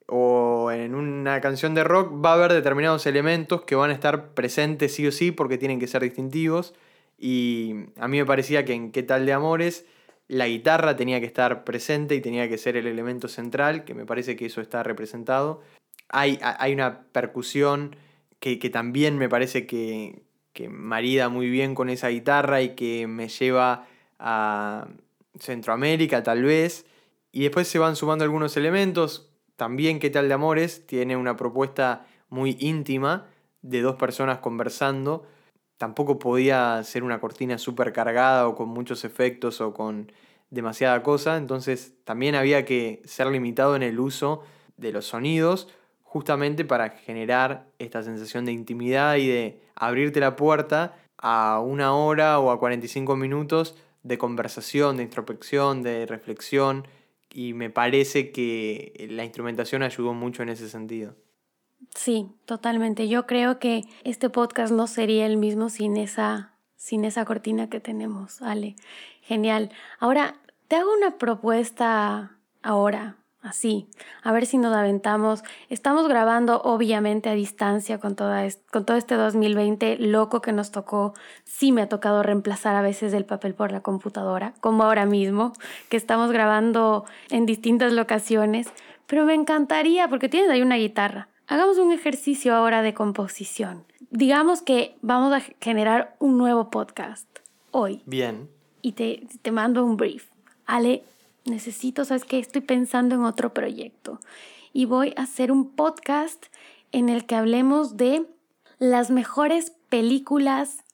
o 0.06 0.70
en 0.70 0.94
una 0.94 1.40
canción 1.40 1.74
de 1.74 1.82
rock 1.82 2.24
va 2.24 2.30
a 2.30 2.34
haber 2.34 2.52
determinados 2.52 3.06
elementos 3.06 3.62
que 3.62 3.74
van 3.74 3.90
a 3.90 3.94
estar 3.94 4.34
presentes 4.34 4.94
sí 4.94 5.06
o 5.06 5.12
sí 5.12 5.32
porque 5.32 5.58
tienen 5.58 5.80
que 5.80 5.86
ser 5.86 6.02
distintivos. 6.02 6.74
Y 7.18 7.74
a 7.98 8.06
mí 8.06 8.18
me 8.18 8.26
parecía 8.26 8.64
que 8.64 8.74
en 8.74 8.92
¿Qué 8.92 9.02
tal 9.02 9.26
de 9.26 9.32
amores? 9.32 9.86
la 10.28 10.48
guitarra 10.48 10.96
tenía 10.96 11.20
que 11.20 11.26
estar 11.26 11.64
presente 11.64 12.14
y 12.14 12.20
tenía 12.20 12.48
que 12.48 12.58
ser 12.58 12.76
el 12.76 12.86
elemento 12.86 13.28
central, 13.28 13.84
que 13.84 13.94
me 13.94 14.06
parece 14.06 14.36
que 14.36 14.46
eso 14.46 14.60
está 14.60 14.82
representado. 14.82 15.60
Hay, 16.08 16.38
hay 16.42 16.72
una 16.72 17.04
percusión 17.12 17.96
que, 18.40 18.58
que 18.58 18.70
también 18.70 19.18
me 19.18 19.28
parece 19.28 19.66
que, 19.66 20.25
que 20.56 20.70
marida 20.70 21.28
muy 21.28 21.50
bien 21.50 21.74
con 21.74 21.90
esa 21.90 22.08
guitarra 22.08 22.62
y 22.62 22.70
que 22.70 23.06
me 23.06 23.28
lleva 23.28 23.86
a 24.18 24.88
Centroamérica 25.38 26.22
tal 26.22 26.42
vez. 26.42 26.86
Y 27.30 27.42
después 27.42 27.68
se 27.68 27.78
van 27.78 27.94
sumando 27.94 28.24
algunos 28.24 28.56
elementos. 28.56 29.30
También 29.56 29.98
qué 30.00 30.08
tal 30.08 30.28
de 30.28 30.34
Amores 30.34 30.86
tiene 30.86 31.14
una 31.14 31.36
propuesta 31.36 32.06
muy 32.30 32.56
íntima 32.58 33.26
de 33.60 33.82
dos 33.82 33.96
personas 33.96 34.38
conversando. 34.38 35.26
Tampoco 35.76 36.18
podía 36.18 36.82
ser 36.84 37.04
una 37.04 37.20
cortina 37.20 37.58
súper 37.58 37.92
cargada 37.92 38.48
o 38.48 38.54
con 38.54 38.70
muchos 38.70 39.04
efectos 39.04 39.60
o 39.60 39.74
con 39.74 40.10
demasiada 40.48 41.02
cosa. 41.02 41.36
Entonces 41.36 41.92
también 42.04 42.34
había 42.34 42.64
que 42.64 43.02
ser 43.04 43.26
limitado 43.26 43.76
en 43.76 43.82
el 43.82 44.00
uso 44.00 44.42
de 44.78 44.92
los 44.92 45.04
sonidos 45.04 45.68
justamente 46.02 46.64
para 46.64 46.88
generar 46.88 47.66
esta 47.78 48.02
sensación 48.02 48.46
de 48.46 48.52
intimidad 48.52 49.16
y 49.16 49.26
de 49.26 49.65
abrirte 49.76 50.20
la 50.20 50.36
puerta 50.36 50.96
a 51.18 51.60
una 51.60 51.94
hora 51.94 52.38
o 52.40 52.50
a 52.50 52.58
45 52.58 53.16
minutos 53.16 53.76
de 54.02 54.18
conversación, 54.18 54.96
de 54.96 55.04
introspección, 55.04 55.82
de 55.82 56.06
reflexión 56.06 56.86
y 57.32 57.52
me 57.52 57.70
parece 57.70 58.32
que 58.32 59.08
la 59.10 59.24
instrumentación 59.24 59.82
ayudó 59.82 60.14
mucho 60.14 60.42
en 60.42 60.48
ese 60.48 60.68
sentido. 60.68 61.14
Sí, 61.94 62.28
totalmente. 62.44 63.08
Yo 63.08 63.26
creo 63.26 63.58
que 63.58 63.84
este 64.04 64.30
podcast 64.30 64.72
no 64.72 64.86
sería 64.86 65.26
el 65.26 65.36
mismo 65.36 65.68
sin 65.68 65.96
esa, 65.96 66.54
sin 66.76 67.04
esa 67.04 67.24
cortina 67.24 67.68
que 67.68 67.80
tenemos, 67.80 68.42
Ale. 68.42 68.76
Genial. 69.22 69.70
Ahora, 69.98 70.36
te 70.68 70.76
hago 70.76 70.92
una 70.94 71.18
propuesta 71.18 72.38
ahora, 72.62 73.16
así, 73.46 73.86
a 74.22 74.32
ver 74.32 74.46
si 74.46 74.58
nos 74.58 74.74
aventamos. 74.74 75.42
Estamos 75.68 76.08
grabando 76.08 76.60
obviamente 76.62 77.28
a 77.28 77.34
distancia 77.34 77.98
con, 77.98 78.16
toda 78.16 78.46
con 78.70 78.84
todo 78.84 78.96
este 78.96 79.14
2020 79.14 79.96
loco 79.98 80.40
que 80.42 80.52
nos 80.52 80.70
tocó. 80.70 81.14
Sí 81.44 81.72
me 81.72 81.82
ha 81.82 81.88
tocado 81.88 82.22
reemplazar 82.22 82.76
a 82.76 82.82
veces 82.82 83.12
el 83.14 83.24
papel 83.24 83.54
por 83.54 83.72
la 83.72 83.80
computadora, 83.80 84.54
como 84.60 84.82
ahora 84.82 85.06
mismo, 85.06 85.52
que 85.88 85.96
estamos 85.96 86.32
grabando 86.32 87.04
en 87.30 87.46
distintas 87.46 87.92
locaciones, 87.92 88.68
pero 89.06 89.24
me 89.24 89.34
encantaría, 89.34 90.08
porque 90.08 90.28
tienes 90.28 90.50
ahí 90.50 90.62
una 90.62 90.76
guitarra. 90.76 91.28
Hagamos 91.46 91.78
un 91.78 91.92
ejercicio 91.92 92.54
ahora 92.54 92.82
de 92.82 92.92
composición. 92.92 93.84
Digamos 94.10 94.62
que 94.62 94.96
vamos 95.00 95.32
a 95.32 95.40
generar 95.60 96.16
un 96.18 96.38
nuevo 96.38 96.70
podcast 96.70 97.28
hoy. 97.70 98.02
Bien. 98.06 98.50
Y 98.82 98.92
te, 98.92 99.26
te 99.42 99.52
mando 99.52 99.84
un 99.84 99.96
brief. 99.96 100.26
Ale, 100.66 101.04
necesito, 101.46 102.04
¿sabes 102.04 102.24
qué? 102.24 102.38
Estoy 102.38 102.60
pensando 102.60 103.14
en 103.14 103.22
otro 103.22 103.52
proyecto 103.54 104.20
y 104.72 104.84
voy 104.84 105.14
a 105.16 105.22
hacer 105.22 105.50
un 105.50 105.70
podcast 105.70 106.46
en 106.92 107.08
el 107.08 107.26
que 107.26 107.34
hablemos 107.34 107.96
de 107.96 108.26
las 108.78 109.10
mejores 109.10 109.72
películas 109.88 110.84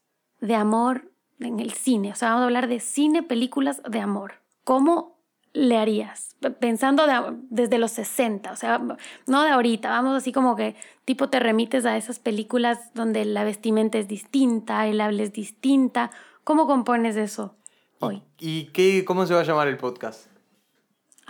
de 0.40 0.54
amor 0.54 1.10
en 1.40 1.60
el 1.60 1.72
cine. 1.72 2.12
O 2.12 2.14
sea, 2.14 2.28
vamos 2.28 2.42
a 2.42 2.44
hablar 2.44 2.68
de 2.68 2.80
cine, 2.80 3.22
películas 3.22 3.82
de 3.88 4.00
amor. 4.00 4.34
¿Cómo 4.64 5.18
le 5.52 5.76
harías? 5.76 6.36
Pensando 6.60 7.04
desde 7.50 7.78
los 7.78 7.90
60, 7.92 8.52
o 8.52 8.56
sea, 8.56 8.80
no 9.26 9.42
de 9.42 9.50
ahorita, 9.50 9.90
vamos 9.90 10.16
así 10.16 10.32
como 10.32 10.56
que 10.56 10.76
tipo 11.04 11.28
te 11.28 11.40
remites 11.40 11.84
a 11.84 11.96
esas 11.96 12.18
películas 12.18 12.94
donde 12.94 13.24
la 13.24 13.44
vestimenta 13.44 13.98
es 13.98 14.08
distinta, 14.08 14.86
el 14.86 15.00
habla 15.00 15.22
es 15.22 15.32
distinta. 15.32 16.10
¿Cómo 16.44 16.66
compones 16.66 17.16
eso 17.16 17.54
hoy? 17.98 18.22
¿Y 18.38 18.66
qué, 18.66 19.04
cómo 19.04 19.26
se 19.26 19.34
va 19.34 19.40
a 19.40 19.44
llamar 19.44 19.68
el 19.68 19.76
podcast? 19.76 20.31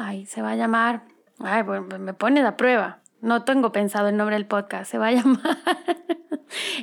Ay, 0.05 0.27
se 0.27 0.43
va 0.43 0.51
a 0.51 0.57
llamar. 0.57 1.05
Ay, 1.39 1.63
pues 1.63 1.81
me 2.01 2.13
pone 2.13 2.43
la 2.43 2.57
prueba. 2.57 3.03
No 3.21 3.45
tengo 3.45 3.71
pensado 3.71 4.09
el 4.09 4.17
nombre 4.17 4.35
del 4.35 4.47
podcast. 4.47 4.91
Se 4.91 4.99
va 4.99 5.07
a 5.07 5.13
llamar. 5.13 5.59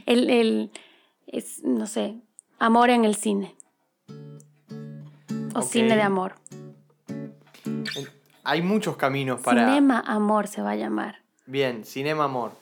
el, 0.05 0.29
el 0.29 0.71
es, 1.27 1.61
no 1.63 1.85
sé, 1.85 2.15
Amor 2.59 2.89
en 2.89 3.03
el 3.03 3.15
cine. 3.15 3.55
O 5.53 5.61
cine 5.61 5.95
de 5.95 6.01
amor. 6.01 6.35
Hay 8.45 8.61
muchos 8.61 8.95
caminos 8.95 9.41
para. 9.41 9.65
Cinema 9.65 10.01
Amor 10.05 10.47
se 10.47 10.61
va 10.61 10.71
a 10.71 10.75
llamar. 10.75 11.21
Bien, 11.45 11.83
Cinema 11.83 12.25
Amor. 12.25 12.53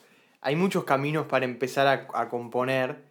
Hay 0.41 0.55
muchos 0.55 0.85
caminos 0.85 1.27
para 1.27 1.45
empezar 1.45 1.87
a, 1.87 2.07
a 2.19 2.29
componer. 2.29 3.03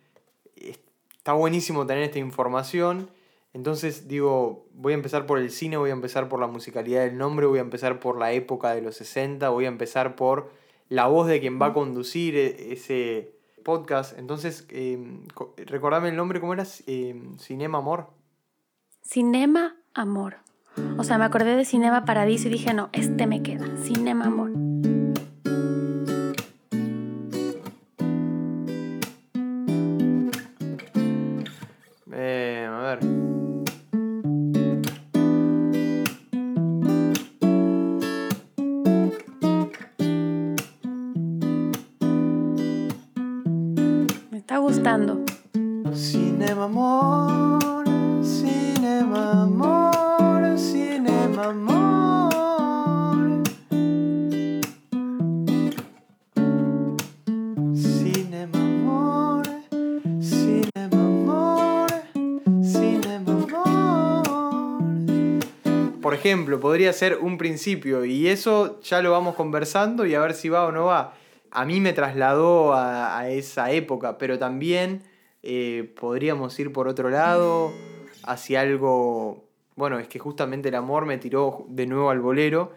Está 0.57 1.32
buenísimo 1.32 1.86
tener 1.86 2.03
esta 2.03 2.18
información 2.18 3.09
entonces 3.57 4.07
digo, 4.07 4.66
voy 4.74 4.92
a 4.92 4.96
empezar 4.96 5.24
por 5.24 5.38
el 5.38 5.50
cine, 5.50 5.78
voy 5.78 5.88
a 5.88 5.94
empezar 5.94 6.28
por 6.28 6.38
la 6.38 6.46
musicalidad 6.46 7.07
del 7.07 7.16
nombre, 7.16 7.46
voy 7.46 7.59
a 7.59 7.62
empezar 7.62 8.00
por 8.00 8.18
la 8.18 8.32
época 8.32 8.74
de 8.74 8.82
los 8.82 8.96
60, 8.96 9.48
voy 9.48 9.64
a 9.64 9.68
empezar 9.68 10.14
por 10.14 10.50
la 10.90 11.07
voz 11.07 11.26
de 11.26 11.40
quien 11.40 11.59
va 11.59 11.68
a 11.68 11.72
conducir 11.72 12.36
e-, 12.36 12.74
ese 12.74 13.32
podcast. 13.64 14.18
Entonces, 14.18 14.66
eh, 14.68 14.98
recordame 15.57 16.11
el 16.11 16.16
nombre, 16.16 16.38
¿cómo 16.38 16.52
era? 16.52 16.66
Em, 16.86 17.38
Cinema 17.38 17.78
Amor. 17.78 18.11
Cinema 19.00 19.74
Amor. 19.94 20.36
O 20.98 21.04
sea, 21.04 21.16
me 21.16 21.24
acordé 21.24 21.57
de 21.57 21.64
Cinema 21.64 22.04
Paradiso 22.04 22.48
y 22.48 22.50
dije, 22.50 22.74
no, 22.74 22.90
este 22.92 23.26
me 23.26 23.42
queda, 23.42 23.74
Cinema 23.78 24.26
Amor. 24.26 24.65
Ejemplo, 66.57 66.61
podría 66.61 66.92
ser 66.92 67.18
un 67.20 67.38
principio 67.38 68.04
y 68.04 68.28
eso 68.28 68.80
ya 68.82 69.02
lo 69.02 69.12
vamos 69.12 69.34
conversando 69.34 70.07
y 70.07 70.14
a 70.14 70.20
ver 70.20 70.34
si 70.34 70.48
va 70.48 70.66
o 70.66 70.72
no 70.72 70.86
va. 70.86 71.14
A 71.50 71.64
mí 71.64 71.80
me 71.80 71.92
trasladó 71.92 72.74
a, 72.74 73.28
esa 73.28 73.70
época, 73.70 74.18
pero 74.18 74.38
también 74.38 75.02
eh, 75.42 75.94
podríamos 75.98 76.59
ir 76.59 76.72
por 76.72 76.88
otro 76.88 77.11
lado, 77.11 77.72
hacia 78.24 78.61
algo... 78.61 79.44
Bueno, 79.74 79.98
es 79.98 80.09
que 80.09 80.18
justamente 80.18 80.70
el 80.70 80.74
amor 80.74 81.04
me 81.04 81.18
tiró 81.18 81.66
de 81.68 81.86
nuevo 81.86 82.11
al 82.11 82.20
bolero. 82.20 82.72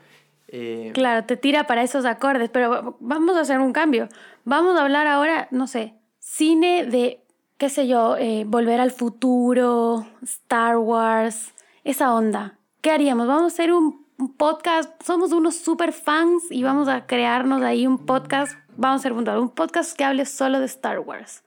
Eh, 0.50 0.92
claro, 0.94 1.26
te 1.26 1.38
tira 1.38 1.66
para 1.66 1.82
esos 1.82 2.06
acordes, 2.06 2.50
pero 2.50 2.98
vamos 3.00 3.38
a 3.38 3.42
hacer 3.42 3.60
un 3.60 3.72
cambio. 3.72 4.10
Vamos 4.44 4.78
a 4.78 4.84
hablar 4.84 5.08
ahora, 5.08 5.48
no 5.52 5.68
sé, 5.68 5.94
cine 6.20 6.86
de, 6.86 7.22
qué 7.58 7.70
sé 7.70 7.88
yo, 7.88 8.18
eh, 8.18 8.44
Volver 8.46 8.82
al 8.82 8.92
Futuro, 8.92 10.06
Star 10.24 10.78
Wars, 10.78 11.54
esa 11.84 12.14
onda. 12.14 12.59
¿Qué 12.82 12.92
haríamos? 12.92 13.28
Vamos 13.28 13.44
a 13.44 13.48
hacer 13.48 13.74
un, 13.74 14.06
podcast, 14.38 14.90
somos 15.04 15.34
unos 15.34 15.58
super 15.58 15.92
fans 15.92 16.44
y 16.50 16.64
vamos 16.64 16.88
a 16.88 17.06
crearnos 17.08 17.62
ahí 17.62 17.86
un 17.86 18.06
podcast, 18.06 18.58
vamos 18.78 19.04
a 19.06 19.10
hacer 19.10 19.12
un 19.12 19.50
podcast 19.50 19.98
que 19.98 20.06
hable 20.06 20.26
solo 20.26 20.60
de 20.60 20.66
Star 20.66 21.00
Wars. 21.00 21.44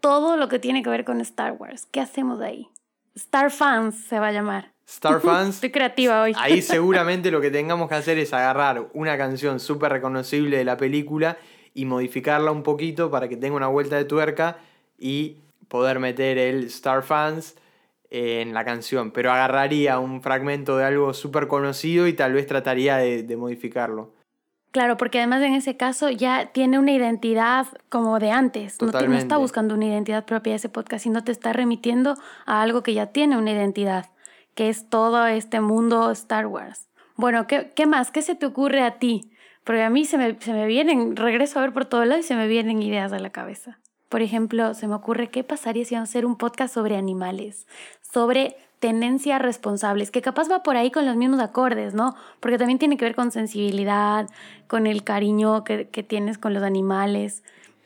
Todo 0.00 0.38
lo 0.38 0.48
que 0.48 0.58
tiene 0.58 0.82
que 0.82 0.88
ver 0.88 1.04
con 1.04 1.20
Star 1.20 1.52
Wars. 1.52 1.86
¿Qué 1.90 2.00
hacemos 2.00 2.40
ahí? 2.40 2.68
Star 3.14 3.50
Fans 3.50 3.94
se 4.08 4.18
va 4.20 4.28
a 4.28 4.32
llamar. 4.32 4.72
Star 4.86 5.20
Fans. 5.22 5.56
Estoy 5.56 5.70
creativa 5.70 6.22
hoy. 6.22 6.32
Ahí 6.38 6.62
seguramente 6.62 7.30
lo 7.30 7.42
que 7.42 7.50
tengamos 7.50 7.90
que 7.90 7.96
hacer 7.96 8.16
es 8.16 8.32
agarrar 8.32 8.88
una 8.94 9.18
canción 9.18 9.60
súper 9.60 9.92
reconocible 9.92 10.56
de 10.56 10.64
la 10.64 10.78
película 10.78 11.36
y 11.74 11.84
modificarla 11.84 12.52
un 12.52 12.62
poquito 12.62 13.10
para 13.10 13.28
que 13.28 13.36
tenga 13.36 13.54
una 13.54 13.68
vuelta 13.68 13.96
de 13.96 14.06
tuerca 14.06 14.56
y 14.98 15.36
poder 15.68 15.98
meter 15.98 16.38
el 16.38 16.64
Star 16.64 17.02
Fans 17.02 17.54
en 18.10 18.52
la 18.52 18.64
canción. 18.64 19.12
Pero 19.12 19.32
agarraría 19.32 19.98
un 19.98 20.22
fragmento 20.22 20.76
de 20.76 20.84
algo 20.84 21.14
súper 21.14 21.46
conocido 21.48 22.06
y 22.06 22.12
tal 22.12 22.32
vez 22.32 22.46
trataría 22.46 22.96
de, 22.96 23.36
modificarlo. 23.36 24.12
Claro, 24.72 24.96
porque 24.96 25.18
además 25.18 25.42
en 25.42 25.54
ese 25.54 25.76
caso 25.76 26.10
ya 26.10 26.52
tiene 26.52 26.78
una 26.78 26.92
identidad 26.92 27.66
como 27.88 28.18
de 28.18 28.30
antes. 28.30 28.80
No, 28.80 28.92
no, 28.92 29.16
está 29.16 29.36
buscando 29.36 29.74
una 29.74 29.86
identidad 29.86 30.24
propia 30.24 30.52
de 30.52 30.58
ese 30.58 30.68
podcast, 30.68 31.02
sino 31.02 31.24
te 31.24 31.32
está 31.32 31.52
remitiendo 31.52 32.14
a 32.46 32.62
algo 32.62 32.82
que 32.82 32.94
ya 32.94 33.06
tiene 33.06 33.36
una 33.36 33.50
identidad, 33.50 34.10
que 34.54 34.68
es 34.68 34.88
todo 34.88 35.26
este 35.26 35.60
mundo 35.60 36.10
Star 36.12 36.46
Wars. 36.46 36.88
Bueno, 37.16 37.48
¿qué, 37.48 37.72
qué 37.74 37.86
más? 37.86 38.12
¿Qué 38.12 38.22
se 38.22 38.36
te 38.36 38.46
ocurre 38.46 38.82
a 38.82 38.98
ti? 38.98 39.32
Porque 39.64 39.82
a 39.82 39.90
mí 39.90 40.04
se 40.04 40.18
me, 40.18 40.40
se 40.40 40.52
me 40.52 40.66
vienen, 40.66 41.16
regreso 41.16 41.58
a 41.58 41.62
ver 41.62 41.72
por 41.72 41.84
todo 41.84 42.04
lado 42.04 42.20
y 42.20 42.22
se 42.24 42.36
me 42.36 42.46
vienen 42.46 42.80
ideas 42.80 43.12
a 43.12 43.18
la 43.18 43.30
cabeza. 43.30 43.80
Por 44.10 44.22
ejemplo, 44.22 44.74
se 44.74 44.88
me 44.88 44.96
ocurre 44.96 45.30
qué 45.30 45.44
pasaría 45.44 45.84
si 45.84 45.94
vamos 45.94 46.08
a 46.08 46.10
hacer 46.10 46.26
un 46.26 46.36
podcast 46.36 46.74
sobre 46.74 46.96
animales, 46.96 47.68
sobre 48.12 48.56
tendencias 48.78 49.40
responsables, 49.42 50.10
que 50.10 50.22
capaz 50.22 50.50
va 50.50 50.62
por 50.62 50.76
ahí 50.76 50.90
con 50.90 51.04
los 51.04 51.14
mismos 51.14 51.40
acordes, 51.40 51.94
¿no? 51.94 52.16
Porque 52.40 52.56
también 52.56 52.78
tiene 52.78 52.96
que 52.96 53.04
ver 53.04 53.14
con 53.14 53.30
sensibilidad, 53.30 54.28
con 54.68 54.86
el 54.86 55.04
cariño 55.04 55.64
que, 55.64 55.88
que 55.88 56.02
tienes 56.02 56.38
con 56.38 56.54
los 56.54 56.62
animales. 56.62 57.42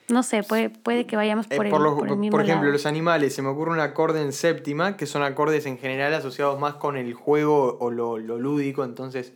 No 0.08 0.22
sé, 0.22 0.42
puede, 0.42 0.68
puede 0.68 1.06
que 1.06 1.16
vayamos 1.16 1.46
por, 1.46 1.66
eh, 1.66 1.70
el, 1.70 1.74
por, 1.74 2.06
por, 2.06 2.30
por 2.30 2.42
ejemplo, 2.42 2.70
los 2.70 2.86
animales, 2.86 3.34
se 3.34 3.42
me 3.42 3.48
ocurre 3.48 3.72
un 3.72 3.80
acorde 3.80 4.20
en 4.22 4.32
séptima, 4.32 4.96
que 4.96 5.06
son 5.06 5.22
acordes 5.22 5.66
en 5.66 5.78
general 5.78 6.12
asociados 6.14 6.60
más 6.60 6.74
con 6.74 6.96
el 6.96 7.14
juego 7.14 7.78
o 7.80 7.90
lo, 7.90 8.18
lo 8.18 8.38
lúdico, 8.38 8.84
entonces... 8.84 9.32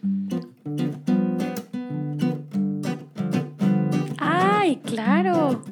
¡Ay, 4.18 4.76
claro! 4.84 5.62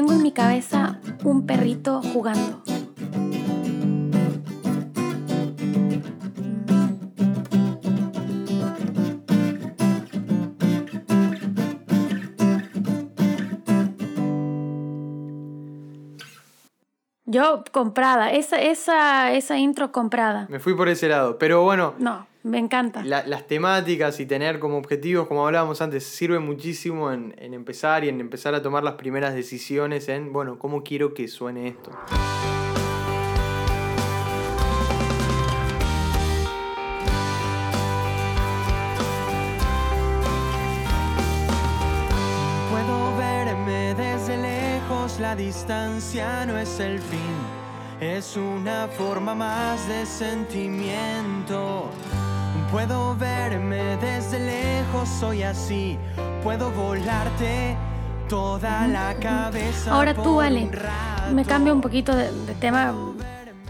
Tengo 0.00 0.14
en 0.14 0.22
mi 0.22 0.32
cabeza 0.32 0.98
un 1.24 1.44
perrito 1.44 2.00
jugando. 2.00 2.62
Yo 17.26 17.62
comprada, 17.70 18.32
esa, 18.32 18.58
esa, 18.58 19.32
esa 19.32 19.58
intro 19.58 19.92
comprada. 19.92 20.46
Me 20.48 20.60
fui 20.60 20.74
por 20.74 20.88
ese 20.88 21.08
lado, 21.08 21.36
pero 21.36 21.62
bueno. 21.62 21.94
No, 21.98 22.26
me 22.42 22.58
encanta. 22.58 23.02
las 23.04 23.46
temáticas 23.46 24.18
y 24.20 24.26
tener 24.26 24.58
como 24.58 24.78
objetivos, 24.78 25.26
como 25.28 25.46
hablábamos 25.46 25.80
antes, 25.80 26.04
sirve 26.04 26.38
muchísimo 26.38 27.12
en, 27.12 27.34
en 27.38 27.54
empezar 27.54 28.04
y 28.04 28.08
en 28.08 28.20
empezar 28.20 28.54
a 28.54 28.62
tomar 28.62 28.82
las 28.84 28.94
primeras 28.94 29.34
decisiones 29.34 30.08
en, 30.08 30.32
bueno, 30.32 30.58
¿cómo 30.58 30.82
quiero 30.82 31.14
que 31.14 31.28
suene 31.28 31.68
esto? 31.68 31.92
la 45.20 45.36
distancia 45.36 46.46
no 46.46 46.56
es 46.56 46.80
el 46.80 46.98
fin, 46.98 47.36
es 48.00 48.36
una 48.36 48.88
forma 48.88 49.34
más 49.34 49.86
de 49.86 50.06
sentimiento. 50.06 51.90
Puedo 52.70 53.16
verme 53.16 53.96
desde 53.96 54.38
lejos, 54.38 55.08
soy 55.08 55.42
así, 55.42 55.98
puedo 56.44 56.70
volarte 56.70 57.76
toda 58.28 58.86
la 58.86 59.18
cabeza. 59.18 59.92
Ahora 59.92 60.14
tú, 60.14 60.40
Ale, 60.40 60.70
me 61.34 61.44
cambio 61.44 61.74
un 61.74 61.80
poquito 61.80 62.14
de, 62.14 62.30
tema 62.60 62.94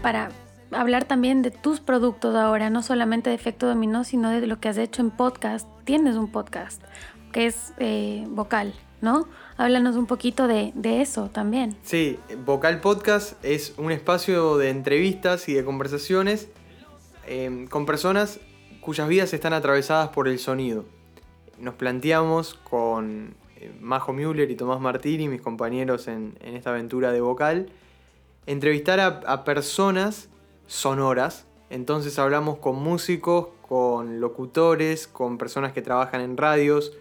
para 0.03 0.29
hablar 0.71 1.05
también 1.05 1.41
de 1.41 1.49
tus 1.49 1.79
productos 1.79 2.35
ahora, 2.35 2.69
no 2.69 2.83
solamente 2.83 3.31
de 3.31 3.35
efecto 3.35 3.65
dominó, 3.65 4.03
sino 4.03 4.29
de 4.29 4.45
lo 4.45 4.59
que 4.59 4.69
has 4.69 4.77
hecho 4.77 5.01
en 5.01 5.09
podcast. 5.09 5.67
Tienes 5.83 6.15
un 6.15 6.31
podcast 6.31 6.83
que 7.31 7.47
es 7.47 7.73
eh, 7.79 8.23
vocal, 8.29 8.71
¿no? 9.01 9.27
Háblanos 9.57 9.95
un 9.95 10.05
poquito 10.05 10.47
de, 10.47 10.73
eso 11.01 11.31
también. 11.31 11.75
Sí, 11.81 12.19
Vocal 12.45 12.81
Podcast 12.81 13.43
es 13.43 13.73
un 13.77 13.91
espacio 13.91 14.57
de 14.57 14.69
entrevistas 14.69 15.49
y 15.49 15.55
de 15.55 15.65
conversaciones 15.65 16.49
em, 17.25 17.65
con 17.65 17.87
personas 17.87 18.39
cuyas 18.81 19.07
vidas 19.07 19.33
están 19.33 19.53
atravesadas 19.53 20.09
por 20.09 20.27
el 20.27 20.39
sonido. 20.39 20.85
Nos 21.59 21.75
planteamos 21.75 22.55
con 22.55 23.35
eh, 23.57 23.71
Majo 23.79 24.11
Müller 24.11 24.49
y 24.51 24.55
Tomás 24.55 24.81
Martini, 24.81 25.29
mis 25.29 25.41
compañeros 25.41 26.07
en, 26.07 26.37
esta 26.41 26.71
aventura 26.71 27.11
de 27.11 27.21
vocal, 27.21 27.69
entrevistar 28.45 28.99
a 28.99 29.43
personas 29.43 30.27
sonoras. 30.67 31.45
Entonces 31.69 32.17
hablamos 32.19 32.57
con 32.57 32.75
músicos, 32.75 33.47
con 33.61 34.19
locutores, 34.19 35.07
con 35.07 35.37
personas 35.37 35.71
que 35.71 35.81
trabajan 35.81 36.19
en 36.19 36.35
radios 36.35 36.91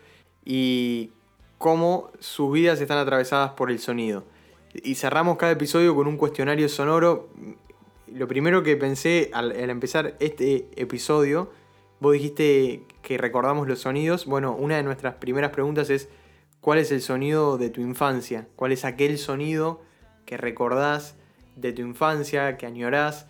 y 0.45 1.11
cómo 1.59 2.11
sus 2.21 2.53
vidas 2.53 2.81
están 2.81 2.99
atravesadas 2.99 3.51
por 3.53 3.71
el 3.71 3.81
sonido. 3.81 4.25
Y 4.73 4.95
cerramos 4.95 5.37
cada 5.37 5.53
episodio 5.53 5.95
con 5.95 6.07
un 6.07 6.17
cuestionario 6.17 6.69
sonoro. 6.69 7.29
Lo 8.07 8.29
primero 8.29 8.63
que 8.63 8.77
pensé 8.77 9.31
al, 9.35 9.53
empezar 9.53 10.15
este 10.21 10.69
episodio, 10.77 11.51
vos 12.01 12.13
dijiste 12.15 12.85
que 13.03 13.19
recordamos 13.19 13.69
los 13.69 13.81
sonidos. 13.81 14.27
Bueno, 14.27 14.55
una 14.57 14.77
de 14.77 14.83
nuestras 14.83 15.15
primeras 15.15 15.51
preguntas 15.51 15.91
es, 15.91 16.09
¿cuál 16.61 16.79
es 16.79 16.91
el 16.91 17.03
sonido 17.03 17.59
de 17.59 17.71
tu 17.71 17.81
infancia? 17.81 18.49
¿Cuál 18.57 18.73
es 18.73 18.85
aquel 18.85 19.19
sonido 19.19 19.83
que 20.27 20.37
recordás 20.37 21.17
de 21.57 21.73
tu 21.73 21.83
infancia, 21.83 22.57
que 22.57 22.67
añorás? 22.67 23.27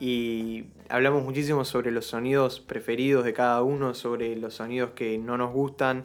Y 0.00 0.64
hablamos 0.88 1.22
muchísimo 1.22 1.64
sobre 1.64 1.92
los 1.92 2.06
sonidos 2.06 2.60
preferidos 2.60 3.24
de 3.24 3.32
cada 3.32 3.62
uno, 3.62 3.94
sobre 3.94 4.34
los 4.36 4.54
sonidos 4.54 4.90
que 4.90 5.18
no 5.18 5.38
nos 5.38 5.52
gustan, 5.52 6.02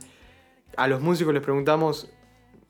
a 0.77 0.87
los 0.87 1.01
músicos 1.01 1.33
les 1.33 1.43
preguntamos 1.43 2.11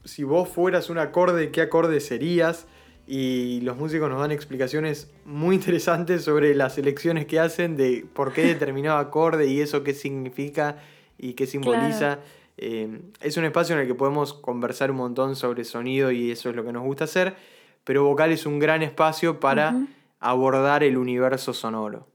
si 0.04 0.24
vos 0.24 0.48
fueras 0.50 0.90
un 0.90 0.98
acorde, 0.98 1.52
¿qué 1.52 1.62
acorde 1.62 2.00
serías? 2.00 2.68
Y 3.12 3.62
los 3.62 3.76
músicos 3.76 4.08
nos 4.08 4.22
dan 4.22 4.32
explicaciones 4.32 5.10
muy 5.26 5.56
interesantes 5.56 6.24
sobre 6.24 6.54
las 6.54 6.78
elecciones 6.78 7.26
que 7.26 7.40
hacen, 7.40 7.76
de 7.76 8.06
por 8.14 8.34
qué 8.34 8.44
determinado 8.44 9.00
acorde 9.00 9.48
y 9.48 9.62
eso 9.62 9.84
qué 9.84 9.96
significa 9.96 10.78
y 11.18 11.34
qué 11.34 11.48
simboliza. 11.48 12.20
Eh, 12.58 13.02
es 13.20 13.36
un 13.36 13.46
espacio 13.46 13.74
en 13.74 13.82
el 13.82 13.88
que 13.88 13.96
podemos 13.96 14.36
conversar 14.36 14.92
un 14.92 14.98
montón 14.98 15.36
sobre 15.36 15.64
sonido 15.64 16.12
y 16.12 16.30
eso 16.30 16.52
es 16.52 16.56
lo 16.56 16.64
que 16.64 16.72
nos 16.72 16.84
gusta 16.84 17.06
hacer, 17.06 17.36
pero 17.84 18.04
vocal 18.04 18.32
es 18.32 18.46
un 18.46 18.60
gran 18.60 18.84
espacio 18.84 19.40
para 19.40 19.74
abordar 20.20 20.84
el 20.84 20.96
universo 20.96 21.52
sonoro. 21.52 22.06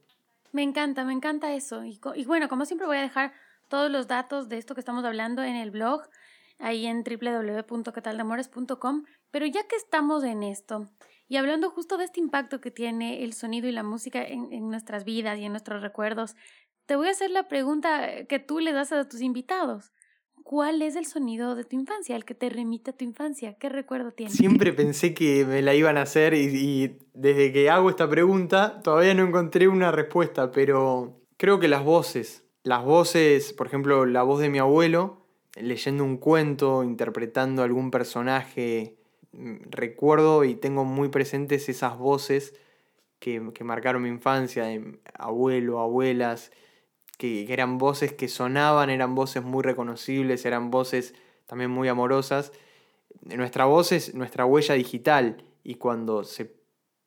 Me 0.53 0.63
encanta, 0.63 1.05
me 1.05 1.13
encanta 1.13 1.53
eso. 1.55 1.83
y 1.83 2.25
bueno, 2.25 2.49
como 2.49 2.67
siempre 2.67 2.87
voy 2.87 2.99
a 2.99 3.03
dejar 3.03 3.33
todos 3.67 3.91
los 3.91 4.07
datos 4.07 4.49
de 4.49 4.59
esto 4.59 4.75
que 4.75 4.81
estamos 4.81 5.05
hablando 5.05 5.43
en 5.43 5.57
el 5.57 5.73
blog, 5.73 6.03
ahí 6.65 6.87
en 6.87 7.05
www.cataldamores.com. 7.05 9.05
Pero 9.31 9.47
ya 9.47 9.67
que 9.67 9.77
estamos 9.77 10.25
en 10.25 10.43
esto 10.43 10.89
y 11.29 11.37
hablando 11.37 11.71
justo 11.71 11.97
de 11.97 12.05
este 12.05 12.21
impacto 12.21 12.61
que 12.61 12.71
tiene 12.71 13.25
el 13.25 13.33
sonido 13.33 13.69
y 13.69 13.73
la 13.73 13.83
música 13.83 14.23
en, 14.23 14.69
nuestras 14.69 15.05
vidas 15.05 15.39
y 15.39 15.45
en 15.45 15.53
nuestros 15.53 15.83
recuerdos, 15.83 16.37
te 16.87 16.97
voy 16.97 17.09
a 17.09 17.13
hacer 17.13 17.31
la 17.31 17.49
pregunta 17.49 18.27
que 18.27 18.39
tú 18.39 18.61
le 18.61 18.73
das 18.73 18.93
a 18.93 19.09
tus 19.09 19.21
invitados. 19.21 19.93
¿cuál 20.43 20.83
es 20.83 20.95
el 20.95 21.07
sonido 21.07 21.55
de 21.55 21.65
tu 21.65 21.75
infancia, 21.75 22.15
el 22.15 22.27
que 22.27 22.35
te 22.35 22.51
remite 22.51 22.91
a 22.91 22.97
tu 22.97 23.05
infancia? 23.05 23.57
¿Qué 23.59 23.71
recuerdo 23.71 24.13
tienes? 24.13 24.37
Siempre 24.37 24.75
pensé 24.75 25.15
que 25.15 25.47
me 25.47 25.63
la 25.63 25.75
iban 25.75 25.97
a 25.97 26.03
hacer 26.03 26.35
y, 26.35 26.51
y 26.53 26.99
desde 27.15 27.51
que 27.51 27.71
hago 27.71 27.89
esta 27.89 28.11
pregunta 28.11 28.83
todavía 28.83 29.15
no 29.15 29.27
encontré 29.27 29.69
una 29.69 29.91
respuesta, 29.91 30.53
pero 30.53 31.23
creo 31.39 31.59
que 31.59 31.69
las 31.69 31.83
voces, 31.83 32.45
las 32.63 32.85
voces, 32.85 33.55
por 33.55 33.67
ejemplo, 33.67 34.05
la 34.05 34.23
voz 34.23 34.41
de 34.41 34.51
mi 34.51 34.59
abuelo, 34.59 35.24
leyendo 35.57 36.05
un 36.05 36.17
cuento, 36.17 36.83
interpretando 36.83 37.63
algún 37.63 37.91
personaje, 37.91 38.97
mm, 39.33 39.57
recuerdo 39.71 40.45
y 40.45 40.55
tengo 40.55 40.85
muy 40.85 41.09
presentes 41.09 41.69
esas 41.69 41.99
voces 41.99 42.55
que, 43.19 43.51
que 43.55 43.65
marcaron 43.65 44.03
mi 44.03 44.09
infancia, 44.09 44.65
de 44.65 44.99
abuelo, 45.15 45.81
abuelas, 45.81 46.51
que, 47.19 47.47
que 47.47 47.53
eran 47.53 47.79
voces 47.79 48.13
que 48.13 48.29
sonaban, 48.29 48.91
eran 48.91 49.15
voces 49.15 49.43
muy 49.43 49.63
reconocibles, 49.63 50.45
eran 50.45 50.71
voces 50.71 51.15
también 51.47 51.71
muy 51.71 51.89
amorosas. 51.89 52.53
Nuestra 53.23 53.65
voz 53.67 53.93
es 53.93 54.15
nuestra 54.15 54.45
huella 54.45 54.75
digital 54.75 55.45
y 55.63 55.77
cuando 55.77 56.25
se, 56.25 56.55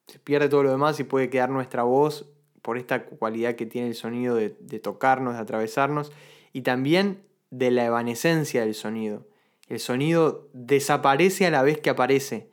se 0.08 0.20
pierde 0.20 0.50
todo 0.50 0.64
lo 0.64 0.72
demás 0.72 1.00
y 1.00 1.04
puede 1.04 1.30
quedar 1.30 1.50
nuestra 1.50 1.84
voz 1.84 2.30
por 2.62 2.78
esta 2.78 3.06
cualidad 3.06 3.56
que 3.56 3.66
tiene 3.66 3.89
el 3.89 3.95
sonido 3.95 4.36
de, 4.36 4.56
de 4.60 4.80
tocarnos, 4.80 5.36
de 5.36 5.41
atravesarnos 5.41 6.12
y 6.54 6.62
también 6.62 7.26
de 7.50 7.72
la 7.72 7.86
evanescencia 7.86 8.62
del 8.62 8.76
sonido. 8.76 9.28
El 9.68 9.80
sonido 9.80 10.50
desaparece 10.54 11.45
a 11.45 11.52
la 11.52 11.62
vez 11.62 11.80
que 11.80 11.89
aparece 11.89 12.50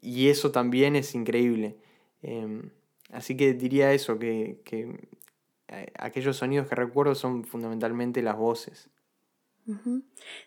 y 0.00 0.28
eso 0.28 0.50
también 0.50 0.96
es 0.96 1.14
increíble. 1.14 1.76
Eh, 2.22 2.62
así 3.12 3.36
que 3.36 3.54
diría 3.54 3.92
eso, 3.92 4.18
que, 4.18 4.60
que 4.64 5.10
eh, 5.68 5.92
aquellos 5.98 6.36
sonidos 6.36 6.68
que 6.68 6.74
recuerdo 6.74 7.14
son 7.14 7.44
fundamentalmente 7.44 8.22
las 8.22 8.36
voces. 8.36 8.90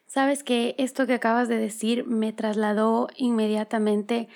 Sabes 0.08 0.44
que 0.44 0.74
esto 0.80 1.06
que 1.06 1.14
acabas 1.14 1.48
de 1.48 1.58
decir 1.58 2.08
me 2.08 2.34
trasladó 2.34 3.08
inmediatamente 3.16 4.28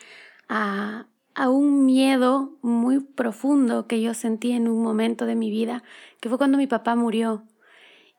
a, 0.48 1.08
a, 1.34 1.50
un 1.50 1.86
miedo 1.86 2.52
muy 2.62 3.00
profundo 3.00 3.88
que 3.88 4.00
yo 4.00 4.14
sentí 4.14 4.52
en 4.52 4.68
un 4.68 4.84
momento 4.84 5.26
de 5.26 5.34
mi 5.34 5.50
vida, 5.50 5.84
que 6.20 6.30
fue 6.30 6.38
cuando 6.38 6.60
mi 6.60 6.68
papá 6.68 6.96
murió. 6.96 7.44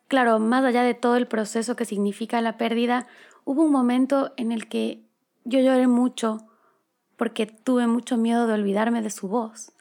Claro, 0.08 0.38
más 0.38 0.64
allá 0.64 0.82
de 0.82 0.94
todo 0.94 1.16
el 1.16 1.26
proceso 1.26 1.74
que 1.74 1.84
significa 1.84 2.40
la 2.40 2.56
pérdida, 2.56 3.06
hubo 3.44 3.62
un 3.64 3.72
momento 3.72 4.32
en 4.36 4.52
el 4.52 4.68
que 4.68 5.02
yo 5.44 5.60
lloré 5.60 5.86
mucho 5.88 6.46
porque 7.16 7.46
tuve 7.46 7.86
mucho 7.86 8.16
miedo 8.16 8.46
de 8.46 8.54
olvidarme 8.54 9.02
de 9.02 9.10
su 9.10 9.28
voz. 9.28 9.72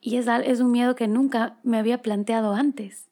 Y 0.00 0.16
es, 0.16 0.26
es 0.26 0.60
un 0.60 0.72
miedo 0.72 0.94
que 0.96 1.08
nunca 1.08 1.58
me 1.62 1.78
había 1.78 2.02
planteado 2.02 2.54
antes. 2.54 3.08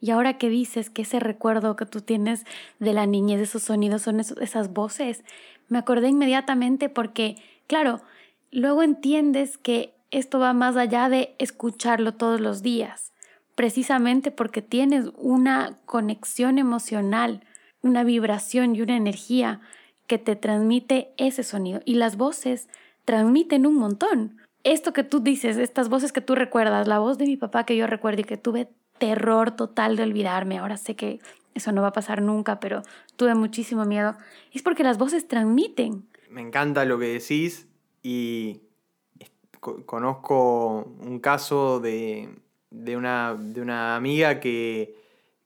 Y 0.00 0.10
ahora 0.10 0.36
que 0.36 0.48
dices 0.48 0.90
que 0.90 1.02
ese 1.02 1.20
recuerdo 1.20 1.76
que 1.76 1.86
tú 1.86 2.00
tienes 2.00 2.44
de 2.80 2.92
la 2.92 3.06
niñez, 3.06 3.38
de 3.38 3.44
esos 3.44 3.62
sonidos, 3.62 4.02
son 4.02 4.18
esas 4.20 4.72
voces, 4.72 5.24
me 5.68 5.78
acordé 5.78 6.08
inmediatamente 6.08 6.88
porque, 6.88 7.36
claro, 7.68 8.00
luego 8.50 8.82
entiendes 8.82 9.58
que 9.58 9.94
esto 10.10 10.40
va 10.40 10.52
más 10.52 10.76
allá 10.76 11.08
de 11.08 11.34
escucharlo 11.38 12.14
todos 12.14 12.40
los 12.40 12.62
días, 12.62 13.11
precisamente 13.54 14.30
porque 14.30 14.62
tienes 14.62 15.10
una 15.16 15.78
conexión 15.84 16.58
emocional, 16.58 17.44
una 17.82 18.04
vibración 18.04 18.76
y 18.76 18.82
una 18.82 18.96
energía 18.96 19.60
que 20.06 20.18
te 20.18 20.36
transmite 20.36 21.12
ese 21.16 21.42
sonido. 21.42 21.80
Y 21.84 21.94
las 21.94 22.16
voces 22.16 22.68
transmiten 23.04 23.66
un 23.66 23.76
montón 23.76 24.42
esto 24.64 24.92
que 24.92 25.04
tú 25.04 25.20
dices, 25.20 25.56
estas 25.56 25.88
voces 25.88 26.12
que 26.12 26.20
tú 26.20 26.34
recuerdas, 26.34 26.86
la 26.86 26.98
voz 26.98 27.18
de 27.18 27.26
mi 27.26 27.36
papá 27.36 27.64
que 27.64 27.76
yo 27.76 27.86
recuerdo 27.86 28.20
y 28.20 28.24
que 28.24 28.36
tuve 28.36 28.68
terror 28.98 29.52
total 29.52 29.96
de 29.96 30.04
olvidarme, 30.04 30.58
ahora 30.58 30.76
sé 30.76 30.94
que 30.94 31.20
eso 31.54 31.72
no 31.72 31.82
va 31.82 31.88
a 31.88 31.92
pasar 31.92 32.22
nunca, 32.22 32.60
pero 32.60 32.82
tuve 33.16 33.34
muchísimo 33.34 33.84
miedo, 33.84 34.16
es 34.52 34.62
porque 34.62 34.84
las 34.84 34.98
voces 34.98 35.26
transmiten. 35.26 36.08
Me 36.30 36.40
encanta 36.40 36.84
lo 36.84 36.98
que 36.98 37.06
decís 37.06 37.68
y 38.02 38.62
conozco 39.60 40.94
un 41.00 41.18
caso 41.20 41.80
de, 41.80 42.30
de, 42.72 42.96
una, 42.96 43.36
de 43.38 43.60
una 43.60 43.96
amiga 43.96 44.40
que 44.40 44.96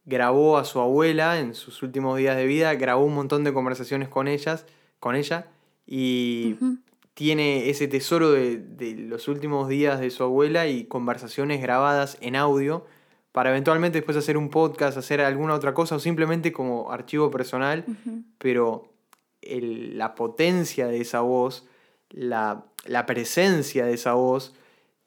grabó 0.05 0.57
a 0.57 0.65
su 0.65 0.81
abuela 0.81 1.39
en 1.39 1.55
sus 1.55 1.83
últimos 1.83 2.19
días 2.19 2.37
de 2.37 2.47
vida, 2.47 2.75
grabó 2.75 3.05
un 3.05 3.15
montón 3.15 3.45
de 3.45 3.53
conversaciones 3.53 4.09
con 4.09 4.29
ellas, 4.29 4.67
con 5.01 5.17
ella, 5.17 5.47
y 5.87 6.57
uh 6.61 6.65
-huh 6.65 6.79
tiene 7.17 7.71
ese 7.71 7.89
tesoro 7.89 8.33
de, 8.33 8.59
de, 8.59 8.95
los 8.95 9.27
últimos 9.27 9.71
días 9.71 10.01
de 10.01 10.11
su 10.11 10.23
abuela 10.23 10.67
y 10.67 10.85
conversaciones 10.85 11.63
grabadas 11.63 12.19
en 12.21 12.37
audio 12.37 12.85
para 13.33 13.49
eventualmente 13.49 13.97
después 13.97 14.19
hacer 14.19 14.37
un 14.37 14.51
podcast, 14.51 14.99
hacer 14.99 15.23
alguna 15.23 15.55
otra 15.55 15.73
cosa 15.73 15.97
o 15.97 15.99
simplemente 15.99 16.53
como 16.53 16.93
archivo 16.93 17.31
personal, 17.31 17.87
uh 17.89 17.91
-huh. 17.91 18.23
pero 18.37 18.93
el, 19.41 19.97
la 19.97 20.15
potencia 20.15 20.89
de 20.89 21.01
esa 21.01 21.23
voz, 21.23 21.67
la, 22.11 22.67
la, 22.85 23.07
presencia 23.07 23.87
de 23.87 23.95
esa 23.95 24.13
voz, 24.13 24.53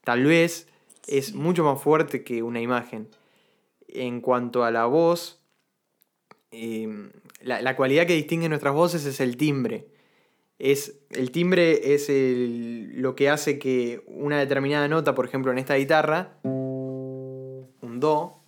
tal 0.03 0.25
vez 0.25 0.67
sí. 1.03 1.17
es 1.17 1.33
mucho 1.33 1.63
más 1.63 1.81
fuerte 1.81 2.23
que 2.23 2.43
una 2.43 2.61
imagen. 2.61 3.09
En 3.87 4.21
cuanto 4.21 4.63
a 4.63 4.71
la 4.71 4.85
voz, 4.85 5.41
eh, 6.51 7.11
la, 7.41 7.61
la 7.61 7.75
cualidad 7.75 8.05
que 8.05 8.13
distingue 8.13 8.49
nuestras 8.49 8.73
voces 8.73 9.05
es 9.05 9.19
el 9.19 9.37
timbre 9.37 9.87
es, 10.59 10.99
el 11.09 11.31
timbre 11.31 11.93
es 11.95 12.09
el, 12.09 13.01
lo 13.01 13.15
que 13.15 13.29
hace 13.29 13.57
que 13.57 14.03
una 14.07 14.37
determinada 14.37 14.87
nota, 14.89 15.15
por 15.15 15.25
ejemplo 15.25 15.51
en 15.51 15.57
esta 15.57 15.75
guitarra, 15.75 16.37
un 16.43 17.99
Do, 17.99 18.41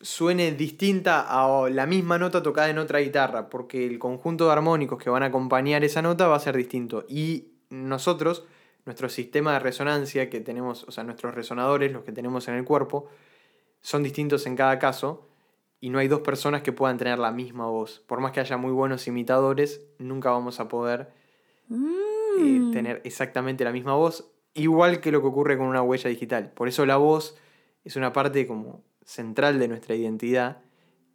suene 0.00 0.52
distinta 0.52 1.26
a 1.28 1.68
la 1.70 1.86
misma 1.86 2.18
nota 2.18 2.42
tocada 2.42 2.68
en 2.68 2.78
otra 2.78 2.98
guitarra, 2.98 3.48
porque 3.48 3.86
el 3.86 3.98
conjunto 3.98 4.46
de 4.46 4.52
armónicos 4.52 5.02
que 5.02 5.10
van 5.10 5.22
a 5.22 5.26
acompañar 5.26 5.84
esa 5.84 6.02
nota 6.02 6.26
va 6.26 6.36
a 6.36 6.40
ser 6.40 6.56
distinto. 6.56 7.04
Y 7.08 7.52
nosotros, 7.70 8.44
nuestro 8.90 9.08
sistema 9.08 9.52
de 9.52 9.60
resonancia 9.60 10.28
que 10.28 10.40
tenemos, 10.40 10.82
o 10.82 10.90
sea, 10.90 11.04
nuestros 11.04 11.32
resonadores, 11.32 11.92
los 11.92 12.02
que 12.02 12.10
tenemos 12.10 12.48
en 12.48 12.54
el 12.54 12.64
cuerpo, 12.64 13.08
son 13.80 14.02
distintos 14.02 14.46
en 14.46 14.56
cada 14.56 14.80
caso 14.80 15.28
y 15.80 15.90
no 15.90 16.00
hay 16.00 16.08
dos 16.08 16.22
personas 16.22 16.62
que 16.62 16.72
puedan 16.72 16.98
tener 16.98 17.20
la 17.20 17.30
misma 17.30 17.66
voz. 17.66 18.00
Por 18.08 18.18
más 18.18 18.32
que 18.32 18.40
haya 18.40 18.56
muy 18.56 18.72
buenos 18.72 19.06
imitadores, 19.06 19.80
nunca 19.98 20.30
vamos 20.30 20.58
a 20.58 20.66
poder 20.66 21.12
mm. 21.68 21.86
eh, 22.40 22.72
tener 22.72 23.00
exactamente 23.04 23.62
la 23.62 23.70
misma 23.70 23.94
voz, 23.94 24.28
igual 24.54 25.00
que 25.00 25.12
lo 25.12 25.20
que 25.20 25.28
ocurre 25.28 25.56
con 25.56 25.68
una 25.68 25.82
huella 25.82 26.10
digital. 26.10 26.50
Por 26.50 26.66
eso 26.66 26.84
la 26.84 26.96
voz 26.96 27.38
es 27.84 27.94
una 27.94 28.12
parte 28.12 28.44
como 28.48 28.82
central 29.04 29.60
de 29.60 29.68
nuestra 29.68 29.94
identidad 29.94 30.62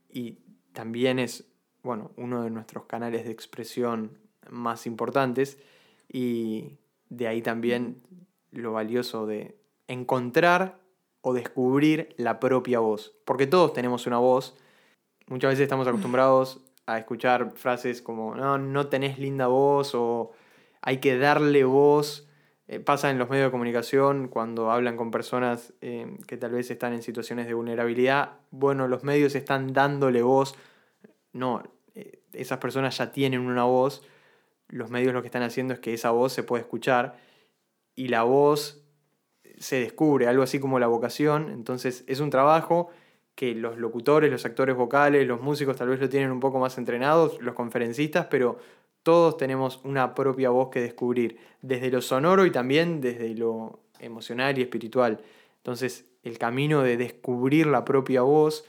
y 0.09 0.39
también 0.71 1.19
es, 1.19 1.43
bueno, 1.83 2.11
uno 2.15 2.41
de 2.41 2.51
nuestros 2.51 2.85
canales 2.85 3.25
de 3.25 3.31
expresión 3.31 4.17
más 4.49 4.87
importantes 4.87 5.57
y 6.07 6.77
de 7.09 7.27
ahí 7.27 7.41
también 7.41 8.01
lo 8.51 8.73
valioso 8.73 9.25
de 9.25 9.57
encontrar 9.87 10.79
o 11.21 11.33
descubrir 11.33 12.13
la 12.17 12.39
propia 12.39 12.79
voz. 12.79 13.15
Porque 13.25 13.47
todos 13.47 13.73
tenemos 13.73 14.07
una 14.07 14.17
voz. 14.17 14.55
Muchas 15.27 15.51
veces 15.51 15.63
estamos 15.63 15.87
acostumbrados 15.87 16.61
a 16.85 16.99
escuchar 16.99 17.53
frases 17.55 18.01
como, 18.01 18.35
no, 18.35 18.57
no 18.57 18.87
tenés 18.87 19.17
linda 19.17 19.47
voz 19.47 19.95
o 19.95 20.31
hay 20.81 20.97
que 20.97 21.17
darle 21.17 21.63
voz. 21.63 22.27
Eh, 22.67 22.79
pasa 22.79 23.11
en 23.11 23.19
los 23.19 23.29
medios 23.29 23.47
de 23.47 23.51
comunicación 23.51 24.27
cuando 24.27 24.71
hablan 24.71 24.97
con 24.97 25.11
personas 25.11 25.73
eh, 25.81 26.17
que 26.27 26.37
tal 26.37 26.51
vez 26.51 26.71
están 26.71 26.93
en 26.93 27.01
situaciones 27.01 27.47
de 27.47 27.53
vulnerabilidad. 27.53 28.33
Bueno, 28.51 28.87
los 28.87 29.03
medios 29.03 29.35
están 29.35 29.73
dándole 29.73 30.21
voz. 30.21 30.55
No, 31.33 31.63
eh, 31.95 32.19
esas 32.33 32.59
personas 32.59 32.97
ya 32.97 33.11
tienen 33.11 33.41
una 33.41 33.63
voz. 33.63 34.03
Los 34.67 34.89
medios 34.89 35.13
lo 35.13 35.21
que 35.21 35.27
están 35.27 35.43
haciendo 35.43 35.73
es 35.73 35.79
que 35.79 35.93
esa 35.93 36.11
voz 36.11 36.33
se 36.33 36.43
pueda 36.43 36.61
escuchar. 36.61 37.17
Y 37.95 38.09
la 38.09 38.23
voz 38.23 38.85
se 39.57 39.79
descubre, 39.79 40.27
algo 40.27 40.43
así 40.43 40.59
como 40.59 40.79
la 40.79 40.87
vocación. 40.87 41.49
Entonces 41.49 42.03
es 42.07 42.19
un 42.19 42.29
trabajo 42.29 42.89
que 43.35 43.53
los 43.53 43.77
locutores, 43.77 44.31
los 44.31 44.45
actores 44.45 44.75
vocales, 44.75 45.27
los 45.27 45.41
músicos 45.41 45.75
tal 45.75 45.89
vez 45.89 45.99
lo 45.99 46.09
tienen 46.09 46.31
un 46.31 46.39
poco 46.39 46.59
más 46.59 46.77
entrenados, 46.77 47.41
los 47.41 47.53
conferencistas, 47.53 48.27
pero 48.27 48.57
todos 49.03 49.37
tenemos 49.37 49.81
una 49.83 50.15
propia 50.15 50.49
voz 50.49 50.69
que 50.69 50.81
descubrir, 50.81 51.37
desde 51.61 51.91
lo 51.91 52.01
sonoro 52.01 52.45
y 52.45 52.51
también 52.51 53.01
desde 53.01 53.35
lo 53.35 53.79
emocional 53.99 54.57
y 54.57 54.61
espiritual. 54.61 55.21
Entonces 55.57 56.05
el 56.23 56.37
camino 56.37 56.81
de 56.81 56.97
descubrir 56.97 57.67
la 57.67 57.85
propia 57.85 58.21
voz, 58.23 58.65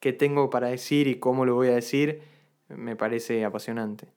qué 0.00 0.12
tengo 0.12 0.48
para 0.48 0.68
decir 0.68 1.06
y 1.06 1.16
cómo 1.16 1.44
lo 1.44 1.54
voy 1.54 1.68
a 1.68 1.74
decir, 1.74 2.22
me 2.68 2.96
parece 2.96 3.44
apasionante. 3.44 4.08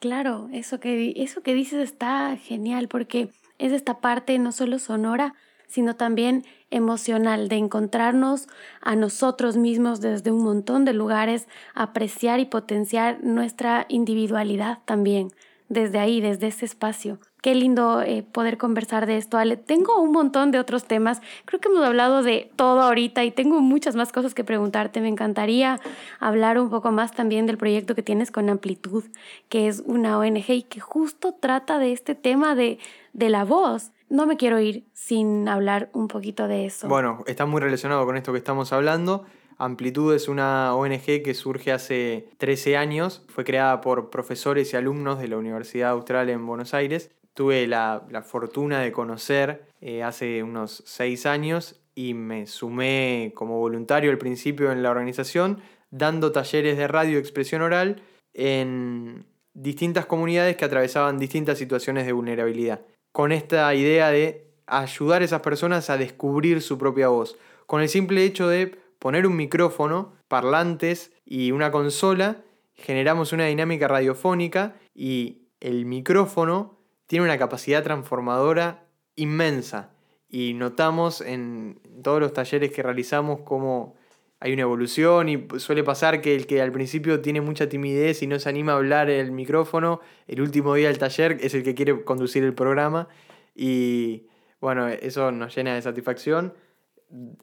Claro, 0.00 0.48
eso 0.52 0.80
que, 0.80 1.12
eso 1.16 1.42
que 1.42 1.52
dices 1.54 1.78
está 1.80 2.34
genial 2.36 2.88
porque 2.88 3.28
es 3.58 3.72
esta 3.72 4.00
parte 4.00 4.38
no 4.38 4.50
solo 4.50 4.78
sonora, 4.78 5.34
sino 5.66 5.94
también 5.94 6.44
emocional, 6.70 7.48
de 7.48 7.56
encontrarnos 7.56 8.46
a 8.80 8.96
nosotros 8.96 9.58
mismos 9.58 10.00
desde 10.00 10.32
un 10.32 10.42
montón 10.42 10.86
de 10.86 10.94
lugares, 10.94 11.48
apreciar 11.74 12.40
y 12.40 12.46
potenciar 12.46 13.22
nuestra 13.22 13.84
individualidad 13.90 14.78
también, 14.86 15.32
desde 15.70 16.00
ahí, 16.00 16.20
desde 16.20 16.48
ese 16.48 16.66
espacio. 16.66 17.18
Qué 17.42 17.54
lindo 17.54 18.02
eh, 18.02 18.22
poder 18.22 18.58
conversar 18.58 19.06
de 19.06 19.16
esto, 19.16 19.38
Ale. 19.38 19.56
Tengo 19.56 19.98
un 20.02 20.10
montón 20.10 20.50
de 20.50 20.58
otros 20.58 20.84
temas. 20.84 21.22
Creo 21.46 21.60
que 21.60 21.68
hemos 21.68 21.82
hablado 21.82 22.22
de 22.22 22.50
todo 22.56 22.82
ahorita 22.82 23.24
y 23.24 23.30
tengo 23.30 23.60
muchas 23.60 23.94
más 23.94 24.12
cosas 24.12 24.34
que 24.34 24.44
preguntarte. 24.44 25.00
Me 25.00 25.08
encantaría 25.08 25.80
hablar 26.18 26.58
un 26.58 26.68
poco 26.70 26.90
más 26.90 27.12
también 27.12 27.46
del 27.46 27.56
proyecto 27.56 27.94
que 27.94 28.02
tienes 28.02 28.32
con 28.32 28.50
Amplitud, 28.50 29.04
que 29.48 29.68
es 29.68 29.82
una 29.86 30.18
ONG 30.18 30.50
y 30.50 30.62
que 30.64 30.80
justo 30.80 31.34
trata 31.38 31.78
de 31.78 31.92
este 31.92 32.16
tema 32.16 32.56
de, 32.56 32.78
de 33.12 33.30
la 33.30 33.44
voz. 33.44 33.92
No 34.08 34.26
me 34.26 34.36
quiero 34.36 34.58
ir 34.58 34.84
sin 34.92 35.48
hablar 35.48 35.88
un 35.92 36.08
poquito 36.08 36.48
de 36.48 36.66
eso. 36.66 36.88
Bueno, 36.88 37.22
está 37.26 37.46
muy 37.46 37.60
relacionado 37.60 38.04
con 38.04 38.16
esto 38.16 38.32
que 38.32 38.38
estamos 38.38 38.72
hablando. 38.72 39.24
Amplitud 39.60 40.14
es 40.14 40.28
una 40.28 40.74
ONG 40.74 41.22
que 41.22 41.34
surge 41.34 41.70
hace 41.70 42.30
13 42.38 42.78
años, 42.78 43.26
fue 43.28 43.44
creada 43.44 43.82
por 43.82 44.08
profesores 44.08 44.72
y 44.72 44.76
alumnos 44.78 45.18
de 45.18 45.28
la 45.28 45.36
Universidad 45.36 45.90
Austral 45.90 46.30
en 46.30 46.46
Buenos 46.46 46.72
Aires. 46.72 47.10
Tuve 47.34 47.66
la, 47.66 48.02
fortuna 48.24 48.80
de 48.80 48.90
conocer 48.90 49.66
eh, 49.82 50.02
hace 50.02 50.42
unos 50.42 50.82
6 50.86 51.26
años 51.26 51.78
y 51.94 52.14
me 52.14 52.46
sumé 52.46 53.32
como 53.34 53.58
voluntario 53.58 54.10
al 54.10 54.16
principio 54.16 54.72
en 54.72 54.82
la 54.82 54.90
organización, 54.90 55.60
dando 55.90 56.32
talleres 56.32 56.78
de 56.78 56.88
radio 56.88 57.18
expresión 57.18 57.60
oral 57.60 58.02
en 58.32 59.26
distintas 59.52 60.06
comunidades 60.06 60.56
que 60.56 60.64
atravesaban 60.64 61.18
distintas 61.18 61.58
situaciones 61.58 62.06
de 62.06 62.12
vulnerabilidad, 62.12 62.80
con 63.12 63.30
esta 63.30 63.74
idea 63.74 64.08
de 64.08 64.54
ayudar 64.66 65.20
a 65.20 65.26
esas 65.26 65.42
personas 65.42 65.90
a 65.90 65.98
descubrir 65.98 66.62
su 66.62 66.78
propia 66.78 67.08
voz, 67.08 67.36
con 67.66 67.82
el 67.82 67.90
simple 67.90 68.24
hecho 68.24 68.48
de 68.48 68.80
poner 69.00 69.26
un 69.26 69.34
micrófono, 69.34 70.12
parlantes 70.28 71.12
y 71.24 71.50
una 71.50 71.72
consola, 71.72 72.44
generamos 72.74 73.32
una 73.32 73.46
dinámica 73.46 73.88
radiofónica 73.88 74.76
y 74.94 75.48
el 75.58 75.86
micrófono 75.86 76.78
tiene 77.06 77.24
una 77.24 77.38
capacidad 77.38 77.82
transformadora 77.82 78.86
inmensa. 79.16 79.90
Y 80.28 80.54
notamos 80.54 81.20
en 81.20 81.80
todos 82.04 82.20
los 82.20 82.32
talleres 82.32 82.70
que 82.70 82.84
realizamos 82.84 83.40
cómo 83.40 83.96
hay 84.38 84.52
una 84.52 84.62
evolución 84.62 85.28
y 85.28 85.46
suele 85.58 85.82
pasar 85.82 86.20
que 86.20 86.36
el 86.36 86.46
que 86.46 86.62
al 86.62 86.70
principio 86.70 87.20
tiene 87.20 87.40
mucha 87.40 87.68
timidez 87.68 88.22
y 88.22 88.26
no 88.26 88.38
se 88.38 88.48
anima 88.48 88.72
a 88.72 88.76
hablar 88.76 89.10
el 89.10 89.32
micrófono, 89.32 90.00
el 90.28 90.40
último 90.40 90.74
día 90.74 90.88
del 90.88 90.98
taller 90.98 91.38
es 91.40 91.54
el 91.54 91.62
que 91.62 91.74
quiere 91.74 92.04
conducir 92.04 92.44
el 92.44 92.54
programa 92.54 93.08
y 93.54 94.28
bueno, 94.60 94.88
eso 94.88 95.32
nos 95.32 95.54
llena 95.56 95.74
de 95.74 95.82
satisfacción. 95.82 96.54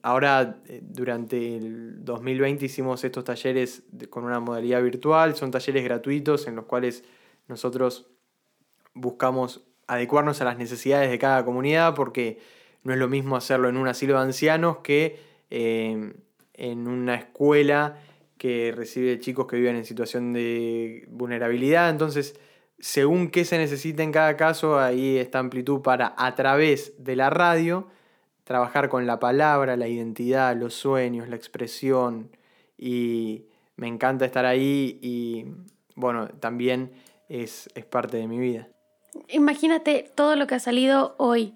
Ahora, 0.01 0.61
eh, 0.67 0.79
durante 0.81 1.57
el 1.57 2.05
2020 2.05 2.65
hicimos 2.65 3.03
estos 3.03 3.23
talleres 3.25 3.83
con 4.09 4.23
una 4.23 4.39
modalidad 4.39 4.81
virtual, 4.81 5.35
son 5.35 5.51
talleres 5.51 5.83
gratuitos 5.83 6.47
en 6.47 6.55
los 6.55 6.65
cuales 6.65 7.03
nosotros 7.47 8.07
buscamos 8.93 9.67
adecuarnos 9.87 10.41
a 10.41 10.45
las 10.45 10.57
necesidades 10.57 11.09
de 11.09 11.19
cada 11.19 11.43
comunidad 11.43 11.95
porque 11.95 12.39
no 12.83 12.93
es 12.93 12.99
lo 12.99 13.07
mismo 13.07 13.35
hacerlo 13.35 13.67
en 13.69 13.77
un 13.77 13.87
asilo 13.87 14.15
de 14.15 14.21
ancianos 14.21 14.77
que 14.77 15.19
eh, 15.49 16.13
en 16.53 16.87
una 16.87 17.15
escuela 17.15 17.97
que 18.37 18.73
recibe 18.75 19.19
chicos 19.19 19.47
que 19.47 19.57
viven 19.57 19.75
en 19.75 19.85
situación 19.85 20.31
de 20.31 21.05
vulnerabilidad. 21.09 21.89
Entonces, 21.89 22.39
según 22.79 23.29
qué 23.29 23.43
se 23.45 23.57
necesita 23.57 24.03
en 24.03 24.11
cada 24.11 24.37
caso, 24.37 24.79
ahí 24.79 25.17
está 25.17 25.39
amplitud 25.39 25.81
para 25.81 26.13
a 26.17 26.35
través 26.35 26.93
de 27.03 27.15
la 27.15 27.29
radio 27.29 27.87
trabajar 28.47 28.87
con 28.87 29.05
la 29.05 29.19
palabra, 29.19 29.75
la 29.75 29.89
identidad, 29.89 30.55
los 30.55 30.73
sueños, 30.73 31.27
la 31.27 31.35
expresión 31.35 32.31
y 32.77 33.43
me 33.75 33.87
encanta 33.87 34.25
estar 34.25 34.45
ahí 34.45 34.97
y 35.01 35.45
bueno, 35.95 36.29
también 36.29 36.93
es, 37.27 37.69
es 37.75 37.85
parte 37.85 38.15
de 38.15 38.27
mi 38.27 38.39
vida. 38.39 38.69
Imagínate 39.27 40.09
todo 40.15 40.37
lo 40.37 40.47
que 40.47 40.55
ha 40.55 40.59
salido 40.59 41.15
hoy, 41.17 41.55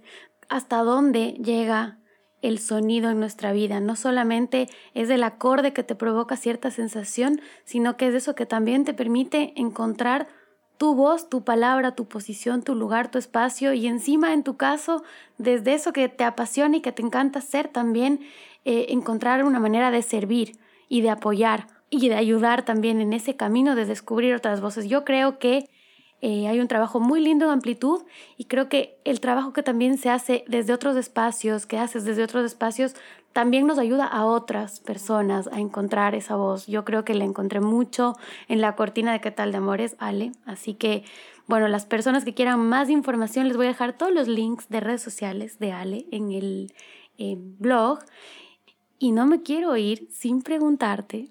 hasta 0.49 0.83
dónde 0.83 1.31
llega 1.41 1.97
el 2.41 2.59
sonido 2.59 3.09
en 3.09 3.21
nuestra 3.21 3.53
vida. 3.53 3.79
No 3.79 3.95
solamente 3.95 4.67
es 4.93 5.09
el 5.09 5.23
acorde 5.23 5.71
que 5.71 5.83
te 5.83 5.95
provoca 5.95 6.35
cierta 6.35 6.71
sensación, 6.71 7.39
sino 7.63 7.95
que 7.95 8.07
es 8.07 8.15
eso 8.15 8.35
que 8.35 8.45
también 8.45 8.83
te 8.83 8.93
permite 8.93 9.53
encontrar 9.55 10.27
tu 10.81 10.95
voz, 10.95 11.29
tu 11.29 11.43
palabra, 11.43 11.93
tu 11.93 12.07
posición, 12.07 12.63
tu 12.63 12.73
lugar, 12.73 13.11
tu 13.11 13.19
espacio 13.19 13.71
y 13.71 13.85
encima 13.85 14.33
en 14.33 14.41
tu 14.41 14.57
caso, 14.57 15.03
desde 15.37 15.75
eso 15.75 15.93
que 15.93 16.09
te 16.09 16.23
apasiona 16.23 16.77
y 16.77 16.81
que 16.81 16.91
te 16.91 17.03
encanta 17.03 17.37
hacer 17.37 17.67
también, 17.67 18.19
eh, 18.65 18.87
encontrar 18.89 19.45
una 19.45 19.59
manera 19.59 19.91
de 19.91 20.01
servir 20.01 20.53
y 20.89 21.01
de 21.01 21.11
apoyar 21.11 21.67
y 21.91 22.09
de 22.09 22.15
ayudar 22.15 22.65
también 22.65 22.99
en 22.99 23.13
ese 23.13 23.35
camino 23.35 23.75
de 23.75 23.85
descubrir 23.85 24.33
otras 24.33 24.59
voces. 24.59 24.89
Yo 24.89 25.05
creo 25.05 25.37
que 25.37 25.69
eh, 26.21 26.47
hay 26.47 26.59
un 26.59 26.67
trabajo 26.67 26.99
muy 26.99 27.21
lindo 27.21 27.45
de 27.45 27.53
amplitud 27.53 28.01
y 28.35 28.45
creo 28.45 28.67
que 28.67 28.97
el 29.05 29.19
trabajo 29.19 29.53
que 29.53 29.61
también 29.61 29.99
se 29.99 30.09
hace 30.09 30.43
desde 30.47 30.73
otros 30.73 30.95
espacios, 30.95 31.67
que 31.67 31.77
haces 31.77 32.05
desde 32.05 32.23
otros 32.23 32.43
espacios, 32.43 32.95
también 33.33 33.65
nos 33.65 33.79
ayuda 33.79 34.05
a 34.05 34.25
otras 34.25 34.79
personas 34.79 35.47
a 35.47 35.59
encontrar 35.59 36.15
esa 36.15 36.35
voz. 36.35 36.67
Yo 36.67 36.83
creo 36.83 37.05
que 37.05 37.13
la 37.13 37.23
encontré 37.23 37.61
mucho 37.61 38.15
en 38.47 38.59
la 38.61 38.75
cortina 38.75 39.13
de 39.13 39.21
qué 39.21 39.31
tal 39.31 39.51
de 39.51 39.57
amores, 39.57 39.95
Ale. 39.99 40.33
Así 40.45 40.73
que, 40.73 41.03
bueno, 41.47 41.67
las 41.67 41.85
personas 41.85 42.25
que 42.25 42.33
quieran 42.33 42.59
más 42.67 42.89
información, 42.89 43.47
les 43.47 43.57
voy 43.57 43.67
a 43.67 43.69
dejar 43.69 43.97
todos 43.97 44.13
los 44.13 44.27
links 44.27 44.67
de 44.69 44.81
redes 44.81 45.01
sociales 45.01 45.59
de 45.59 45.71
Ale 45.71 46.05
en 46.11 46.31
el 46.31 46.73
eh, 47.17 47.35
blog. 47.37 47.99
Y 48.99 49.11
no 49.13 49.25
me 49.25 49.41
quiero 49.41 49.77
ir 49.77 50.07
sin 50.11 50.41
preguntarte 50.41 51.29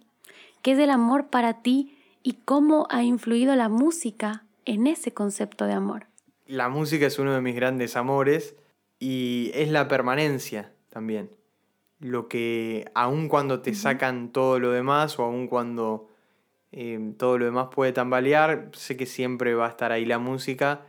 qué 0.63 0.73
es 0.73 0.79
el 0.79 0.91
amor 0.91 1.29
para 1.29 1.63
ti 1.63 1.97
y 2.23 2.33
cómo 2.45 2.87
ha 2.91 3.03
influido 3.03 3.55
la 3.57 3.69
música 3.69 4.45
en 4.65 4.87
ese 4.87 5.13
concepto 5.13 5.67
de 5.67 5.75
amor. 5.75 6.07
La 6.47 6.69
música 6.69 7.07
es 7.07 7.19
uno 7.19 7.33
de 7.33 7.41
mis 7.41 7.55
grandes 7.55 7.95
amores 7.95 8.57
y 8.99 9.51
es 9.55 9.71
la 9.71 9.87
permanencia 9.87 10.73
también. 10.89 11.31
Lo 12.01 12.29
que 12.29 12.91
aun 12.95 13.29
cuando 13.29 13.61
te 13.61 13.75
sacan 13.75 14.33
todo 14.33 14.59
lo 14.59 14.71
demás 14.71 15.19
o 15.19 15.23
aun 15.23 15.47
cuando 15.47 16.09
eh, 16.73 17.15
todo 17.19 17.39
lo 17.39 17.45
demás 17.45 17.69
puede 17.75 17.93
tambalear, 17.93 18.71
sé 18.73 18.97
que 18.97 19.07
siempre 19.07 19.55
va 19.55 19.67
a 19.67 19.71
estar 19.71 19.93
ahí 19.93 20.05
la 20.05 20.19
música 20.19 20.83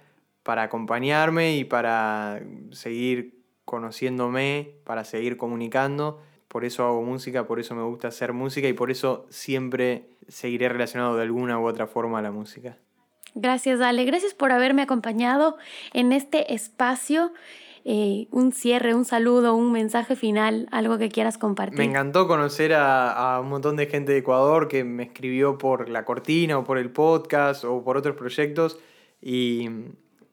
para 0.44 0.64
acompañarme 0.64 1.58
y 1.58 1.66
para 1.66 2.42
seguir 2.72 3.42
conociéndome, 3.66 4.76
para 4.84 5.04
seguir 5.04 5.38
comunicando. 5.38 6.20
Por 6.48 6.66
eso 6.66 6.86
hago 6.86 7.02
música, 7.02 7.48
por 7.48 7.60
eso 7.60 7.76
me 7.76 7.84
gusta 7.84 8.10
hacer 8.10 8.34
música 8.34 8.68
y 8.68 8.74
por 8.74 8.92
eso 8.92 9.26
siempre 9.30 10.10
seguiré 10.28 10.68
relacionado 10.70 11.16
de 11.16 11.24
alguna 11.24 11.60
u 11.60 11.66
otra 11.66 11.88
forma 11.88 12.20
a 12.20 12.22
la 12.22 12.32
música. 12.32 12.78
Gracias, 13.34 13.80
Ale. 13.80 14.04
Gracias 14.04 14.34
por 14.34 14.52
haberme 14.52 14.82
acompañado 14.82 15.58
en 15.94 16.12
este 16.12 16.54
espacio. 16.54 17.32
Eh, 17.84 18.28
un 18.32 18.52
cierre, 18.52 18.94
un 18.94 19.06
saludo, 19.06 19.56
un 19.56 19.72
mensaje 19.72 20.16
final, 20.16 20.68
algo 20.72 20.98
que 20.98 21.10
quieras 21.10 21.38
compartir. 21.38 21.80
Me 21.80 21.86
encantó 21.86 22.28
conocer 22.28 22.74
a, 22.74 23.36
a, 23.36 23.40
un 23.42 23.50
montón 23.50 23.76
de 23.76 23.88
gente 23.88 24.12
de 24.12 24.20
Ecuador 24.20 24.68
que 24.68 24.84
me 24.84 25.04
escribió 25.04 25.58
por 25.58 25.90
la 25.90 26.06
cortina 26.06 26.60
o 26.60 26.64
por 26.64 26.78
el 26.78 26.92
podcast 26.92 27.64
o 27.64 27.84
por 27.84 27.98
otros 27.98 28.16
proyectos 28.16 28.78
y 29.22 29.70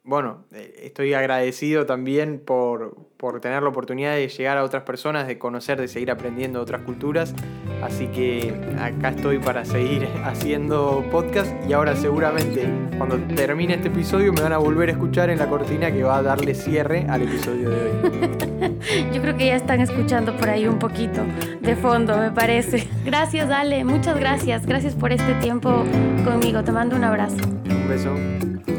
bueno, 0.09 0.47
eh, 0.55 0.85
estoy 0.85 1.13
agradecido 1.13 1.85
también 1.85 2.41
por, 2.43 2.97
tener 3.43 3.63
la 3.63 3.69
oportunidad 3.69 4.15
de 4.15 4.27
llegar 4.27 4.57
a 4.57 4.65
otras 4.65 4.85
personas, 4.85 5.27
de 5.27 5.37
conocer, 5.37 5.79
de 5.79 5.87
seguir 5.87 6.11
aprendiendo 6.11 6.63
otras 6.63 6.81
culturas. 6.81 7.35
Así 7.83 8.07
que 8.07 8.55
acá 8.81 9.11
estoy 9.11 9.39
para 9.39 9.67
seguir 9.67 10.09
haciendo 10.25 11.05
podcast 11.11 11.53
y 11.69 11.75
ahora 11.75 11.95
seguramente 11.95 12.67
cuando 12.97 13.19
termine 13.35 13.75
este 13.75 13.89
episodio 13.89 14.33
me 14.33 14.41
van 14.41 14.55
a 14.55 14.59
volver 14.59 14.89
a 14.89 14.93
escuchar 14.93 15.29
en 15.29 15.39
la 15.39 15.47
cortina 15.47 15.93
que 15.93 16.03
va 16.03 16.17
a 16.17 16.23
darle 16.23 16.55
cierre 16.55 17.05
al 17.07 17.23
episodio 17.25 17.69
de 17.69 17.83
hoy. 17.83 18.79
Yo 19.13 19.21
creo 19.21 19.37
que 19.37 19.47
ya 19.49 19.57
están 19.57 19.83
escuchando 19.83 20.35
por 20.39 20.49
ahí 20.49 20.67
un 20.67 20.79
poquito 20.79 21.21
de 21.61 21.77
fondo, 21.77 22.17
me 22.17 22.31
parece. 22.31 22.89
Gracias, 23.05 23.51
Ale, 23.51 23.85
muchas 23.85 24.19
gracias. 24.19 24.65
Gracias 24.65 24.95
por 24.95 25.13
este 25.13 25.35
tiempo 25.35 25.85
conmigo. 26.25 26.65
Te 26.65 26.73
mando 26.73 26.97
un 26.97 27.05
abrazo. 27.05 27.37
Un 27.69 27.89
beso. 27.89 28.78